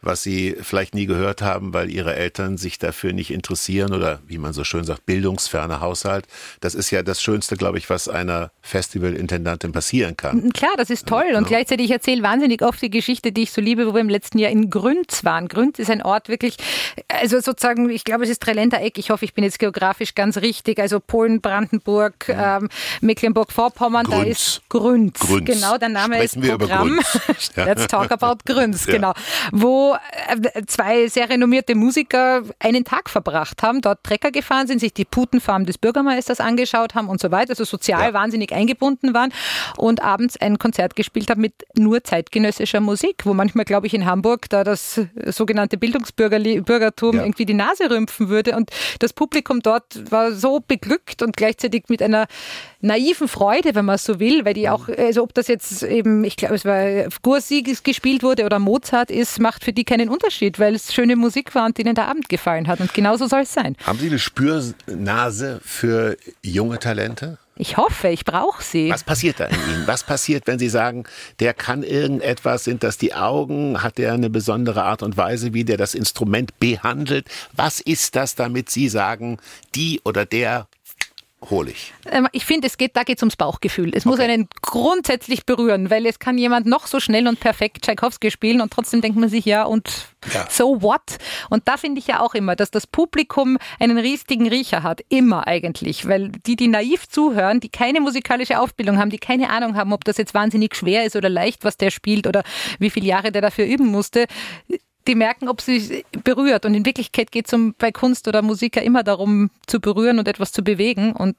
was 0.02 0.22
sie 0.22 0.56
vielleicht 0.60 0.94
nie 0.94 1.06
gehört 1.06 1.42
haben, 1.42 1.72
weil 1.72 1.88
ihre 1.88 2.14
Eltern 2.14 2.58
sich 2.58 2.78
dafür 2.78 3.12
nicht 3.12 3.30
interessieren 3.30 3.94
oder 3.94 4.18
wie 4.26 4.38
man 4.38 4.52
so 4.52 4.64
schön 4.64 4.84
sagt, 4.84 5.06
bildungsferner 5.06 5.80
Haushalt. 5.80 6.26
Das 6.60 6.74
ist 6.74 6.90
ja 6.90 7.04
das 7.04 7.22
Schönste, 7.22 7.56
glaube 7.56 7.78
ich, 7.78 7.88
was 7.88 8.08
einer 8.08 8.50
Festivalintendantin 8.62 9.70
passieren 9.70 10.16
kann. 10.16 10.52
Klar, 10.52 10.72
das 10.76 10.90
ist 10.90 11.06
toll. 11.06 11.34
Und 11.36 11.46
gleichzeitig 11.46 11.86
ich 11.86 11.92
erzähle 11.92 12.22
wahnsinnig 12.22 12.62
oft 12.62 12.82
die 12.82 12.90
Geschichte, 12.90 13.30
die 13.30 13.42
ich 13.42 13.52
so 13.52 13.60
liebe, 13.60 13.86
wo 13.86 13.94
wir 13.94 14.00
im 14.00 14.08
letzten 14.08 14.38
Jahr 14.38 14.50
in 14.50 14.70
Grünz 14.70 15.24
waren. 15.24 15.46
Grünz 15.46 15.78
ist 15.78 15.90
ein 15.90 16.02
Ort 16.02 16.28
wirklich, 16.28 16.56
also 17.08 17.40
sozusagen, 17.40 17.88
ich 17.88 18.04
glaube, 18.04 18.24
es 18.24 18.30
ist 18.30 18.42
Trailänder 18.42 18.82
Eck. 18.82 18.98
Ich 18.98 19.10
hoffe, 19.10 19.24
ich 19.24 19.34
bin 19.34 19.44
jetzt 19.44 19.60
geografisch 19.60 20.16
ganz 20.16 20.38
richtig. 20.38 20.80
Also 20.80 20.98
Polen, 20.98 21.40
Brandenburg, 21.40 22.28
ähm, 22.28 22.68
Mecklenburg-Vorpommern, 23.00 24.06
da 24.10 24.22
ist 24.24 24.62
Grünz. 24.72 25.18
Grünz. 25.20 25.44
Genau, 25.50 25.76
der 25.76 25.90
Name 25.90 26.14
Sprechen 26.16 26.42
ist 26.44 26.58
Programm. 26.58 26.98
Let's 27.56 27.86
talk 27.88 28.10
about 28.10 28.38
Grünz, 28.46 28.86
Ja. 28.86 28.94
genau. 28.94 29.12
Wo 29.52 29.94
äh, 30.28 30.64
zwei 30.66 31.08
sehr 31.08 31.28
renommierte 31.28 31.74
Musiker 31.74 32.40
einen 32.58 32.84
Tag 32.84 33.10
verbracht 33.10 33.62
haben, 33.62 33.82
dort 33.82 34.02
Trecker 34.02 34.30
gefahren 34.30 34.66
sind, 34.66 34.78
sich 34.80 34.94
die 34.94 35.04
Putenfarm 35.04 35.66
des 35.66 35.76
Bürgermeisters 35.76 36.40
angeschaut 36.40 36.94
haben 36.94 37.08
und 37.10 37.20
so 37.20 37.30
weiter, 37.30 37.50
also 37.50 37.64
sozial 37.64 38.00
Ja. 38.00 38.12
wahnsinnig 38.14 38.52
eingebunden 38.52 39.12
waren 39.12 39.30
und 39.76 40.02
abends 40.02 40.38
ein 40.40 40.58
Konzert 40.58 40.96
gespielt 40.96 41.28
haben 41.28 41.42
mit 41.42 41.52
nur 41.76 42.02
zeitgenössischer 42.02 42.80
Musik, 42.80 43.26
wo 43.26 43.34
manchmal, 43.34 43.66
glaube 43.66 43.86
ich, 43.86 43.92
in 43.92 44.06
Hamburg 44.06 44.48
da 44.48 44.64
das 44.64 44.98
sogenannte 45.26 45.76
Bildungsbürgertum 45.76 47.16
Ja. 47.16 47.22
irgendwie 47.24 47.44
die 47.44 47.52
Nase 47.54 47.90
rümpfen 47.90 48.30
würde 48.30 48.56
und 48.56 48.70
das 49.00 49.12
Publikum 49.12 49.60
dort 49.60 50.10
war 50.10 50.32
so 50.32 50.60
beglückt 50.66 51.20
und 51.22 51.36
gleichzeitig 51.36 51.84
mit 51.88 52.02
einer 52.02 52.26
naiven 52.82 53.28
Freude, 53.28 53.74
wenn 53.74 53.84
man 53.84 53.96
so 53.96 54.20
will, 54.20 54.44
weil 54.44 54.54
die 54.54 54.68
auch, 54.68 54.88
also 54.88 55.22
ob 55.22 55.32
das 55.34 55.48
jetzt 55.48 55.82
eben, 55.82 56.24
ich 56.24 56.36
glaube, 56.36 56.56
es 56.56 56.64
war 56.64 57.08
Gursi 57.22 57.62
gespielt 57.62 58.22
wurde 58.22 58.44
oder 58.44 58.58
Mozart 58.58 59.10
ist, 59.10 59.40
macht 59.40 59.64
für 59.64 59.72
die 59.72 59.84
keinen 59.84 60.08
Unterschied, 60.08 60.58
weil 60.58 60.74
es 60.74 60.92
schöne 60.92 61.16
Musik 61.16 61.54
war 61.54 61.66
und 61.66 61.78
denen 61.78 61.94
der 61.94 62.08
Abend 62.08 62.28
gefallen 62.28 62.68
hat 62.68 62.80
und 62.80 62.92
genauso 62.92 63.26
soll 63.26 63.42
es 63.42 63.54
sein. 63.54 63.76
Haben 63.86 63.98
Sie 63.98 64.08
eine 64.08 64.18
Spürnase 64.18 65.60
für 65.64 66.16
junge 66.42 66.78
Talente? 66.78 67.38
Ich 67.56 67.76
hoffe, 67.76 68.08
ich 68.08 68.24
brauche 68.24 68.62
sie. 68.62 68.90
Was 68.90 69.04
passiert 69.04 69.38
da 69.38 69.44
in 69.44 69.54
Ihnen? 69.54 69.86
Was 69.86 70.04
passiert, 70.04 70.46
wenn 70.46 70.58
Sie 70.58 70.70
sagen, 70.70 71.04
der 71.38 71.52
kann 71.52 71.82
irgendetwas? 71.82 72.64
Sind 72.64 72.82
das 72.82 72.96
die 72.96 73.14
Augen? 73.14 73.82
Hat 73.82 73.98
der 73.98 74.14
eine 74.14 74.30
besondere 74.30 74.82
Art 74.82 75.02
und 75.02 75.18
Weise, 75.18 75.52
wie 75.52 75.64
der 75.64 75.76
das 75.76 75.94
Instrument 75.94 76.58
behandelt? 76.58 77.28
Was 77.54 77.80
ist 77.80 78.16
das, 78.16 78.34
damit 78.34 78.70
Sie 78.70 78.88
sagen, 78.88 79.38
die 79.74 80.00
oder 80.02 80.24
der 80.24 80.66
hole 81.50 81.70
ich? 81.70 81.92
Ähm, 82.10 82.28
Ich 82.32 82.44
finde, 82.44 82.66
es 82.66 82.76
geht, 82.78 82.96
da 82.96 83.02
geht 83.02 83.18
es 83.18 83.22
ums 83.22 83.36
Bauchgefühl. 83.36 83.90
Es 83.94 84.04
muss 84.04 84.20
einen 84.20 84.48
grundsätzlich 84.60 85.44
berühren, 85.44 85.90
weil 85.90 86.06
es 86.06 86.18
kann 86.18 86.38
jemand 86.38 86.66
noch 86.66 86.86
so 86.86 87.00
schnell 87.00 87.26
und 87.28 87.40
perfekt 87.40 87.82
Tchaikovsky 87.82 88.30
spielen 88.30 88.60
und 88.60 88.72
trotzdem 88.72 89.00
denkt 89.00 89.18
man 89.18 89.28
sich, 89.28 89.44
ja, 89.44 89.64
und 89.64 90.08
Ja. 90.32 90.46
so 90.48 90.82
what? 90.82 91.18
Und 91.50 91.66
da 91.66 91.76
finde 91.76 91.98
ich 91.98 92.06
ja 92.06 92.20
auch 92.20 92.34
immer, 92.34 92.54
dass 92.54 92.70
das 92.70 92.86
Publikum 92.86 93.58
einen 93.80 93.98
riesigen 93.98 94.48
Riecher 94.48 94.82
hat. 94.84 95.00
Immer 95.08 95.46
eigentlich. 95.46 96.06
Weil 96.06 96.30
die, 96.46 96.54
die 96.56 96.68
naiv 96.68 97.08
zuhören, 97.08 97.58
die 97.60 97.70
keine 97.70 98.00
musikalische 98.00 98.60
Aufbildung 98.60 98.98
haben, 98.98 99.10
die 99.10 99.18
keine 99.18 99.50
Ahnung 99.50 99.76
haben, 99.76 99.92
ob 99.92 100.04
das 100.04 100.18
jetzt 100.18 100.34
wahnsinnig 100.34 100.76
schwer 100.76 101.04
ist 101.04 101.16
oder 101.16 101.28
leicht, 101.28 101.64
was 101.64 101.76
der 101.76 101.90
spielt 101.90 102.26
oder 102.26 102.44
wie 102.78 102.90
viele 102.90 103.06
Jahre 103.06 103.32
der 103.32 103.42
dafür 103.42 103.64
üben 103.66 103.86
musste, 103.86 104.26
die 105.06 105.14
merken, 105.14 105.48
ob 105.48 105.60
sie 105.60 106.04
berührt. 106.24 106.64
Und 106.64 106.74
in 106.74 106.84
Wirklichkeit 106.84 107.32
geht 107.32 107.46
es 107.48 107.52
um, 107.52 107.74
bei 107.78 107.90
Kunst 107.92 108.28
oder 108.28 108.42
Musik 108.42 108.76
ja 108.76 108.82
immer 108.82 109.02
darum, 109.02 109.50
zu 109.66 109.80
berühren 109.80 110.18
und 110.18 110.28
etwas 110.28 110.52
zu 110.52 110.62
bewegen. 110.62 111.12
Und 111.12 111.36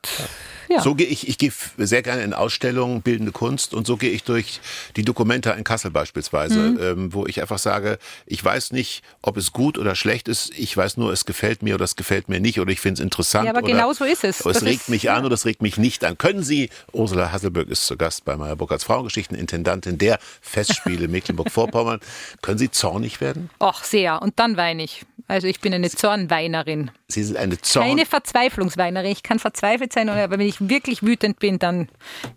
ja. 0.69 0.81
So 0.81 0.95
gehe 0.95 1.07
ich, 1.07 1.27
ich 1.27 1.37
gehe 1.37 1.51
sehr 1.77 2.01
gerne 2.01 2.23
in 2.23 2.33
Ausstellungen, 2.33 3.01
bildende 3.01 3.31
Kunst 3.31 3.73
und 3.73 3.85
so 3.87 3.97
gehe 3.97 4.09
ich 4.11 4.23
durch 4.23 4.59
die 4.95 5.03
Dokumenta 5.03 5.51
in 5.51 5.63
Kassel 5.63 5.91
beispielsweise, 5.91 6.59
Mhm. 6.59 6.79
ähm, 6.81 7.13
wo 7.13 7.25
ich 7.27 7.41
einfach 7.41 7.59
sage, 7.59 7.99
ich 8.25 8.43
weiß 8.43 8.71
nicht, 8.71 9.03
ob 9.21 9.37
es 9.37 9.51
gut 9.51 9.77
oder 9.77 9.95
schlecht 9.95 10.27
ist, 10.27 10.51
ich 10.57 10.75
weiß 10.75 10.97
nur, 10.97 11.11
es 11.11 11.25
gefällt 11.25 11.61
mir 11.63 11.75
oder 11.75 11.83
es 11.85 11.95
gefällt 11.95 12.29
mir 12.29 12.39
nicht 12.39 12.59
oder 12.59 12.71
ich 12.71 12.79
finde 12.79 12.99
es 12.99 13.03
interessant. 13.03 13.45
Ja, 13.45 13.51
aber 13.51 13.63
oder 13.63 13.67
genau 13.73 13.93
so 13.93 14.03
ist 14.03 14.23
es. 14.23 14.37
Es 14.39 14.43
Das 14.43 14.63
regt 14.63 14.81
ist- 14.81 14.89
mich 14.89 15.09
an 15.11 15.25
oder 15.25 15.35
es 15.35 15.45
regt 15.45 15.61
mich 15.61 15.77
nicht 15.77 16.03
an. 16.03 16.17
Können 16.17 16.43
Sie, 16.43 16.69
Ursula 16.91 17.31
Hasselberg 17.31 17.67
ist 17.69 17.85
zu 17.85 17.97
Gast 17.97 18.25
bei 18.25 18.35
Meyer 18.35 18.55
Burkhardts 18.55 18.83
Frauengeschichten, 18.83 19.37
Intendantin 19.37 19.97
der 19.97 20.19
Festspiele 20.41 21.07
Mecklenburg-Vorpommern, 21.07 21.99
können 22.41 22.57
Sie 22.57 22.71
zornig 22.71 23.21
werden? 23.21 23.49
Ach, 23.59 23.83
sehr. 23.83 24.21
Und 24.21 24.39
dann 24.39 24.57
weine 24.57 24.83
ich. 24.83 25.05
Also 25.27 25.47
ich 25.47 25.61
bin 25.61 25.73
eine 25.73 25.89
Zornweinerin. 25.89 26.91
Sie 27.07 27.23
sind 27.23 27.37
eine 27.37 27.59
Zorn... 27.61 27.87
Keine 27.87 28.05
Verzweiflungsweinerin. 28.05 29.11
Ich 29.11 29.23
kann 29.23 29.39
verzweifelt 29.39 29.93
sein, 29.93 30.09
aber 30.09 30.37
wenn 30.37 30.41
ich 30.45 30.57
wirklich 30.69 31.01
wütend 31.01 31.39
bin, 31.39 31.59
dann 31.59 31.87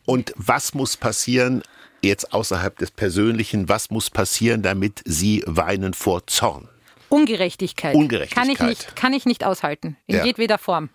Und 0.04 0.32
was 0.36 0.72
muss 0.74 0.96
passieren, 0.96 1.62
jetzt 2.02 2.32
außerhalb 2.32 2.78
des 2.78 2.92
Persönlichen, 2.92 3.68
was 3.68 3.90
muss 3.90 4.10
passieren, 4.10 4.62
damit 4.62 5.02
Sie 5.04 5.42
weinen 5.46 5.94
vor 5.94 6.26
Zorn? 6.26 6.68
Ungerechtigkeit. 7.08 7.94
Ungerechtigkeit. 7.94 8.44
Kann 8.44 8.50
ich 8.52 8.60
nicht, 8.60 8.96
kann 8.96 9.12
ich 9.12 9.26
nicht 9.26 9.44
aushalten. 9.44 9.96
In 10.06 10.16
Ja. 10.16 10.24
jedweder 10.24 10.58
Form. 10.58 10.88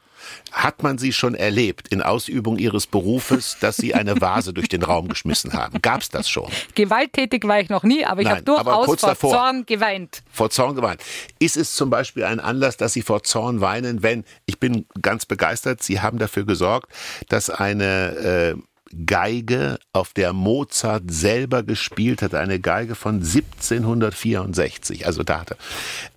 Hat 0.51 0.83
man 0.83 0.97
Sie 0.97 1.13
schon 1.13 1.35
erlebt 1.35 1.87
in 1.89 2.01
Ausübung 2.01 2.57
Ihres 2.57 2.87
Berufes, 2.87 3.57
dass 3.59 3.77
Sie 3.77 3.93
eine 3.93 4.19
Vase 4.19 4.53
durch 4.53 4.69
den 4.69 4.83
Raum 4.83 5.07
geschmissen 5.07 5.53
haben? 5.53 5.81
Gab's 5.81 6.09
das 6.09 6.29
schon? 6.29 6.49
Gewalttätig 6.75 7.47
war 7.47 7.59
ich 7.59 7.69
noch 7.69 7.83
nie, 7.83 8.05
aber 8.05 8.21
ich 8.21 8.29
habe 8.29 8.41
durchaus 8.41 8.85
vor 8.85 8.95
davor. 8.97 9.31
Zorn 9.31 9.65
geweint. 9.65 10.23
Vor 10.31 10.49
Zorn 10.49 10.75
geweint. 10.75 11.01
Ist 11.39 11.57
es 11.57 11.75
zum 11.75 11.89
Beispiel 11.89 12.23
ein 12.23 12.39
Anlass, 12.39 12.77
dass 12.77 12.93
Sie 12.93 13.01
vor 13.01 13.23
Zorn 13.23 13.61
weinen, 13.61 14.03
wenn, 14.03 14.25
ich 14.45 14.59
bin 14.59 14.85
ganz 15.01 15.25
begeistert, 15.25 15.81
Sie 15.81 16.01
haben 16.01 16.17
dafür 16.17 16.45
gesorgt, 16.45 16.91
dass 17.29 17.49
eine 17.49 18.55
äh, 18.55 18.61
Geige, 19.05 19.79
auf 19.93 20.13
der 20.13 20.33
Mozart 20.33 21.03
selber 21.09 21.63
gespielt 21.63 22.21
hat, 22.21 22.35
eine 22.35 22.59
Geige 22.59 22.95
von 22.95 23.15
1764, 23.15 25.05
also 25.05 25.23
da, 25.23 25.41
hatte, 25.41 25.57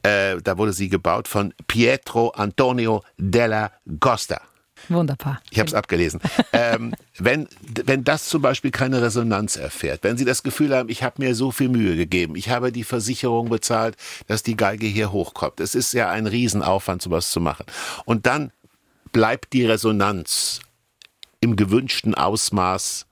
äh, 0.02 0.36
da 0.42 0.58
wurde 0.58 0.72
sie 0.72 0.88
gebaut 0.88 1.28
von 1.28 1.54
Pietro 1.66 2.30
Antonio 2.30 3.02
della 3.16 3.72
Costa. 4.00 4.40
Wunderbar. 4.88 5.40
Ich 5.50 5.58
habe 5.58 5.68
es 5.68 5.74
abgelesen. 5.74 6.20
ähm, 6.52 6.94
wenn, 7.18 7.48
wenn 7.84 8.04
das 8.04 8.28
zum 8.28 8.42
Beispiel 8.42 8.70
keine 8.70 9.00
Resonanz 9.00 9.56
erfährt, 9.56 10.02
wenn 10.02 10.16
Sie 10.16 10.24
das 10.24 10.42
Gefühl 10.42 10.74
haben, 10.74 10.88
ich 10.88 11.02
habe 11.02 11.22
mir 11.22 11.34
so 11.34 11.50
viel 11.50 11.68
Mühe 11.68 11.96
gegeben, 11.96 12.36
ich 12.36 12.50
habe 12.50 12.72
die 12.72 12.84
Versicherung 12.84 13.48
bezahlt, 13.48 13.96
dass 14.26 14.42
die 14.42 14.56
Geige 14.56 14.86
hier 14.86 15.12
hochkommt. 15.12 15.60
Es 15.60 15.74
ist 15.74 15.92
ja 15.92 16.10
ein 16.10 16.26
Riesenaufwand, 16.26 17.02
sowas 17.02 17.30
zu 17.30 17.40
machen. 17.40 17.66
Und 18.04 18.26
dann 18.26 18.52
bleibt 19.12 19.52
die 19.52 19.64
Resonanz 19.64 20.60
im 21.44 21.56
gewünschten 21.56 22.14
Ausmaß 22.14 23.06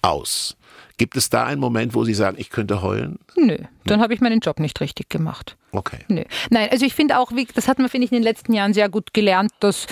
aus. 0.00 0.56
Gibt 0.96 1.16
es 1.16 1.28
da 1.28 1.44
einen 1.44 1.60
Moment, 1.60 1.94
wo 1.94 2.04
Sie 2.04 2.14
sagen, 2.14 2.36
ich 2.38 2.50
könnte 2.50 2.80
heulen? 2.80 3.18
Nö, 3.36 3.58
dann 3.84 4.00
habe 4.00 4.14
ich 4.14 4.20
meinen 4.20 4.38
Job 4.38 4.60
nicht 4.60 4.80
richtig 4.80 5.08
gemacht. 5.08 5.56
Okay. 5.72 5.98
Nö. 6.06 6.22
Nein, 6.50 6.68
also 6.70 6.86
ich 6.86 6.94
finde 6.94 7.18
auch, 7.18 7.32
wie, 7.32 7.46
das 7.52 7.66
hat 7.66 7.80
man, 7.80 7.88
finde 7.88 8.04
ich, 8.04 8.12
in 8.12 8.18
den 8.18 8.22
letzten 8.22 8.52
Jahren 8.52 8.72
sehr 8.72 8.88
gut 8.88 9.12
gelernt, 9.12 9.50
dass 9.58 9.88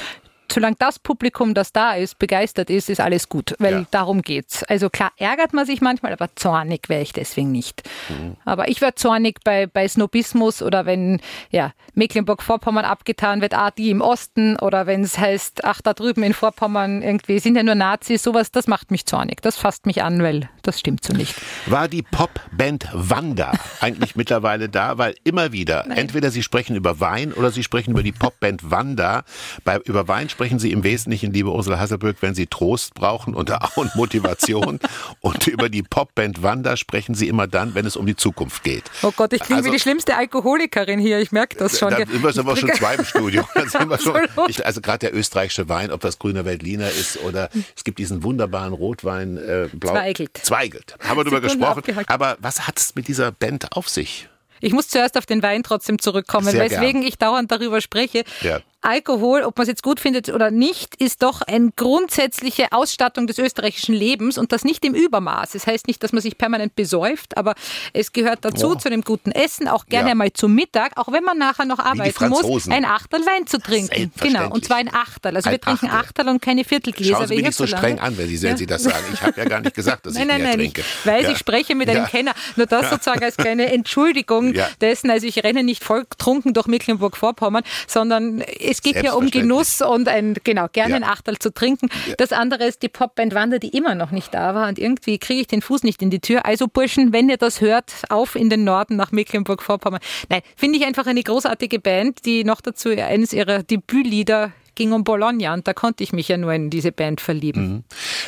solange 0.53 0.77
das 0.79 0.99
Publikum, 0.99 1.55
das 1.55 1.73
da 1.73 1.95
ist, 1.95 2.19
begeistert 2.19 2.71
ist, 2.71 2.91
ist 2.91 3.01
alles 3.01 3.29
gut, 3.29 3.55
weil 3.59 3.73
Ja. 3.73 3.87
darum 3.91 4.23
geht's. 4.23 4.63
Also 4.65 4.91
klar 4.91 5.13
ärgert 5.17 5.53
man 5.53 5.67
sich 5.67 5.81
manchmal, 5.81 6.13
aber 6.13 6.29
zornig 6.37 6.89
wäre 6.89 7.03
ich 7.03 7.13
deswegen 7.13 7.51
nicht. 7.53 7.83
Mhm. 8.09 8.37
Aber 8.45 8.69
ich 8.69 8.81
wäre 8.81 8.95
zornig 8.95 9.39
bei, 9.45 9.67
bei 9.67 9.87
Snobismus 9.89 10.63
oder 10.63 10.87
wenn 10.87 11.21
ja, 11.51 11.73
Mecklenburg-Vorpommern 11.95 12.85
abgetan 12.85 13.41
wird, 13.41 13.55
ah, 13.55 13.71
die 13.71 13.91
im 13.91 14.01
Osten 14.01 14.57
oder 14.59 14.87
wenn 14.87 15.03
es 15.03 15.19
heißt, 15.19 15.65
ach, 15.65 15.81
da 15.83 15.95
drüben 15.95 16.23
in 16.23 16.35
Vorpommern 16.35 17.03
irgendwie 17.03 17.39
sind 17.39 17.57
ja 17.57 17.63
nur 17.63 17.75
Nazis, 17.75 18.23
sowas, 18.23 18.51
das 18.51 18.67
macht 18.67 18.91
mich 18.91 19.07
zornig. 19.07 19.41
Das 19.43 19.57
fasst 19.57 19.87
mich 19.87 20.03
an, 20.03 20.23
weil 20.23 20.49
das 20.63 20.79
stimmt 20.81 21.05
so 21.05 21.13
nicht. 21.13 21.35
War 21.67 21.89
die 21.89 22.03
Popband 22.03 22.89
Wanda 22.93 23.53
eigentlich 23.81 24.17
mittlerweile 24.17 24.69
da? 24.69 24.99
Weil 24.99 25.15
immer 25.25 25.53
wieder, 25.53 25.87
entweder 25.97 26.31
Sie 26.31 26.43
sprechen 26.43 26.77
über 26.77 27.01
Wein 27.01 27.33
oder 27.33 27.51
Sie 27.51 27.63
sprechen 27.63 27.93
über 27.93 28.03
die 28.03 28.13
Popband 28.13 28.71
Wanda. 28.71 29.25
Bei, 29.65 29.79
über 29.85 30.09
Wein 30.09 30.29
sprechen 30.29 30.42
Sie 30.43 30.73
im 30.73 30.83
Wesentlichen, 30.85 31.33
liebe 31.33 31.51
Ursula 31.51 31.79
Hasselböck, 31.79 32.17
wenn 32.21 32.35
Sie 32.35 32.47
Trost 32.47 32.95
brauchen 32.95 33.35
und, 33.35 33.53
und 33.77 33.95
Motivation. 33.95 34.81
und 35.21 35.47
über 35.47 35.69
die 35.69 35.83
Popband 35.83 36.43
Wanda 36.43 36.77
sprechen 36.77 37.15
Sie 37.15 37.29
immer 37.29 37.47
dann, 37.47 37.75
wenn 37.75 37.87
es 37.87 37.97
um 37.97 38.07
die 38.07 38.17
Zukunft 38.17 38.65
geht. 38.65 38.85
Oh 39.03 39.13
Gott, 39.15 39.33
ich 39.33 39.41
klinge 39.41 39.61
Also- 39.61 39.71
wie 39.71 39.75
die 39.77 39.81
schlimmste 39.81 40.17
Alkoholikerin 40.17 40.99
hier, 40.99 41.21
ich 41.21 41.33
merke 41.33 41.57
das 41.57 41.79
schon. 41.79 41.93
Da 42.03 42.07
sind 42.07 42.23
wir 42.23 42.39
aber 42.39 42.57
schon 42.57 42.73
zwei 42.73 42.95
im 42.97 43.05
Studio. 43.05 43.45
Sind 43.55 44.03
schon, 44.03 44.17
ich, 44.49 44.65
also 44.67 44.81
gerade 44.81 44.99
der 44.99 45.15
österreichische 45.15 45.69
Wein, 45.69 45.93
ob 45.93 46.01
das 46.01 46.19
grüner 46.19 46.45
Veltliner 46.45 46.89
ist 46.89 47.19
oder 47.23 47.49
es 47.77 47.85
gibt 47.85 47.99
diesen 47.99 48.23
wunderbaren 48.23 48.73
Rotwein 48.73 49.37
äh, 49.37 49.69
Blau. 49.73 49.93
Zweigelt. 49.93 50.41
Zweigelt. 50.43 50.97
Haben 51.01 51.19
wir 51.19 51.25
Sekunde 51.25 51.41
gesprochen. 51.43 51.79
abgehackt. 51.79 52.11
Aber 52.11 52.37
was 52.41 52.67
hat 52.67 52.79
es 52.79 52.95
mit 52.95 53.09
dieser 53.09 53.31
Band 53.31 53.77
auf 53.77 53.89
sich? 53.89 54.29
Ich 54.61 54.73
muss 54.73 54.89
zuerst 54.89 55.19
auf 55.19 55.27
den 55.27 55.43
Wein 55.43 55.63
trotzdem 55.65 55.99
zurückkommen, 55.99 56.49
Sehr 56.49 56.71
weswegen 56.71 57.03
ich 57.03 57.19
dauernd 57.19 57.51
darüber 57.51 57.81
spreche. 57.81 58.25
Ja. 58.43 58.61
Alkohol, 58.83 59.43
ob 59.43 59.57
man 59.57 59.63
es 59.63 59.69
jetzt 59.69 59.83
gut 59.83 60.01
findet 60.01 60.29
oder 60.29 60.51
nicht, 60.51 60.97
ist 60.97 61.23
doch 61.23 61.41
eine 61.43 61.71
grundsätzliche 61.77 62.73
Ausstattung 62.73 63.27
des 63.27 63.39
österreichischen 63.39 63.95
Lebens 63.95 64.39
und 64.39 64.53
das 64.53 64.65
nicht 64.65 64.85
im 64.85 64.95
Übermaß. 64.95 65.53
Das 65.53 65.67
heißt 65.67 65.87
nicht, 65.87 66.03
dass 66.03 66.13
man 66.13 66.21
sich 66.21 66.37
permanent 66.37 66.75
besäuft, 66.75 67.37
aber 67.37 67.55
es 67.93 68.13
gehört 68.13 68.45
dazu, 68.45 68.71
Oh. 68.71 68.75
zu 68.75 68.91
dem 68.91 69.03
guten 69.03 69.31
Essen, 69.33 69.69
auch 69.69 69.87
gerne 69.87 70.11
Ja. 70.11 70.15
mal 70.15 70.33
zum 70.33 70.55
Mittag, 70.55 70.93
auch 70.97 71.11
wenn 71.13 71.25
man 71.25 71.39
nachher 71.39 71.65
noch 71.65 71.79
arbeiten 71.79 72.29
muss, 72.29 72.69
ein 72.69 72.85
Achtel 72.85 73.21
Wein 73.21 73.47
zu 73.47 73.59
trinken. 73.59 74.13
Genau, 74.21 74.51
und 74.51 74.65
zwar 74.65 74.79
ein 74.79 74.93
Achtel. 74.93 75.37
Also 75.37 75.49
Ein 75.49 75.53
wir 75.55 75.61
trinken 75.61 75.87
Achtel. 75.87 75.99
Achtel 76.25 76.29
und 76.29 76.43
keine 76.43 76.65
Viertelgläser. 76.65 77.17
Schauen 77.17 77.29
Sie 77.29 77.37
mich 77.37 77.45
nicht 77.47 77.57
so 77.57 77.67
streng 77.67 77.99
an, 78.01 78.19
wenn 78.19 78.29
Sie, 78.29 78.41
wenn 78.43 78.51
Ja. 78.51 78.57
Sie 78.57 78.67
das 78.67 78.83
sagen. 78.83 79.05
Ich 79.15 79.23
habe 79.23 79.41
ja 79.41 79.45
gar 79.49 79.61
nicht 79.61 79.75
gesagt, 79.75 80.07
dass 80.07 80.15
Nein, 80.15 80.23
ich 80.25 80.29
nein, 80.29 80.39
mehr 80.43 80.49
nein, 80.49 80.59
trinke. 80.59 80.81
ich 80.81 81.07
weiß, 81.07 81.23
ja. 81.25 81.31
ich 81.33 81.39
spreche 81.39 81.75
mit 81.75 81.89
einem. 81.89 82.07
Kenner. 82.07 82.35
Nur 82.57 82.67
das 82.67 82.91
sozusagen 82.91 83.23
als 83.23 83.37
kleine 83.37 83.67
Entschuldigung 83.73 84.55
dessen. 84.81 85.09
Also 85.11 85.27
ich 85.27 85.43
renne 85.45 85.63
nicht 85.63 85.85
voll 85.85 86.05
trunken 86.19 86.53
durch 86.53 86.67
Mecklenburg-Vorpommern, 86.67 87.63
sondern 87.87 88.43
es 88.73 88.83
geht 88.83 88.99
hier 89.01 89.17
um. 89.17 89.31
Genuss 89.31 89.81
und 89.81 90.09
ein, 90.09 90.35
genau, 90.45 90.67
gerne 90.73 90.91
Ja. 90.91 90.97
ein 90.97 91.05
Achtel 91.05 91.39
zu 91.39 91.53
trinken. 91.55 91.89
Das 92.19 92.33
andere 92.33 92.65
ist 92.65 92.83
die 92.83 92.89
Popband 92.89 93.35
Wander, 93.35 93.59
die 93.59 93.69
immer 93.69 93.95
noch 93.95 94.11
nicht 94.11 94.35
da 94.35 94.55
war 94.55 94.69
und 94.69 94.79
irgendwie 94.79 95.19
kriege 95.19 95.41
ich 95.41 95.47
den 95.47 95.63
Fuß 95.63 95.83
nicht 95.85 96.03
in 96.03 96.11
die 96.11 96.21
Tür. 96.21 96.45
Also 96.45 96.67
Burschen, 96.69 97.13
wenn 97.13 97.29
ihr 97.29 97.37
das 97.37 97.61
hört, 97.61 97.93
auf 98.09 98.35
in 98.35 98.51
den 98.51 98.65
Norden 98.65 98.97
nach 98.97 99.13
Mecklenburg-Vorpommern. 99.13 100.01
Nein, 100.29 100.43
finde 100.57 100.79
ich 100.79 100.85
einfach 100.85 101.07
eine 101.07 101.23
großartige 101.23 101.79
Band, 101.79 102.25
die 102.25 102.45
noch 102.45 102.61
dazu 102.61 102.91
eines 102.91 103.33
ihrer 103.33 103.63
Debütlieder 103.63 104.53
ging 104.75 104.93
um 104.93 105.05
Bologna 105.05 105.53
und 105.53 105.69
da 105.69 105.75
konnte 105.75 106.03
ich 106.03 106.13
mich 106.13 106.29
ja 106.29 106.39
nur 106.39 106.53
in 106.55 106.71
diese 106.71 106.93
Band 106.93 107.21
verlieben. 107.21 107.85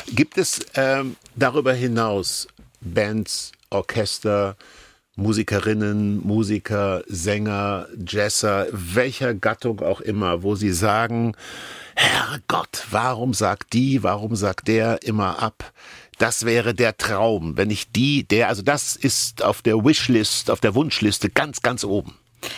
Gibt 0.07 0.37
es 0.37 0.59
ähm, 0.75 1.15
darüber 1.35 1.73
hinaus 1.73 2.47
Bands, 2.81 3.51
Orchester, 3.71 4.55
Musikerinnen, 5.15 6.25
Musiker, 6.25 7.03
Sänger, 7.07 7.87
Jazzer, 8.05 8.67
welcher 8.71 9.33
Gattung 9.33 9.81
auch 9.81 10.01
immer, 10.01 10.43
wo 10.43 10.55
Sie 10.55 10.71
sagen, 10.71 11.35
Herrgott, 11.95 12.85
warum 12.91 13.33
sagt 13.33 13.71
die, 13.71 14.03
warum 14.03 14.35
sagt 14.35 14.67
der 14.67 15.03
immer 15.03 15.41
ab? 15.41 15.71
Das 16.17 16.45
wäre 16.45 16.73
der 16.73 16.97
Traum, 16.97 17.55
wenn 17.55 17.69
ich 17.71 17.91
die, 17.91 18.27
der, 18.27 18.49
also 18.49 18.61
das 18.61 18.95
ist 18.95 19.43
auf 19.43 19.61
der 19.61 19.83
Wishlist, 19.85 20.51
auf 20.51 20.59
der 20.59 20.75
Wunschliste 20.75 21.29
ganz, 21.29 21.61
ganz 21.61 21.85
oben. 21.85 22.15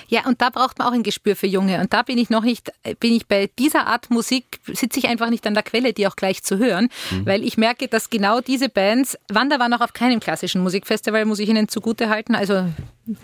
Ja, 0.10 0.26
und 0.26 0.42
da 0.42 0.50
braucht 0.50 0.80
man 0.80 0.88
auch 0.88 0.92
ein 0.92 1.04
Gespür 1.04 1.36
für 1.36 1.48
Junge. 1.48 1.80
Und 1.80 1.94
da 1.94 2.02
bin 2.02 2.18
ich 2.18 2.30
noch 2.30 2.44
nicht, 2.44 2.72
bin 3.00 3.14
ich 3.14 3.28
bei 3.28 3.50
dieser 3.58 3.88
Art 3.88 4.10
Musik, 4.10 4.60
sitze 4.66 5.00
ich 5.00 5.08
einfach 5.08 5.30
nicht 5.30 5.46
an 5.48 5.54
der 5.54 5.64
Quelle, 5.64 5.94
die 5.94 6.08
auch 6.08 6.16
gleich 6.16 6.44
zu 6.44 6.58
hören, 6.58 6.90
Mhm. 7.12 7.26
weil 7.26 7.44
ich 7.44 7.58
merke, 7.58 7.88
dass 7.88 8.10
genau 8.10 8.42
diese 8.42 8.70
Bands, 8.70 9.18
Wanda 9.30 9.60
war 9.60 9.70
noch 9.70 9.82
auf 9.82 9.94
keinem 9.94 10.20
klassischen 10.20 10.62
Musikfestival, 10.62 11.26
muss 11.26 11.40
ich 11.40 11.50
Ihnen 11.50 11.68
zugute 11.70 12.10
halten. 12.10 12.36
Also 12.36 12.66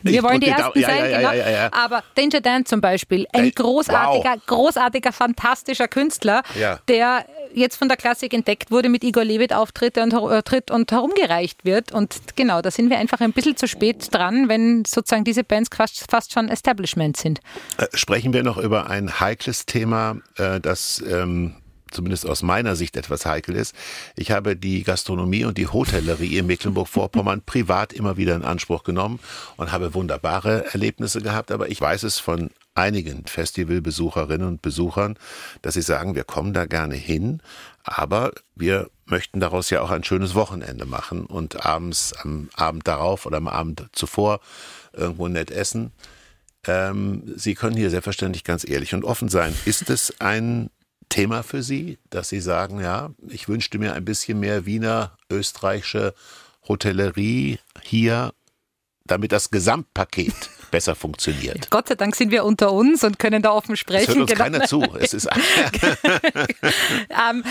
wir 0.01 0.13
Ich 0.13 0.23
wollen 0.23 0.39
die 0.39 0.47
Ersten 0.47 0.79
ja, 0.79 0.87
sein, 0.87 1.11
ja, 1.11 1.19
ja, 1.19 1.31
genau. 1.31 1.49
ja. 1.49 1.69
Aber 1.73 2.03
Danger 2.15 2.41
Dan 2.41 2.65
zum 2.65 2.81
Beispiel, 2.81 3.27
ein 3.33 3.51
großartiger, 3.51 4.35
großartiger, 4.45 5.11
fantastischer 5.11 5.87
Künstler, 5.87 6.43
der 6.87 7.25
jetzt 7.53 7.77
von 7.77 7.87
der 7.87 7.97
Klassik 7.97 8.33
entdeckt 8.33 8.71
wurde, 8.71 8.89
mit 8.89 9.03
Igor 9.03 9.23
Levit 9.23 9.53
auftritt 9.53 9.97
und, 9.97 10.13
äh, 10.13 10.43
tritt 10.43 10.71
und 10.71 10.91
herumgereicht 10.91 11.65
wird. 11.65 11.91
Und 11.91 12.35
genau, 12.35 12.61
da 12.61 12.71
sind 12.71 12.89
wir 12.89 12.97
einfach 12.97 13.19
ein 13.21 13.31
bisschen 13.31 13.57
zu 13.57 13.67
spät 13.67 14.13
dran, 14.13 14.49
wenn 14.49 14.85
sozusagen 14.85 15.23
diese 15.23 15.43
Bands 15.43 15.69
fast, 15.75 16.09
fast 16.09 16.33
schon 16.33 16.49
Establishment 16.49 17.17
sind. 17.17 17.39
Äh, 17.77 17.87
Sprechen 17.93 18.33
wir 18.33 18.43
noch 18.43 18.57
über 18.57 18.89
ein 18.89 19.19
heikles 19.19 19.65
Thema, 19.65 20.17
äh, 20.37 20.59
das 20.59 21.03
ähm, 21.07 21.55
zumindest 21.93 22.27
aus 22.27 22.43
meiner 22.43 22.75
Sicht 22.75 22.97
etwas 22.97 23.25
heikel 23.25 23.55
ist. 23.55 23.75
Ich 24.15 24.31
habe 24.31 24.55
die 24.55 24.83
Gastronomie 24.83 25.45
und 25.45 25.57
die 25.57 25.67
Hotellerie 25.67 26.37
in 26.37 26.47
Mecklenburg-Vorpommern 26.47 27.41
privat 27.45 27.93
immer 27.93 28.17
wieder 28.17 28.35
in 28.35 28.43
Anspruch 28.43 28.83
genommen 28.83 29.19
und 29.57 29.71
habe 29.71 29.93
wunderbare 29.93 30.73
Erlebnisse 30.73 31.21
gehabt, 31.21 31.51
aber 31.51 31.69
ich 31.69 31.79
weiß 31.79 32.03
es 32.03 32.19
von 32.19 32.49
einigen 32.75 33.25
Festivalbesucherinnen 33.27 34.47
und 34.47 34.61
Besuchern, 34.61 35.17
dass 35.61 35.75
sie 35.75 35.81
sagen, 35.81 36.15
wir 36.15 36.23
kommen 36.23 36.53
da 36.53 36.65
gerne 36.65 36.95
hin, 36.95 37.41
aber 37.83 38.31
wir 38.55 38.89
möchten 39.05 39.39
daraus 39.39 39.69
ja 39.69 39.81
auch 39.81 39.91
ein 39.91 40.03
schönes 40.03 40.33
Wochenende 40.33 40.85
machen 40.85 41.25
und 41.25 41.65
abends 41.65 42.13
am 42.13 42.49
Abend 42.55 42.87
darauf 42.87 43.25
oder 43.25 43.37
am 43.37 43.47
Abend 43.47 43.87
zuvor 43.91 44.39
irgendwo 44.93 45.27
nett 45.27 45.51
essen. 45.51 45.91
Ähm, 46.65 47.33
Sie 47.35 47.55
können 47.55 47.75
hier 47.75 47.89
selbstverständlich 47.89 48.43
ganz 48.43 48.67
ehrlich 48.67 48.93
und 48.93 49.03
offen 49.03 49.29
sein. 49.29 49.53
Ist 49.65 49.89
es 49.89 50.19
ein 50.21 50.69
Thema 51.13 51.43
für 51.43 51.61
Sie, 51.61 51.99
dass 52.09 52.29
Sie 52.29 52.41
sagen, 52.41 52.79
ja, 52.81 53.11
ich 53.27 53.47
wünschte 53.47 53.77
mir 53.77 53.93
ein 53.93 54.03
bisschen 54.03 54.39
mehr 54.39 54.65
Wiener, 54.65 55.15
österreichische 55.29 56.13
Hotellerie 56.67 57.59
hier, 57.83 58.33
damit 59.05 59.31
das 59.31 59.51
Gesamtpaket 59.51 60.33
besser 60.71 60.95
funktioniert? 60.95 61.69
Gott 61.69 61.87
sei 61.87 61.95
Dank 61.95 62.15
sind 62.15 62.31
wir 62.31 62.43
unter 62.45 62.71
uns 62.71 63.03
und 63.03 63.19
können 63.19 63.43
da 63.43 63.51
offen 63.51 63.73
Es 63.73 63.79
sprechen. 63.79 64.07
hört 64.07 64.19
uns 64.21 64.31
Genau. 64.31 64.43
keiner 64.43 64.65
zu. 64.65 64.81
Es 64.99 65.13
ist 65.13 65.27
Ähm, 67.09 67.43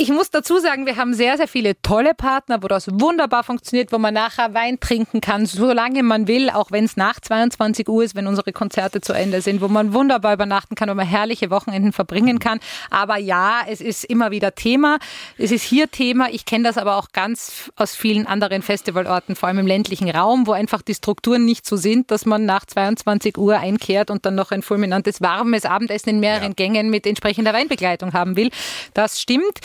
ich 0.00 0.10
muss 0.10 0.30
dazu 0.30 0.60
sagen, 0.60 0.86
wir 0.86 0.94
haben 0.94 1.12
sehr, 1.12 1.36
sehr 1.38 1.48
viele 1.48 1.82
tolle 1.82 2.14
Partner, 2.14 2.62
wo 2.62 2.68
das 2.68 2.86
wunderbar 2.88 3.42
funktioniert, 3.42 3.90
wo 3.90 3.98
man 3.98 4.14
nachher 4.14 4.54
Wein 4.54 4.78
trinken 4.78 5.20
kann, 5.20 5.44
solange 5.44 6.04
man 6.04 6.28
will, 6.28 6.50
auch 6.50 6.70
wenn 6.70 6.84
es 6.84 6.96
nach 6.96 7.18
22 7.18 7.88
Uhr 7.88 8.04
ist, 8.04 8.14
wenn 8.14 8.28
unsere 8.28 8.52
Konzerte 8.52 9.00
zu 9.00 9.12
Ende 9.12 9.42
sind, 9.42 9.60
wo 9.60 9.66
man 9.66 9.92
wunderbar 9.92 10.34
übernachten 10.34 10.76
kann, 10.76 10.88
wo 10.88 10.94
man 10.94 11.04
herrliche 11.04 11.50
Wochenenden 11.50 11.92
verbringen 11.92 12.38
kann. 12.38 12.60
Aber 12.90 13.18
ja, 13.18 13.62
es 13.66 13.80
ist 13.80 14.04
immer 14.04 14.30
wieder 14.30 14.54
Thema. 14.54 15.00
Es 15.36 15.50
ist 15.50 15.64
hier 15.64 15.90
Thema. 15.90 16.28
Ich 16.30 16.44
kenne 16.44 16.62
das 16.62 16.78
aber 16.78 16.94
auch 16.94 17.08
ganz 17.12 17.72
aus 17.74 17.96
vielen 17.96 18.28
anderen 18.28 18.62
Festivalorten, 18.62 19.34
vor 19.34 19.48
allem 19.48 19.58
im 19.58 19.66
ländlichen 19.66 20.08
Raum, 20.08 20.46
wo 20.46 20.52
einfach 20.52 20.82
die 20.82 20.94
Strukturen 20.94 21.44
nicht 21.44 21.66
so 21.66 21.76
sind, 21.76 22.12
dass 22.12 22.24
man 22.24 22.44
nach 22.44 22.66
22 22.66 23.36
Uhr 23.36 23.58
einkehrt 23.58 24.12
und 24.12 24.24
dann 24.24 24.36
noch 24.36 24.52
ein 24.52 24.62
fulminantes, 24.62 25.20
warmes 25.20 25.64
Abendessen 25.64 26.10
in 26.10 26.20
mehreren 26.20 26.50
Ja. 26.50 26.54
Gängen 26.54 26.88
mit 26.88 27.04
entsprechender 27.04 27.52
Weinbegleitung 27.52 28.12
haben 28.12 28.36
will. 28.36 28.50
Das 28.94 29.20
stimmt. 29.20 29.58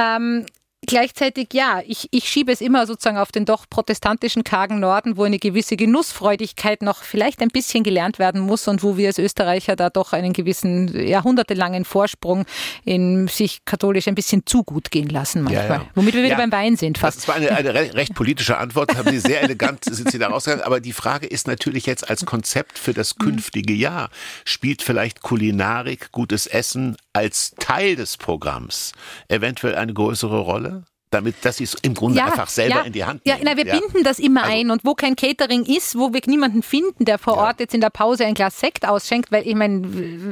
Ähm, 0.00 0.46
Gleichzeitig 0.88 1.48
ja, 1.52 1.82
ich, 1.84 2.06
ich 2.12 2.28
schiebe 2.28 2.52
es 2.52 2.60
immer 2.60 2.86
sozusagen 2.86 3.16
auf 3.16 3.32
den 3.32 3.44
doch 3.44 3.64
protestantischen 3.68 4.44
kargen 4.44 4.78
Norden, 4.78 5.16
wo 5.16 5.24
eine 5.24 5.40
gewisse 5.40 5.74
Genussfreudigkeit 5.76 6.82
noch 6.82 7.02
vielleicht 7.02 7.40
ein 7.42 7.48
bisschen 7.48 7.82
gelernt 7.82 8.20
werden 8.20 8.40
muss 8.42 8.68
und 8.68 8.84
wo 8.84 8.96
wir 8.96 9.08
als 9.08 9.18
Österreicher 9.18 9.74
da 9.74 9.90
doch 9.90 10.12
einen 10.12 10.32
gewissen 10.32 10.94
jahrhundertelangen 11.08 11.84
Vorsprung 11.84 12.44
in 12.84 13.26
sich 13.26 13.64
katholisch 13.64 14.06
ein 14.06 14.14
bisschen 14.14 14.46
zu 14.46 14.62
gut 14.62 14.92
gehen 14.92 15.08
lassen 15.08 15.42
manchmal. 15.42 15.66
Ja, 15.66 15.74
ja. 15.76 15.86
Womit 15.96 16.14
wir 16.14 16.22
wieder 16.22 16.32
Ja. 16.34 16.38
beim 16.38 16.52
Wein 16.52 16.76
sind 16.76 16.98
fast. 16.98 17.18
Das 17.18 17.28
war 17.28 17.34
eine, 17.34 17.50
eine 17.56 17.74
re- 17.74 17.94
recht 17.94 18.14
politische 18.14 18.56
Antwort, 18.58 18.94
haben 18.96 19.10
Sie 19.10 19.18
sehr 19.18 19.42
elegant, 19.42 19.82
sind 19.90 20.12
Sie 20.12 20.18
da 20.18 20.28
rausgegangen. 20.28 20.64
Aber 20.64 20.78
die 20.78 20.92
Frage 20.92 21.26
ist 21.26 21.48
natürlich 21.48 21.86
jetzt 21.86 22.08
als 22.08 22.24
Konzept 22.26 22.78
für 22.78 22.92
das 22.92 23.16
künftige 23.16 23.72
Jahr, 23.72 24.10
spielt 24.44 24.82
vielleicht 24.82 25.22
Kulinarik, 25.22 26.12
gutes 26.12 26.46
Essen 26.46 26.96
als 27.16 27.54
Teil 27.58 27.96
des 27.96 28.18
Programms 28.18 28.92
eventuell 29.28 29.74
eine 29.76 29.94
größere 29.94 30.38
Rolle? 30.38 30.84
Damit, 31.10 31.36
dass 31.44 31.58
sie 31.58 31.64
es 31.64 31.74
im 31.82 31.94
Grunde 31.94 32.18
Ja, 32.18 32.26
einfach 32.26 32.48
selber 32.48 32.76
ja, 32.78 32.82
in 32.82 32.92
die 32.92 33.04
Hand 33.04 33.22
Ja, 33.24 33.36
nehmen. 33.36 33.48
na, 33.50 33.56
wir 33.56 33.64
binden 33.64 34.02
das 34.02 34.18
immer 34.18 34.42
Also- 34.42 34.52
ein 34.54 34.70
und 34.70 34.84
wo 34.84 34.94
kein 34.94 35.14
Catering 35.16 35.64
ist, 35.64 35.96
wo 35.96 36.12
wir 36.12 36.20
niemanden 36.26 36.62
finden, 36.62 37.04
der 37.04 37.18
vor 37.18 37.36
Ja. 37.36 37.42
Ort 37.44 37.60
jetzt 37.60 37.74
in 37.74 37.80
der 37.80 37.90
Pause 37.90 38.24
ein 38.26 38.34
Glas 38.34 38.58
Sekt 38.58 38.86
ausschenkt, 38.86 39.30
weil 39.30 39.46
ich 39.46 39.54
meine, 39.54 39.86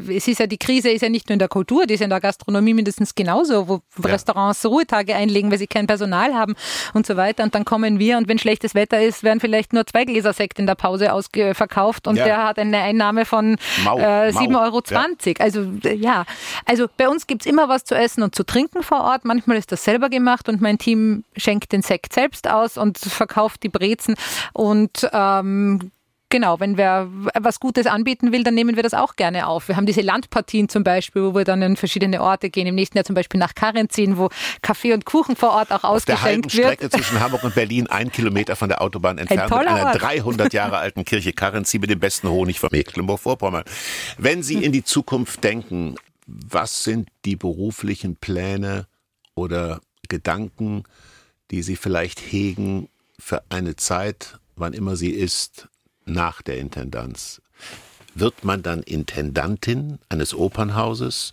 es 0.08 0.26
ist 0.26 0.40
ja 0.40 0.46
die 0.46 0.58
Krise 0.58 0.90
ist 0.90 1.02
ja 1.02 1.08
nicht 1.08 1.28
nur 1.28 1.34
in 1.34 1.38
der 1.38 1.48
Kultur, 1.48 1.86
die 1.86 1.94
ist 1.94 2.00
ja 2.00 2.04
in 2.04 2.10
der 2.10 2.20
Gastronomie 2.20 2.74
mindestens 2.74 3.14
genauso, 3.14 3.68
wo 3.68 3.82
Ja. 4.02 4.10
Restaurants 4.10 4.64
Ruhetage 4.66 5.14
einlegen, 5.14 5.50
weil 5.50 5.58
sie 5.58 5.66
kein 5.68 5.86
Personal 5.86 6.34
haben 6.34 6.54
und 6.92 7.06
so 7.06 7.16
weiter 7.16 7.44
und 7.44 7.54
dann 7.54 7.64
kommen 7.64 7.98
wir 8.00 8.18
und 8.18 8.26
wenn 8.28 8.38
schlechtes 8.38 8.74
Wetter 8.74 9.00
ist, 9.00 9.22
werden 9.22 9.40
vielleicht 9.40 9.72
nur 9.72 9.86
zwei 9.86 10.04
Gläser 10.04 10.32
Sekt 10.32 10.58
in 10.58 10.66
der 10.66 10.74
Pause 10.74 11.12
ausverkauft 11.12 12.06
und 12.08 12.16
Ja. 12.16 12.24
der 12.24 12.44
hat 12.44 12.58
eine 12.58 12.78
Einnahme 12.78 13.24
von 13.24 13.56
Mau, 13.84 13.98
äh, 13.98 14.32
mau. 14.32 14.40
7,20 14.40 15.38
Euro. 15.40 15.44
Also 15.44 15.66
äh, 15.84 15.94
ja, 15.94 16.24
also 16.64 16.86
bei 16.96 17.08
uns 17.08 17.26
gibt's 17.26 17.46
immer 17.46 17.68
was 17.68 17.84
zu 17.84 17.94
essen 17.94 18.22
und 18.22 18.34
zu 18.34 18.44
trinken 18.44 18.82
vor 18.82 19.00
Ort. 19.02 19.24
Manchmal 19.24 19.56
ist 19.56 19.70
das 19.72 19.84
selber 19.84 20.08
gemacht 20.08 20.48
und 20.48 20.60
mein 20.64 20.78
Team 20.78 21.24
schenkt 21.36 21.70
den 21.70 21.82
Sekt 21.82 22.12
selbst 22.12 22.48
aus 22.48 22.76
und 22.76 22.98
verkauft 22.98 23.62
die 23.62 23.68
Brezen. 23.68 24.16
Und 24.52 25.08
ähm, 25.12 25.92
genau, 26.30 26.58
wenn 26.58 26.76
wer 26.76 27.08
was 27.38 27.60
Gutes 27.60 27.86
anbieten 27.86 28.32
will, 28.32 28.42
dann 28.42 28.54
nehmen 28.54 28.74
wir 28.74 28.82
das 28.82 28.92
auch 28.94 29.14
gerne 29.14 29.46
auf. 29.46 29.68
Wir 29.68 29.76
haben 29.76 29.86
diese 29.86 30.00
Landpartien 30.00 30.68
zum 30.68 30.82
Beispiel, 30.82 31.22
wo 31.22 31.34
wir 31.34 31.44
dann 31.44 31.62
in 31.62 31.76
verschiedene 31.76 32.20
Orte 32.20 32.50
gehen. 32.50 32.66
Im 32.66 32.74
nächsten 32.74 32.98
Jahr 32.98 33.04
zum 33.04 33.14
Beispiel 33.14 33.38
nach 33.38 33.54
Karren 33.54 33.88
ziehen, 33.88 34.18
wo 34.18 34.30
Kaffee 34.62 34.92
und 34.94 35.04
Kuchen 35.04 35.36
vor 35.36 35.50
Ort 35.50 35.70
auch 35.70 35.84
Auf 35.84 36.04
der 36.04 36.22
halben 36.22 36.44
ausgeschenkt 36.44 36.56
wird. 36.56 36.74
Strecke 36.74 36.90
zwischen 36.90 37.20
Hamburg 37.20 37.44
und 37.44 37.54
Berlin, 37.54 37.86
ein 37.86 38.10
Kilometer 38.10 38.56
von 38.56 38.68
der 38.68 38.82
Autobahn 38.82 39.18
entfernt, 39.18 39.42
mit 39.42 39.50
toller 39.50 39.74
einer 39.74 39.86
Ort. 39.90 40.02
300 40.02 40.52
Jahre 40.52 40.78
alten 40.78 41.04
Kirche 41.04 41.32
Karrenzie 41.32 41.78
mit 41.78 41.90
dem 41.90 42.00
besten 42.00 42.28
Honig 42.28 42.58
von 42.58 42.70
Mecklenburg-Vorpommern. 42.72 43.64
Wenn 44.18 44.42
Sie 44.42 44.64
in 44.64 44.72
die 44.72 44.82
Zukunft 44.82 45.44
denken, 45.44 45.94
was 46.26 46.82
sind 46.82 47.08
die 47.24 47.36
beruflichen 47.36 48.16
Pläne 48.16 48.86
oder 49.34 49.80
Gedanken, 50.08 50.84
die 51.50 51.62
Sie 51.62 51.76
vielleicht 51.76 52.20
hegen 52.20 52.88
für 53.18 53.42
eine 53.48 53.76
Zeit, 53.76 54.38
wann 54.56 54.72
immer 54.72 54.96
sie 54.96 55.10
ist, 55.10 55.68
nach 56.04 56.42
der 56.42 56.58
Intendanz? 56.58 57.40
Wird 58.14 58.44
man 58.44 58.62
dann 58.62 58.82
Intendantin 58.82 59.98
eines 60.08 60.34
Opernhauses 60.34 61.32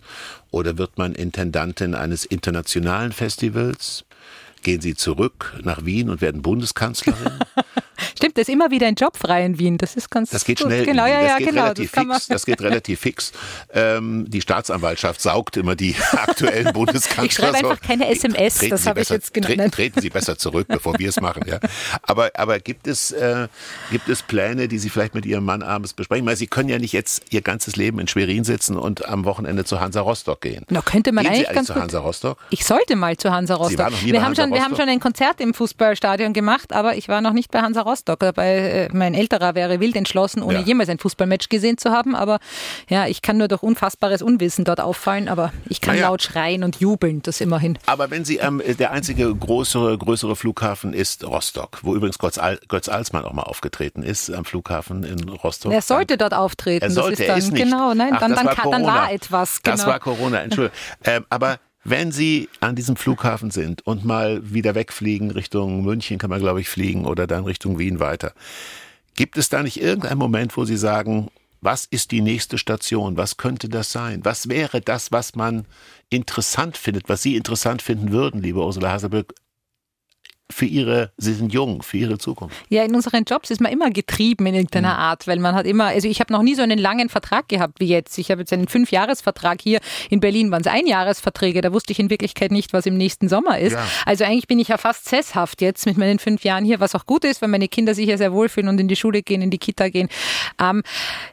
oder 0.50 0.78
wird 0.78 0.98
man 0.98 1.14
Intendantin 1.14 1.94
eines 1.94 2.24
internationalen 2.24 3.12
Festivals? 3.12 4.04
Gehen 4.62 4.80
Sie 4.80 4.94
zurück 4.94 5.58
nach 5.62 5.84
Wien 5.84 6.10
und 6.10 6.20
werden 6.20 6.42
Bundeskanzlerin? 6.42 7.38
Stimmt, 8.16 8.36
das 8.36 8.42
ist 8.42 8.52
immer 8.52 8.70
wieder 8.70 8.86
ein 8.86 8.94
Job 8.94 9.16
frei 9.16 9.44
in 9.44 9.58
Wien. 9.58 9.78
Das 9.78 9.96
ist 9.96 10.10
ganz 10.10 10.30
Das 10.30 10.44
geht 10.44 10.58
gut. 10.58 10.68
schnell. 10.68 10.84
Genau, 10.86 11.06
ja, 11.06 11.20
das 11.20 11.28
ja, 11.30 11.38
geht 11.38 11.48
genau. 11.48 11.62
relativ 11.62 11.92
das 11.92 12.04
fix. 12.04 12.26
Das 12.28 12.46
geht 12.46 12.60
relativ 12.62 13.00
fix. 13.00 13.32
Ähm, 13.72 14.26
die 14.28 14.40
Staatsanwaltschaft 14.40 15.20
saugt 15.20 15.56
immer 15.56 15.74
die 15.76 15.94
aktuellen 16.12 16.72
Bundeskanzler. 16.72 17.24
Ich 17.24 17.34
schreibe 17.34 17.56
einfach 17.58 17.80
keine 17.80 18.08
SMS, 18.08 18.56
Treten 18.56 18.70
das 18.70 18.82
Sie 18.82 18.88
habe 18.88 19.00
ich 19.00 19.08
jetzt 19.08 19.34
genannt. 19.34 19.54
Treten, 19.56 19.70
treten 19.70 20.00
Sie 20.00 20.10
besser 20.10 20.38
zurück, 20.38 20.66
bevor 20.68 20.98
wir 20.98 21.08
es 21.08 21.20
machen. 21.20 21.42
Ja. 21.46 21.58
Aber, 22.02 22.30
aber 22.34 22.58
gibt, 22.58 22.86
es, 22.86 23.12
äh, 23.12 23.48
gibt 23.90 24.08
es 24.08 24.22
Pläne, 24.22 24.68
die 24.68 24.78
Sie 24.78 24.88
vielleicht 24.90 25.14
mit 25.14 25.26
Ihrem 25.26 25.44
Mann 25.44 25.62
abends 25.62 25.92
besprechen? 25.92 26.26
Weil 26.26 26.36
Sie 26.36 26.46
können 26.46 26.68
ja 26.68 26.78
nicht 26.78 26.92
jetzt 26.92 27.24
Ihr 27.30 27.42
ganzes 27.42 27.76
Leben 27.76 27.98
in 27.98 28.08
Schwerin 28.08 28.44
sitzen 28.44 28.76
und 28.76 29.06
am 29.06 29.24
Wochenende 29.24 29.64
zu 29.64 29.80
Hansa 29.80 30.00
Rostock 30.00 30.40
gehen. 30.40 30.64
Na, 30.70 30.80
könnte 30.82 31.12
man 31.12 31.24
Gehen 31.24 31.32
Sie 31.34 31.38
eigentlich 31.38 31.48
eigentlich 31.48 31.56
ganz 31.56 31.66
zu. 31.68 31.74
Hansa 31.74 31.98
Rostock? 32.00 32.38
Ich 32.50 32.64
sollte 32.64 32.96
mal 32.96 33.16
zu 33.16 33.30
Hansa 33.30 33.54
Rostock. 33.54 33.78
waren 33.78 33.92
noch 33.92 34.00
nie 34.02 34.06
wir, 34.12 34.14
bei 34.14 34.18
haben 34.20 34.26
Hansa 34.28 34.42
schon, 34.42 34.52
wir 34.52 34.60
haben 34.60 34.70
Rostock? 34.72 34.80
schon 34.86 34.88
ein 34.88 35.00
Konzert 35.00 35.40
im 35.40 35.54
Fußballstadion 35.54 36.32
gemacht, 36.32 36.72
aber 36.72 36.96
ich 36.96 37.08
war 37.08 37.20
noch 37.20 37.32
nicht 37.32 37.50
bei 37.50 37.60
Hansa 37.60 37.81
Rostock. 37.82 38.20
Dabei, 38.20 38.56
äh, 38.56 38.88
mein 38.92 39.14
älterer 39.14 39.54
wäre 39.54 39.80
wild 39.80 39.96
entschlossen, 39.96 40.42
ohne 40.42 40.60
Ja. 40.60 40.64
jemals 40.64 40.88
ein 40.88 40.98
Fußballmatch 40.98 41.48
gesehen 41.48 41.78
zu 41.78 41.90
haben. 41.90 42.14
Aber 42.14 42.38
ja, 42.88 43.06
ich 43.06 43.22
kann 43.22 43.36
nur 43.36 43.48
durch 43.48 43.62
unfassbares 43.62 44.22
Unwissen 44.22 44.64
dort 44.64 44.80
auffallen, 44.80 45.28
aber 45.28 45.52
ich 45.68 45.80
kann 45.80 45.94
Naja. 45.96 46.08
laut 46.08 46.22
schreien 46.22 46.64
und 46.64 46.76
jubeln, 46.80 47.22
das 47.22 47.40
immerhin. 47.40 47.78
Aber 47.86 48.10
wenn 48.10 48.24
Sie, 48.24 48.36
ähm, 48.38 48.62
der 48.78 48.92
einzige 48.92 49.34
größere, 49.34 49.98
größere 49.98 50.36
Flughafen 50.36 50.92
ist 50.94 51.24
Rostock, 51.24 51.78
wo 51.82 51.94
übrigens 51.94 52.18
Götz, 52.18 52.38
Al 52.38 52.58
Götz 52.68 52.88
Alsmann 52.88 53.24
auch 53.24 53.32
mal 53.32 53.42
aufgetreten 53.42 54.02
ist, 54.02 54.30
am 54.30 54.44
Flughafen 54.44 55.04
in 55.04 55.28
Rostock. 55.28 55.72
Er 55.72 55.82
sollte 55.82 56.16
dort 56.16 56.34
auftreten. 56.34 56.84
Er 56.84 56.90
sollte, 56.90 57.10
das 57.10 57.20
ist 57.20 57.26
er 57.26 57.26
dann, 57.28 57.38
ist 57.38 57.52
nicht. 57.52 57.64
Genau, 57.64 57.94
nein, 57.94 58.12
Ach, 58.14 58.20
dann, 58.20 58.34
dann, 58.34 58.46
war 58.46 58.70
dann 58.70 58.84
war 58.84 59.12
etwas. 59.12 59.62
Genau. 59.62 59.76
Das 59.76 59.86
war 59.86 59.98
Corona, 60.00 60.42
Entschuldigung. 60.42 60.76
ähm, 61.04 61.24
aber 61.30 61.58
wenn 61.84 62.12
Sie 62.12 62.48
an 62.60 62.76
diesem 62.76 62.96
Flughafen 62.96 63.50
sind 63.50 63.86
und 63.86 64.04
mal 64.04 64.52
wieder 64.52 64.74
wegfliegen 64.74 65.30
Richtung 65.30 65.82
München, 65.82 66.18
kann 66.18 66.30
man 66.30 66.40
glaube 66.40 66.60
ich 66.60 66.68
fliegen 66.68 67.04
oder 67.04 67.26
dann 67.26 67.44
Richtung 67.44 67.78
Wien 67.78 68.00
weiter, 68.00 68.32
gibt 69.14 69.36
es 69.36 69.48
da 69.48 69.62
nicht 69.62 69.80
irgendeinen 69.80 70.18
Moment, 70.18 70.56
wo 70.56 70.64
Sie 70.64 70.76
sagen, 70.76 71.30
was 71.60 71.84
ist 71.86 72.10
die 72.10 72.20
nächste 72.20 72.58
Station? 72.58 73.16
Was 73.16 73.36
könnte 73.36 73.68
das 73.68 73.92
sein? 73.92 74.24
Was 74.24 74.48
wäre 74.48 74.80
das, 74.80 75.12
was 75.12 75.36
man 75.36 75.64
interessant 76.10 76.76
findet, 76.76 77.08
was 77.08 77.22
Sie 77.22 77.36
interessant 77.36 77.82
finden 77.82 78.10
würden, 78.10 78.42
liebe 78.42 78.58
Ursula 78.58 78.90
Haselböck, 78.90 79.32
für 80.52 80.66
Ihre, 80.66 81.12
Sie 81.16 81.34
sind 81.34 81.52
jung, 81.52 81.82
für 81.82 81.96
Ihre 81.96 82.18
Zukunft? 82.18 82.56
Ja, 82.68 82.84
in 82.84 82.94
unseren 82.94 83.24
Jobs 83.24 83.50
ist 83.50 83.60
man 83.60 83.72
immer 83.72 83.90
getrieben 83.90 84.46
in 84.46 84.54
irgendeiner 84.54 84.98
Art, 84.98 85.26
weil 85.26 85.38
man 85.38 85.54
hat 85.54 85.66
immer, 85.66 85.86
also 85.86 86.08
ich 86.08 86.20
habe 86.20 86.32
noch 86.32 86.42
nie 86.42 86.54
so 86.54 86.62
einen 86.62 86.78
langen 86.78 87.08
Vertrag 87.08 87.48
gehabt 87.48 87.80
wie 87.80 87.86
jetzt. 87.86 88.18
Ich 88.18 88.30
habe 88.30 88.42
jetzt 88.42 88.52
einen 88.52 88.68
Fünfjahresvertrag 88.68 89.60
hier. 89.60 89.80
In 90.10 90.20
Berlin 90.20 90.50
waren 90.50 90.62
es 90.62 90.66
Einjahresverträge, 90.66 91.60
da 91.60 91.72
wusste 91.72 91.92
ich 91.92 91.98
in 91.98 92.10
Wirklichkeit 92.10 92.52
nicht, 92.52 92.72
was 92.72 92.86
im 92.86 92.96
nächsten 92.96 93.28
Sommer 93.28 93.58
ist. 93.58 93.72
Ja. 93.72 93.84
Also 94.06 94.24
eigentlich 94.24 94.46
bin 94.46 94.58
ich 94.58 94.68
ja 94.68 94.78
fast 94.78 95.08
sesshaft 95.08 95.60
jetzt 95.60 95.86
mit 95.86 95.98
meinen 95.98 96.18
fünf 96.18 96.44
Jahren 96.44 96.64
hier, 96.64 96.80
was 96.80 96.94
auch 96.94 97.06
gut 97.06 97.24
ist, 97.24 97.42
weil 97.42 97.48
meine 97.48 97.68
Kinder 97.68 97.94
sich 97.94 98.08
ja 98.08 98.16
sehr 98.16 98.32
wohlfühlen 98.32 98.68
und 98.68 98.80
in 98.80 98.88
die 98.88 98.96
Schule 98.96 99.22
gehen, 99.22 99.42
in 99.42 99.50
die 99.50 99.58
Kita 99.58 99.88
gehen. 99.88 100.08
Ähm, 100.60 100.82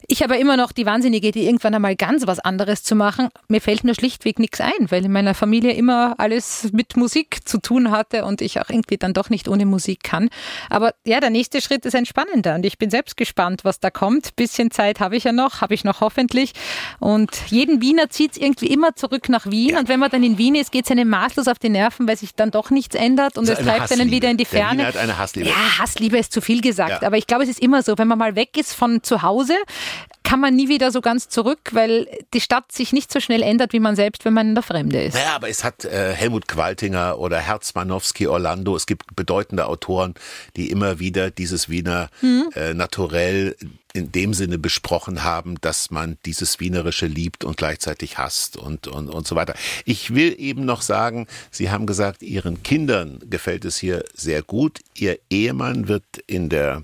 ich 0.07 0.24
habe 0.24 0.38
immer 0.38 0.57
noch 0.57 0.72
die 0.72 0.86
Wahnsinnige 0.86 1.30
Idee, 1.30 1.45
irgendwann 1.45 1.76
einmal 1.76 1.95
ganz 1.95 2.28
was 2.28 2.39
anderes 2.39 2.84
zu 2.84 2.95
machen. 2.95 3.30
Mir 3.47 3.61
fällt 3.61 3.84
nur 3.84 3.95
schlichtweg 3.95 4.39
nichts 4.39 4.61
ein, 4.61 4.89
weil 4.89 5.05
in 5.05 5.11
meiner 5.11 5.34
Familie 5.34 5.74
immer 5.74 6.15
alles 6.17 6.70
mit 6.74 6.97
Musik 6.97 7.47
zu 7.47 7.59
tun 7.59 7.91
hatte 7.91 8.26
und 8.26 8.41
ich 8.41 8.59
auch 8.59 8.70
irgendwie 8.70 8.97
dann 8.97 9.09
doch 9.14 9.30
nicht 9.30 9.47
ohne 9.47 9.66
Musik 9.66 10.03
kann. 10.03 10.30
Aber 10.70 10.93
ja, 11.05 11.20
der 11.20 11.30
nächste 11.30 11.62
Schritt 11.62 11.86
ist 11.86 11.95
ein 11.95 12.05
spannender 12.05 12.55
und 12.55 12.66
ich 12.66 12.78
bin 12.78 12.89
selbst 12.89 13.18
gespannt, 13.18 13.64
was 13.64 13.80
da 13.80 13.89
kommt. 13.89 14.36
Bisschen 14.36 14.72
Zeit 14.72 14.99
habe 14.99 15.16
ich 15.16 15.24
ja 15.24 15.32
noch, 15.32 15.62
habe 15.62 15.74
ich 15.74 15.84
noch 15.84 16.01
hoffentlich. 16.01 16.53
Und 16.99 17.32
jeden 17.47 17.82
Wiener 17.82 18.10
zieht 18.10 18.34
es 18.34 18.38
irgendwie 18.38 18.68
immer 18.68 18.95
zurück 18.95 19.30
nach 19.30 19.45
Wien. 19.45 19.78
Und 19.78 19.89
wenn 19.89 19.99
man 19.99 20.10
dann 20.10 20.24
in 20.24 20.38
Wien 20.38 20.55
ist, 20.55 20.72
geht 20.72 20.86
es 20.86 20.91
einem 20.91 21.10
maßlos 21.10 21.47
auf 21.47 21.60
die 21.60 21.70
Nerven, 21.70 22.07
weil 22.07 22.18
sich 22.18 22.36
dann 22.36 22.51
doch 22.51 22.70
nichts 22.70 22.95
ändert 22.95 23.38
und 23.38 23.47
es 23.47 23.60
treibt 23.60 23.91
einen 23.91 24.12
wieder 24.12 24.30
in 24.30 24.38
die 24.38 24.45
Der 24.45 24.60
Ferne. 24.60 24.80
Wiener 24.80 24.88
hat 24.88 24.97
eine 24.97 25.18
Hassliebe. 25.18 25.49
Ja, 25.49 25.80
Hassliebe 25.80 26.18
ist 26.18 26.32
zu 26.32 26.41
viel 26.41 26.62
gesagt. 26.62 27.01
Ja. 27.01 27.07
Aber 27.07 27.18
ich 27.18 27.28
glaube, 27.28 27.43
es 27.43 27.49
ist 27.49 27.62
immer 27.62 27.84
so, 27.84 27.97
wenn 27.97 28.07
man 28.07 28.18
mal 28.18 28.36
weg 28.36 28.57
ist 28.57 28.74
von 28.74 29.03
zu 29.03 29.22
Hause, 29.22 29.55
kann 30.30 30.41
man 30.41 30.55
nie 30.55 30.69
wieder 30.69 30.91
so 30.91 31.01
ganz 31.01 31.27
zurück, 31.27 31.71
weil 31.71 32.07
die 32.36 32.41
Stadt 32.41 32.71
sich 32.71 32.93
nicht 32.93 33.11
so 33.11 33.19
schnell 33.19 33.41
ändert, 33.41 33.73
wie 33.73 33.80
man 33.80 33.95
selbst, 33.95 34.25
wenn 34.25 34.34
man 34.34 34.49
in 34.49 34.53
der 34.53 34.63
Fremde 34.63 35.01
ist. 35.01 35.15
Naja, 35.15 35.34
aber 35.34 35.49
es 35.49 35.63
hat 35.63 35.86
äh, 35.86 36.13
Helmut 36.13 36.47
Qualtinger 36.47 37.17
oder 37.17 37.39
Herzmanowski 37.39 38.27
Orlando, 38.27 38.75
es 38.75 38.86
gibt 38.86 39.15
bedeutende 39.15 39.65
Autoren, 39.65 40.13
die 40.55 40.69
immer 40.69 40.99
wieder 40.99 41.32
dieses 41.32 41.67
Wiener 41.67 42.09
äh, 42.53 42.75
Naturell 42.75 43.55
in 43.93 44.11
dem 44.11 44.36
Sinne 44.36 44.59
besprochen 44.59 45.23
haben, 45.23 45.59
dass 45.61 45.89
man 45.89 46.17
dieses 46.25 46.59
Wienerische 46.59 47.07
liebt 47.07 47.43
und 47.43 47.57
gleichzeitig 47.57 48.19
hasst 48.19 48.55
und, 48.55 48.88
und, 48.88 49.09
und 49.09 49.27
so 49.27 49.36
weiter. 49.36 49.55
Ich 49.84 50.13
will 50.13 50.36
eben 50.38 50.63
noch 50.63 50.84
sagen, 50.84 51.25
Sie 51.49 51.71
haben 51.71 51.88
gesagt, 51.88 52.21
Ihren 52.21 52.61
Kindern 52.61 53.19
gefällt 53.27 53.65
es 53.65 53.77
hier 53.77 54.05
sehr 54.13 54.43
gut. 54.43 54.82
Ihr 54.95 55.17
Ehemann 55.32 55.88
wird 55.88 56.03
in 56.27 56.49
der 56.49 56.84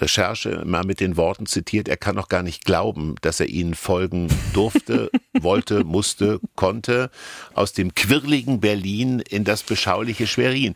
Recherche 0.00 0.62
mal 0.64 0.84
mit 0.84 1.00
den 1.00 1.16
Worten 1.16 1.46
zitiert, 1.46 1.88
er 1.88 1.96
kann 1.96 2.16
noch 2.16 2.28
gar 2.28 2.42
nicht 2.42 2.64
glauben, 2.64 3.14
dass 3.20 3.40
er 3.40 3.48
ihnen 3.48 3.74
folgen 3.74 4.28
durfte, 4.52 5.10
wollte, 5.40 5.84
musste, 5.84 6.40
konnte, 6.56 7.10
aus 7.54 7.72
dem 7.72 7.94
quirligen 7.94 8.60
Berlin 8.60 9.20
in 9.20 9.44
das 9.44 9.62
beschauliche 9.62 10.26
Schwerin. 10.26 10.74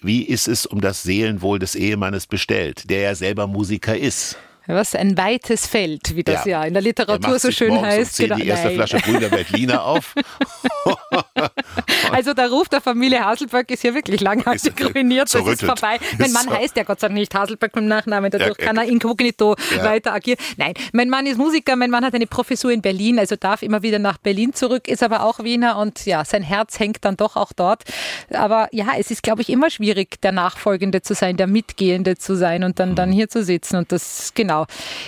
Wie 0.00 0.22
ist 0.22 0.46
es 0.46 0.64
um 0.66 0.80
das 0.80 1.02
Seelenwohl 1.02 1.58
des 1.58 1.74
Ehemannes 1.74 2.26
bestellt, 2.26 2.88
der 2.88 3.00
ja 3.00 3.14
selber 3.14 3.46
Musiker 3.46 3.96
ist? 3.96 4.36
Was 4.70 4.94
ein 4.94 5.16
weites 5.16 5.66
Feld, 5.66 6.14
wie 6.14 6.22
das 6.22 6.44
ja, 6.44 6.62
in 6.64 6.74
der 6.74 6.82
Er 6.82 6.84
Literatur 6.84 7.38
so 7.38 7.50
schön 7.50 7.80
heißt. 7.80 8.20
Um 8.20 8.26
10 8.26 8.28
Genau. 8.28 8.36
die 8.40 8.46
erste 8.48 8.66
Nein. 8.68 8.76
Flasche 8.76 8.98
Brüder 8.98 9.28
Berliner 9.30 9.82
auf. 9.84 10.14
Also 12.10 12.32
der 12.34 12.48
Ruf 12.50 12.68
der 12.68 12.80
Familie 12.80 13.24
Haselböck 13.24 13.70
ist 13.70 13.82
hier 13.82 13.94
wirklich 13.94 14.20
langhaftig 14.20 14.78
Ist 14.80 14.94
ruiniert. 14.94 15.32
Das 15.32 15.46
ist 15.46 15.62
vorbei. 15.62 15.98
Mein 16.18 16.32
Mann 16.32 16.50
heißt 16.50 16.76
ja 16.76 16.82
Gott 16.84 17.00
sei 17.00 17.08
Dank 17.08 17.18
nicht 17.18 17.34
Haselböck 17.34 17.74
mit 17.74 17.84
dem 17.84 17.88
Nachnamen, 17.88 18.30
dadurch 18.30 18.58
Ja, 18.58 18.64
kann 18.66 18.76
er 18.76 18.84
inkognito 18.84 19.56
Ja. 19.76 19.84
weiter 19.84 20.12
agieren. 20.14 20.38
Nein, 20.56 20.74
mein 20.92 21.08
Mann 21.10 21.26
ist 21.26 21.36
Musiker, 21.38 21.76
mein 21.76 21.90
Mann 21.90 22.04
hat 22.04 22.14
eine 22.14 22.26
Professur 22.26 22.70
in 22.72 22.80
Berlin, 22.82 23.18
also 23.18 23.36
darf 23.36 23.62
immer 23.62 23.82
wieder 23.82 23.98
nach 23.98 24.18
Berlin 24.18 24.54
zurück, 24.54 24.88
ist 24.88 25.02
aber 25.02 25.22
auch 25.24 25.40
Wiener 25.44 25.78
und 25.78 26.06
ja, 26.06 26.24
sein 26.24 26.42
Herz 26.42 26.78
hängt 26.78 27.04
dann 27.04 27.16
doch 27.16 27.36
auch 27.36 27.52
dort. 27.54 27.84
Aber 28.32 28.68
ja, 28.72 28.86
es 28.98 29.10
ist, 29.10 29.22
glaube 29.22 29.42
ich, 29.42 29.50
immer 29.50 29.70
schwierig, 29.70 30.20
der 30.22 30.32
Nachfolgende 30.32 31.02
zu 31.02 31.14
sein, 31.14 31.36
der 31.36 31.46
Mitgehende 31.46 32.16
zu 32.16 32.34
sein 32.36 32.64
und 32.64 32.78
dann, 32.80 32.94
dann 32.94 33.12
hier 33.12 33.28
zu 33.28 33.44
sitzen. 33.44 33.76
Und 33.76 33.92
das, 33.92 34.32
genau, 34.34 34.57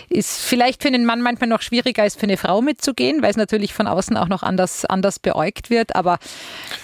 ist 0.09 0.40
vielleicht 0.40 0.82
für 0.82 0.88
einen 0.88 1.05
Mann 1.05 1.22
manchmal 1.22 1.48
noch 1.48 1.62
schwieriger 1.62 2.03
als 2.03 2.14
für 2.14 2.24
eine 2.24 2.36
Frau 2.36 2.62
mitzugehen, 2.62 3.22
weil 3.22 3.30
es 3.30 3.36
natürlich 3.36 3.74
von 3.74 3.86
außen 3.86 4.16
auch 4.16 4.28
noch 4.28 4.42
anders, 4.42 4.84
anders 4.84 5.18
beäugt 5.18 5.70
wird, 5.70 5.96
aber 5.96 6.18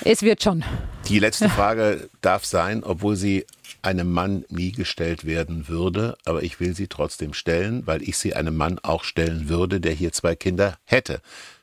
es 0.05 0.23
wird 0.23 0.43
schon. 0.43 0.65
Die 1.09 1.19
letzte 1.19 1.49
Frage 1.49 2.09
darf 2.21 2.45
sein, 2.45 2.83
obwohl 2.83 3.17
sie 3.17 3.47
einem 3.83 4.11
Mann 4.13 4.45
nie 4.49 4.73
gestellt 4.73 5.25
werden 5.25 5.69
würde, 5.69 6.17
aber 6.25 6.43
ich 6.43 6.59
will 6.59 6.75
sie 6.75 6.89
trotzdem 6.89 7.33
stellen, 7.33 7.87
weil 7.87 8.03
ich 8.03 8.19
sie 8.19 8.35
einem 8.35 8.57
Mann 8.57 8.81
auch 8.83 9.05
stellen 9.05 9.49
würde, 9.49 9.81
der 9.81 9.93
hier 9.93 10.13
zwei 10.13 10.35
Kinder 10.35 10.77
hätte. 10.85 11.21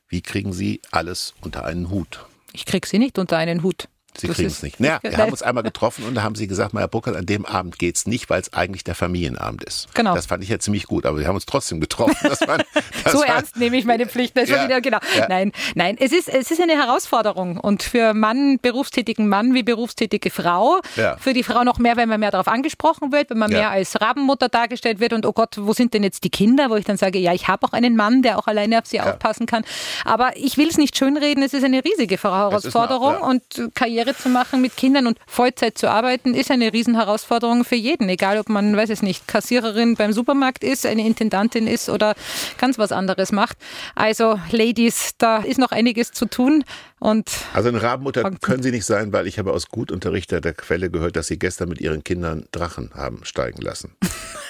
Wie 0.07 0.21
kriegen 0.21 0.53
Sie 0.53 0.79
alles 0.91 1.33
unter 1.41 1.65
einen 1.65 1.89
Hut? 1.89 2.25
Ich 2.53 2.65
krieg 2.65 2.85
sie 2.85 2.99
nicht 2.99 3.17
unter 3.17 3.37
einen 3.37 3.63
Hut. 3.63 3.89
Sie 4.17 4.27
kriegen 4.27 4.47
es 4.47 4.63
nicht. 4.63 4.79
Naja, 4.79 4.99
wir 5.01 5.17
haben 5.17 5.31
uns 5.31 5.41
einmal 5.41 5.63
getroffen 5.63 6.05
und 6.05 6.15
da 6.15 6.23
haben 6.23 6.35
Sie 6.35 6.47
gesagt, 6.47 6.73
Herr 6.73 6.87
Burkhardt, 6.87 7.15
an 7.17 7.25
dem 7.25 7.45
Abend 7.45 7.79
geht's 7.79 8.05
nicht, 8.05 8.29
weil 8.29 8.41
es 8.41 8.53
eigentlich 8.53 8.83
der 8.83 8.95
Familienabend 8.95 9.63
ist. 9.63 9.93
Genau. 9.93 10.15
Das 10.15 10.25
fand 10.25 10.43
ich 10.43 10.49
ja 10.49 10.59
ziemlich 10.59 10.85
gut, 10.87 11.05
aber 11.05 11.19
wir 11.19 11.27
haben 11.27 11.35
uns 11.35 11.45
trotzdem 11.45 11.79
getroffen. 11.79 12.15
Das 12.21 12.41
war, 12.47 12.57
das 13.03 13.13
so 13.13 13.19
war, 13.19 13.27
ernst 13.27 13.57
nehme 13.57 13.77
ich 13.77 13.85
meine 13.85 14.05
Pflicht. 14.05 14.35
Ja, 14.35 14.65
wieder, 14.65 14.81
genau. 14.81 14.99
ja. 15.17 15.27
Nein, 15.29 15.51
nein, 15.75 15.97
es 15.99 16.11
ist, 16.11 16.29
es 16.29 16.51
ist 16.51 16.61
eine 16.61 16.73
Herausforderung. 16.73 17.57
Und 17.57 17.83
für 17.83 18.13
Mann, 18.13 18.59
berufstätigen 18.61 19.27
Mann 19.27 19.53
wie 19.53 19.63
berufstätige 19.63 20.29
Frau, 20.29 20.79
Ja. 20.95 21.17
für 21.17 21.33
die 21.33 21.43
Frau 21.43 21.63
noch 21.63 21.79
mehr, 21.79 21.97
wenn 21.97 22.09
man 22.09 22.19
mehr 22.19 22.31
darauf 22.31 22.47
angesprochen 22.47 23.11
wird, 23.11 23.29
wenn 23.29 23.37
man 23.37 23.51
mehr 23.51 23.69
als 23.69 23.99
Rabenmutter 24.01 24.49
dargestellt 24.49 24.99
wird 24.99 25.13
und 25.13 25.25
oh 25.25 25.33
Gott, 25.33 25.55
wo 25.59 25.73
sind 25.73 25.93
denn 25.93 26.03
jetzt 26.03 26.23
die 26.23 26.29
Kinder? 26.29 26.69
Wo 26.69 26.75
ich 26.75 26.85
dann 26.85 26.97
sage, 26.97 27.19
ja, 27.19 27.33
ich 27.33 27.47
habe 27.47 27.65
auch 27.65 27.73
einen 27.73 27.95
Mann, 27.95 28.21
der 28.21 28.37
auch 28.37 28.47
alleine 28.47 28.79
auf 28.79 28.85
sie 28.85 29.01
aufpassen 29.01 29.45
kann. 29.45 29.63
Aber 30.05 30.35
ich 30.35 30.57
will 30.57 30.67
es 30.67 30.77
nicht 30.77 30.97
schönreden, 30.97 31.43
es 31.43 31.53
ist 31.53 31.63
eine 31.63 31.83
riesige 31.83 32.17
Herausforderung 32.21 33.13
ja. 33.13 33.27
und 33.27 33.43
Karriere 33.73 34.02
zu 34.11 34.27
machen 34.27 34.61
mit 34.61 34.75
Kindern 34.75 35.07
und 35.07 35.17
Vollzeit 35.25 35.77
zu 35.77 35.89
arbeiten, 35.89 36.33
ist 36.33 36.51
eine 36.51 36.73
Riesenherausforderung 36.73 37.63
für 37.63 37.75
jeden. 37.75 38.09
Egal, 38.09 38.37
ob 38.39 38.49
man, 38.49 38.75
weiß 38.75 38.89
es 38.89 39.01
nicht, 39.01 39.27
Kassiererin 39.27 39.95
beim 39.95 40.11
Supermarkt 40.11 40.63
ist, 40.63 40.85
eine 40.85 41.05
Intendantin 41.05 41.67
ist 41.67 41.87
oder 41.89 42.15
ganz 42.57 42.77
was 42.77 42.91
anderes 42.91 43.31
macht. 43.31 43.57
Also, 43.95 44.39
Ladies, 44.51 45.11
da 45.17 45.37
ist 45.37 45.59
noch 45.59 45.71
einiges 45.71 46.11
zu 46.11 46.25
tun 46.25 46.65
und 47.03 47.29
Also 47.53 47.69
eine 47.69 47.81
Rabenmutter 47.81 48.31
können 48.41 48.63
Sie 48.63 48.71
nicht 48.71 48.85
sein, 48.85 49.11
weil 49.11 49.27
ich 49.27 49.37
habe 49.37 49.51
aus 49.51 49.67
gut 49.67 49.91
unterrichteter 49.91 50.53
Quelle 50.53 50.89
gehört, 50.89 51.17
dass 51.17 51.27
Sie 51.27 51.37
gestern 51.37 51.67
mit 51.69 51.81
Ihren 51.81 52.03
Kindern 52.03 52.45
Drachen 52.51 52.91
haben 52.95 53.25
steigen 53.25 53.61
lassen. 53.61 53.95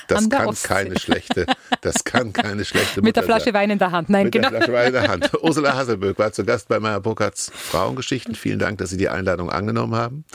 Das 0.09 0.29
kann 0.29 0.47
Ostsee. 0.47 0.67
keine 0.67 0.99
schlechte, 0.99 1.45
das 1.79 2.03
kann 2.03 2.33
keine 2.33 2.65
schlechte 2.65 3.01
mit 3.01 3.15
der 3.15 3.23
Mutter 3.23 3.35
Flasche 3.35 3.45
sein. 3.45 3.53
Wein 3.53 3.69
in 3.69 3.79
der 3.79 3.91
Hand. 3.91 4.09
Nein, 4.09 4.25
Mit 4.25 4.33
genau. 4.33 4.49
der 4.49 4.57
Flasche 4.63 4.73
Wein 4.73 4.87
in 4.87 4.93
der 4.93 5.07
Hand. 5.07 5.31
Ursula 5.41 5.77
Hasselböck 5.77 6.19
war 6.19 6.33
zu 6.33 6.43
Gast 6.43 6.67
bei 6.67 6.77
Meyer 6.81 6.99
Burkhardts 6.99 7.49
Frauengeschichten. 7.55 8.35
Vielen 8.35 8.59
Dank, 8.59 8.79
dass 8.79 8.89
Sie 8.89 8.97
die 8.97 9.07
Einladung 9.07 9.49
angenommen 9.49 9.95
haben. 9.95 10.25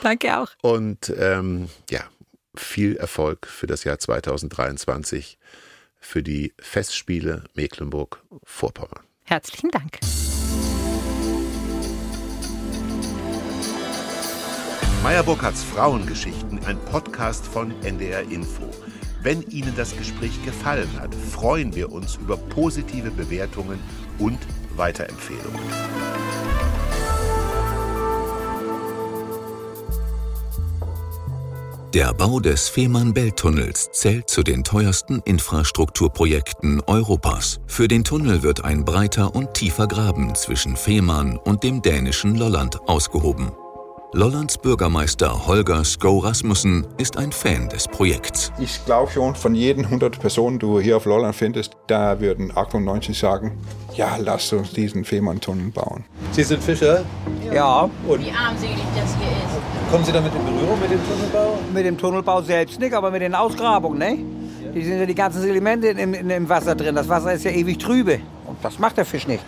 Danke 0.00 0.38
auch. 0.38 0.50
Und 0.62 1.12
ähm, 1.18 1.68
ja, 1.90 2.02
viel 2.54 2.94
Erfolg 2.96 3.48
für 3.48 3.66
das 3.66 3.82
Jahr 3.82 3.98
2023 3.98 5.38
für 5.98 6.22
die 6.22 6.54
Festspiele 6.60 7.42
Mecklenburg-Vorpommern. 7.54 9.00
Herzlichen 9.24 9.72
Dank. 9.72 9.98
Meyer 15.02 15.22
Burkhardts 15.22 15.62
Frauengeschichten, 15.62 16.60
ein 16.64 16.78
Podcast 16.90 17.46
von 17.46 17.72
NDR 17.82 18.22
Info. 18.22 18.64
Wenn 19.22 19.42
Ihnen 19.42 19.74
das 19.76 19.96
Gespräch 19.96 20.44
gefallen 20.44 20.88
hat, 21.00 21.14
freuen 21.14 21.74
wir 21.74 21.92
uns 21.92 22.16
über 22.16 22.36
positive 22.36 23.10
Bewertungen 23.10 23.78
und 24.18 24.38
Weiterempfehlungen. 24.76 25.60
Der 31.94 32.12
Bau 32.12 32.40
des 32.40 32.68
Fehmarn-Belt-Tunnels 32.68 33.90
zählt 33.92 34.28
zu 34.28 34.42
den 34.42 34.64
teuersten 34.64 35.20
Infrastrukturprojekten 35.24 36.82
Europas. 36.82 37.58
Für 37.66 37.88
den 37.88 38.04
Tunnel 38.04 38.42
wird 38.42 38.64
ein 38.64 38.84
breiter 38.84 39.34
und 39.34 39.54
tiefer 39.54 39.86
Graben 39.86 40.34
zwischen 40.34 40.76
Fehmarn 40.76 41.38
und 41.38 41.62
dem 41.62 41.80
dänischen 41.80 42.36
Lolland 42.36 42.86
ausgehoben. 42.86 43.50
Lollands 44.16 44.56
Bürgermeister 44.56 45.46
Holger 45.46 45.84
Sko 45.84 46.20
Rasmussen 46.20 46.86
ist 46.96 47.18
ein 47.18 47.32
Fan 47.32 47.68
des 47.68 47.86
Projekts. 47.86 48.50
Ich 48.58 48.82
glaube 48.86 49.12
schon, 49.12 49.34
von 49.34 49.54
jeden 49.54 49.84
100 49.84 50.18
Personen, 50.18 50.58
die 50.58 50.64
du 50.64 50.80
hier 50.80 50.96
auf 50.96 51.04
Lolland 51.04 51.36
findest, 51.36 51.74
da 51.86 52.18
würden 52.18 52.50
98 52.56 53.18
sagen, 53.18 53.58
ja, 53.94 54.16
lass 54.18 54.50
uns 54.54 54.72
diesen 54.72 55.04
Fehmarntunnel 55.04 55.70
bauen. 55.70 56.06
Sie 56.32 56.44
sind 56.44 56.62
Fischer. 56.62 57.04
Ja, 57.52 57.90
Und 58.08 58.24
wie 58.24 58.30
armselig 58.32 58.78
das 58.94 59.14
hier 59.16 59.26
ist. 59.28 59.90
kommen 59.92 60.02
Sie 60.06 60.12
damit 60.12 60.32
in 60.34 60.44
Berührung 60.46 60.80
mit 60.80 60.90
dem 60.92 61.00
Tunnelbau? 61.06 61.58
mit 61.74 61.84
dem 61.84 61.98
Tunnelbau 61.98 62.40
selbst 62.40 62.80
nicht, 62.80 62.94
aber 62.94 63.10
mit 63.10 63.20
den 63.20 63.34
Ausgrabungen, 63.34 63.98
ne? 63.98 64.18
Die 64.74 64.82
sind 64.82 64.98
ja 64.98 65.04
die 65.04 65.14
ganzen 65.14 65.42
Sedimente 65.42 65.88
im, 65.88 66.14
im, 66.14 66.30
im 66.30 66.48
Wasser 66.48 66.74
drin. 66.74 66.94
Das 66.94 67.10
Wasser 67.10 67.34
ist 67.34 67.44
ja 67.44 67.50
ewig 67.50 67.76
trübe. 67.76 68.20
Und 68.46 68.56
das 68.62 68.78
macht 68.78 68.96
der 68.96 69.04
Fisch 69.04 69.26
nicht. 69.26 69.44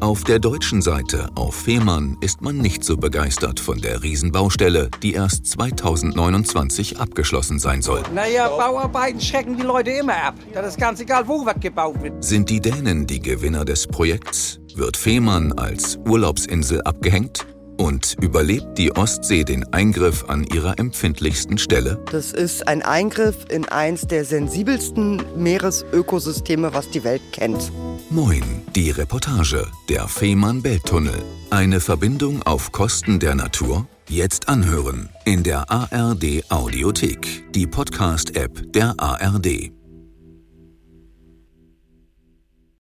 Auf 0.00 0.24
der 0.24 0.38
deutschen 0.38 0.80
Seite, 0.80 1.28
auf 1.34 1.54
Fehmarn, 1.54 2.16
ist 2.22 2.40
man 2.40 2.56
nicht 2.56 2.82
so 2.84 2.96
begeistert 2.96 3.60
von 3.60 3.82
der 3.82 4.02
Riesenbaustelle, 4.02 4.90
die 5.02 5.12
erst 5.12 5.44
2029 5.44 6.98
abgeschlossen 6.98 7.58
sein 7.58 7.82
soll. 7.82 8.02
Naja, 8.14 8.48
Bauarbeiten 8.48 9.20
schrecken 9.20 9.58
die 9.58 9.62
Leute 9.62 9.90
immer 9.90 10.16
ab. 10.16 10.36
Das 10.54 10.68
ist 10.68 10.78
ganz 10.78 11.00
egal, 11.00 11.28
wo 11.28 11.44
was 11.44 11.60
gebaut 11.60 12.02
wird. 12.02 12.24
Sind 12.24 12.48
die 12.48 12.60
Dänen 12.60 13.06
die 13.06 13.20
Gewinner 13.20 13.66
des 13.66 13.86
Projekts? 13.86 14.58
Wird 14.74 14.96
Fehmarn 14.96 15.52
als 15.52 15.98
Urlaubsinsel 16.06 16.80
abgehängt? 16.82 17.46
Und 17.80 18.14
überlebt 18.20 18.76
die 18.76 18.94
Ostsee 18.94 19.42
den 19.42 19.64
Eingriff 19.72 20.26
an 20.28 20.44
ihrer 20.44 20.78
empfindlichsten 20.78 21.56
Stelle? 21.56 21.98
Das 22.12 22.30
ist 22.30 22.68
ein 22.68 22.82
Eingriff 22.82 23.46
in 23.48 23.66
eins 23.66 24.02
der 24.02 24.26
sensibelsten 24.26 25.22
Meeresökosysteme, 25.34 26.74
was 26.74 26.90
die 26.90 27.04
Welt 27.04 27.22
kennt. 27.32 27.72
Moin, 28.10 28.42
die 28.76 28.90
Reportage, 28.90 29.66
der 29.88 30.06
Fehmarn-Belt-Tunnel. 30.08 31.22
Eine 31.48 31.80
Verbindung 31.80 32.42
auf 32.42 32.70
Kosten 32.70 33.18
der 33.18 33.34
Natur? 33.34 33.86
Jetzt 34.10 34.50
anhören 34.50 35.08
in 35.24 35.42
der 35.42 35.70
ARD 35.70 36.44
Audiothek, 36.50 37.50
die 37.54 37.66
Podcast-App 37.66 38.74
der 38.74 38.94
ARD. 38.98 39.72